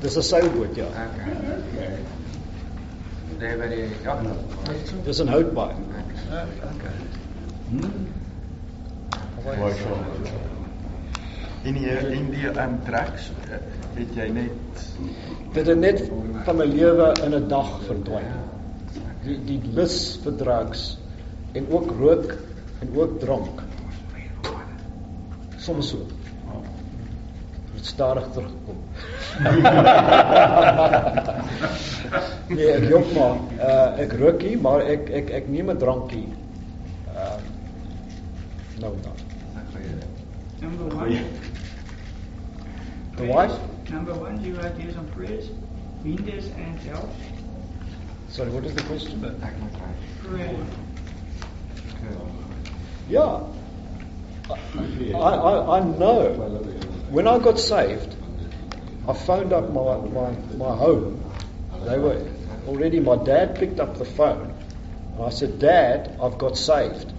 Dis 0.00 0.16
'n 0.16 0.22
seilboot, 0.22 0.74
ja. 0.74 0.88
Okay. 1.04 1.28
Okay. 1.76 1.98
Daar 3.38 3.56
by 3.58 3.68
die 3.74 3.84
ja. 4.02 4.16
Dis 5.04 5.20
'n 5.20 5.28
houtbaai. 5.28 5.74
Okay. 6.72 6.96
Mooi 9.44 9.72
so. 9.72 10.51
En 11.62 11.76
die 11.78 11.90
en 11.90 12.30
die 12.30 12.48
um, 12.48 12.78
tracks 12.86 13.30
eh, 13.50 13.58
het 13.94 14.16
jy 14.18 14.28
net 14.34 14.86
Dit 15.52 15.66
het 15.68 15.78
net 15.78 16.00
van 16.46 16.56
my 16.56 16.64
lewe 16.64 17.12
in 17.24 17.34
'n 17.36 17.48
dag 17.48 17.80
verdwyn. 17.86 18.32
Die 19.24 19.38
die 19.44 19.60
lus 19.76 20.18
vir 20.24 20.36
drugs 20.36 20.98
en 21.52 21.66
ook 21.70 21.90
rook 21.98 22.32
en 22.80 22.88
ook 22.96 23.20
drank. 23.20 23.62
Soms 25.56 25.88
so. 25.88 25.98
Het 27.74 27.86
stadig 27.86 28.26
terugkom. 28.32 28.78
nee, 32.56 32.70
ek 32.72 32.88
jok 32.88 33.12
maar. 33.14 33.36
Uh 33.58 34.00
ek 34.06 34.12
rook 34.12 34.42
nie, 34.42 34.56
maar 34.56 34.80
ek 34.80 35.10
ek 35.10 35.30
ek 35.30 35.48
neem 35.48 35.70
'n 35.70 35.78
drankie. 35.78 36.28
Uh 37.12 37.36
nou 38.80 38.94
dan. 39.02 39.31
Number 40.62 40.86
one. 40.94 41.12
Oh, 41.12 41.18
the 43.16 43.24
wife? 43.24 43.58
Number 43.90 44.14
one, 44.14 44.42
you 44.44 44.54
write 44.54 44.78
here 44.78 44.92
some 44.92 45.08
prayers. 45.08 45.50
Windows 46.04 46.46
and 46.56 46.78
help. 46.78 47.10
Sorry, 48.28 48.50
what 48.50 48.64
is 48.64 48.72
the 48.74 48.82
question? 48.82 49.24
Ek 49.42 49.58
moet 49.58 49.74
ry. 49.74 49.92
Prayer. 50.22 50.54
Yeah. 53.08 53.40
I, 54.50 55.18
I, 55.18 55.78
I 55.78 55.80
know. 55.84 56.32
When 57.10 57.26
I 57.26 57.38
got 57.38 57.58
saved, 57.58 58.14
I 59.08 59.12
phoned 59.12 59.52
up 59.52 59.70
my, 59.70 59.96
my, 59.96 60.30
my 60.56 60.76
home. 60.76 61.20
They 61.84 61.98
were 61.98 62.24
already, 62.68 63.00
my 63.00 63.16
dad 63.16 63.56
picked 63.56 63.80
up 63.80 63.98
the 63.98 64.04
phone. 64.04 64.54
And 65.16 65.24
I 65.24 65.30
said, 65.30 65.58
Dad, 65.58 66.16
I've 66.22 66.38
got 66.38 66.56
saved. 66.56 67.11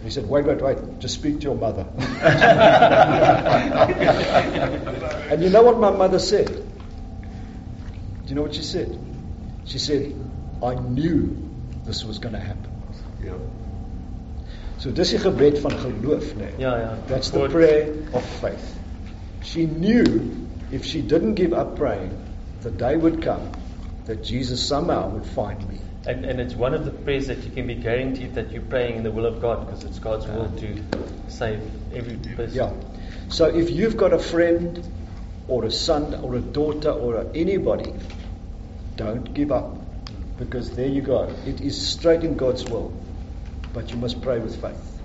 And 0.00 0.08
he 0.08 0.10
said, 0.10 0.26
Wait, 0.26 0.46
wait, 0.46 0.62
wait, 0.62 0.98
just 0.98 1.14
speak 1.16 1.40
to 1.40 1.42
your 1.42 1.56
mother. 1.56 1.86
and 5.30 5.42
you 5.42 5.50
know 5.50 5.62
what 5.62 5.78
my 5.78 5.90
mother 5.90 6.18
said? 6.18 6.46
Do 6.46 6.62
you 8.26 8.34
know 8.34 8.40
what 8.40 8.54
she 8.54 8.62
said? 8.62 8.98
She 9.66 9.78
said, 9.78 10.14
I 10.62 10.74
knew 10.74 11.36
this 11.84 12.02
was 12.02 12.18
going 12.18 12.32
to 12.32 12.40
happen. 12.40 12.72
Yeah. 13.22 13.34
So 14.78 14.90
dis 14.90 15.12
is 15.12 15.22
die 15.22 15.30
gebed 15.30 15.58
van 15.60 15.76
geloof, 15.76 16.34
nê. 16.34 16.46
Nee. 16.46 16.64
Ja, 16.64 16.76
ja. 16.78 16.96
That's 17.06 17.28
the 17.28 17.48
prayer 17.48 17.92
of 18.14 18.24
faith. 18.40 18.78
She 19.42 19.66
knew 19.66 20.48
if 20.72 20.86
she 20.86 21.02
didn't 21.02 21.34
give 21.34 21.52
up 21.52 21.76
praying, 21.76 22.16
the 22.62 22.70
day 22.70 22.96
would 22.96 23.20
come 23.20 23.50
that 24.06 24.24
Jesus 24.24 24.66
somehow 24.66 25.10
would 25.10 25.26
find 25.26 25.68
me. 25.68 25.78
And, 26.06 26.24
and 26.24 26.40
it's 26.40 26.54
one 26.54 26.72
of 26.72 26.86
the 26.86 26.90
prayers 26.90 27.26
that 27.26 27.44
you 27.44 27.50
can 27.50 27.66
be 27.66 27.74
guaranteed 27.74 28.34
that 28.34 28.52
you're 28.52 28.62
praying 28.62 28.96
in 28.96 29.02
the 29.02 29.10
will 29.10 29.26
of 29.26 29.40
God 29.40 29.66
because 29.66 29.84
it's 29.84 29.98
God's 29.98 30.26
will 30.26 30.50
to 30.56 30.82
save 31.28 31.60
every 31.92 32.16
person. 32.34 32.56
Yeah. 32.56 32.72
So 33.28 33.46
if 33.46 33.70
you've 33.70 33.98
got 33.98 34.12
a 34.12 34.18
friend 34.18 34.82
or 35.46 35.64
a 35.64 35.70
son 35.70 36.14
or 36.14 36.36
a 36.36 36.40
daughter 36.40 36.90
or 36.90 37.30
anybody, 37.34 37.92
don't 38.96 39.34
give 39.34 39.52
up 39.52 39.76
because 40.38 40.70
there 40.70 40.88
you 40.88 41.02
go. 41.02 41.24
It 41.44 41.60
is 41.60 41.90
straight 41.90 42.24
in 42.24 42.36
God's 42.36 42.64
will, 42.64 42.98
but 43.74 43.90
you 43.90 43.98
must 43.98 44.22
pray 44.22 44.38
with 44.38 44.60
faith. 44.60 45.02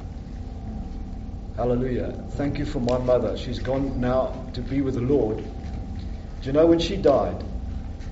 Hallelujah. 1.57 2.11
Thank 2.31 2.57
you 2.57 2.65
for 2.65 2.79
my 2.79 2.97
mother. 2.97 3.37
She's 3.37 3.59
gone 3.59 3.99
now 3.99 4.49
to 4.53 4.61
be 4.61 4.81
with 4.81 4.95
the 4.95 5.01
Lord. 5.01 5.37
Do 5.37 5.43
you 6.43 6.53
know 6.53 6.65
when 6.65 6.79
she 6.79 6.95
died, 6.95 7.43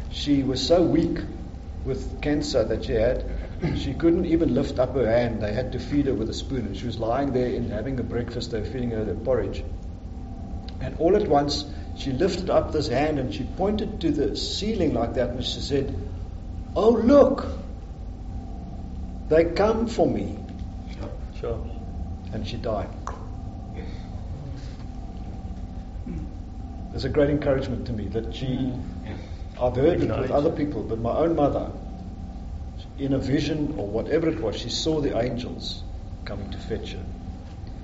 she 0.09 0.43
was 0.43 0.65
so 0.65 0.81
weak 0.81 1.19
with 1.85 2.21
cancer 2.21 2.63
that 2.63 2.85
she 2.85 2.93
had, 2.93 3.29
she 3.77 3.93
couldn't 3.93 4.25
even 4.25 4.53
lift 4.53 4.79
up 4.79 4.95
her 4.95 5.07
hand. 5.07 5.41
They 5.41 5.53
had 5.53 5.71
to 5.73 5.79
feed 5.79 6.05
her 6.07 6.13
with 6.13 6.29
a 6.29 6.33
spoon. 6.33 6.65
And 6.65 6.77
she 6.77 6.85
was 6.85 6.99
lying 6.99 7.33
there 7.33 7.55
and 7.55 7.71
having 7.71 7.99
a 7.99 8.03
breakfast. 8.03 8.51
They 8.51 8.59
were 8.59 8.65
feeding 8.65 8.91
her 8.91 9.03
the 9.03 9.13
porridge. 9.13 9.63
And 10.81 10.95
all 10.99 11.15
at 11.15 11.27
once, 11.27 11.65
she 11.95 12.11
lifted 12.11 12.49
up 12.49 12.71
this 12.71 12.87
hand 12.87 13.19
and 13.19 13.33
she 13.33 13.43
pointed 13.43 14.01
to 14.01 14.11
the 14.11 14.35
ceiling 14.35 14.93
like 14.93 15.15
that 15.15 15.29
and 15.29 15.45
she 15.45 15.59
said, 15.59 16.09
Oh, 16.75 16.89
look, 16.89 17.45
they 19.29 19.45
come 19.45 19.87
for 19.87 20.07
me. 20.07 20.39
Sure. 21.39 21.65
And 22.31 22.47
she 22.47 22.57
died. 22.57 22.89
It's 26.93 27.03
a 27.05 27.09
great 27.09 27.29
encouragement 27.29 27.87
to 27.87 27.93
me 27.93 28.07
that 28.09 28.35
she, 28.35 28.45
mm. 28.45 28.83
I've 29.63 29.77
heard 29.77 30.01
it 30.01 30.09
with 30.09 30.29
other 30.29 30.51
people, 30.51 30.83
but 30.83 30.99
my 30.99 31.15
own 31.15 31.37
mother, 31.37 31.71
in 32.97 33.13
a 33.13 33.17
vision 33.17 33.75
or 33.77 33.87
whatever 33.87 34.27
it 34.27 34.41
was, 34.41 34.57
she 34.57 34.69
saw 34.69 34.99
the 34.99 35.17
angels 35.17 35.83
coming 36.25 36.51
to 36.51 36.57
fetch 36.57 36.91
her. 36.91 37.03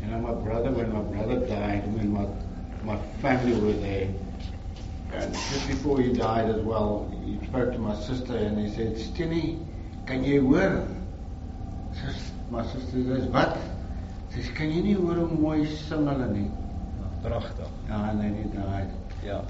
You 0.02 0.12
know, 0.12 0.20
my 0.20 0.34
brother, 0.34 0.72
when 0.72 0.92
my 0.92 1.00
brother 1.00 1.48
died, 1.48 1.88
when 1.96 2.12
my, 2.12 2.28
my 2.84 2.98
family 3.22 3.58
were 3.62 3.80
there, 3.80 4.10
and 5.14 5.34
just 5.34 5.68
before 5.70 6.02
he 6.02 6.12
died 6.12 6.50
as 6.50 6.62
well, 6.62 7.10
he 7.24 7.40
spoke 7.48 7.72
to 7.72 7.80
my 7.80 7.96
sister 7.96 8.36
and 8.36 8.60
he 8.60 8.70
said, 8.76 8.98
Stinny, 8.98 9.66
can 10.06 10.26
jy 10.26 10.38
hoor? 10.38 10.86
My 12.52 12.66
sister 12.66 13.04
says, 13.04 13.26
wat? 13.32 13.58
Sy 14.34 14.44
sê, 14.44 14.54
kan 14.58 14.70
jy 14.70 14.84
nie 14.84 14.98
hoor 15.00 15.24
hoe 15.24 15.32
mooi 15.32 15.64
sing 15.80 16.06
hulle 16.12 16.28
nie? 16.34 16.50
Pragtig. 17.24 17.72
Ja, 17.88 18.04
en 18.12 18.20
then 18.20 18.36
he 18.36 18.44
died. 18.52 18.92
Ja. 19.24 19.42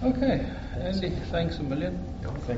Okay, 0.00 0.46
Andy, 0.80 1.10
thanks 1.30 1.58
a 1.58 1.62
million. 1.64 1.98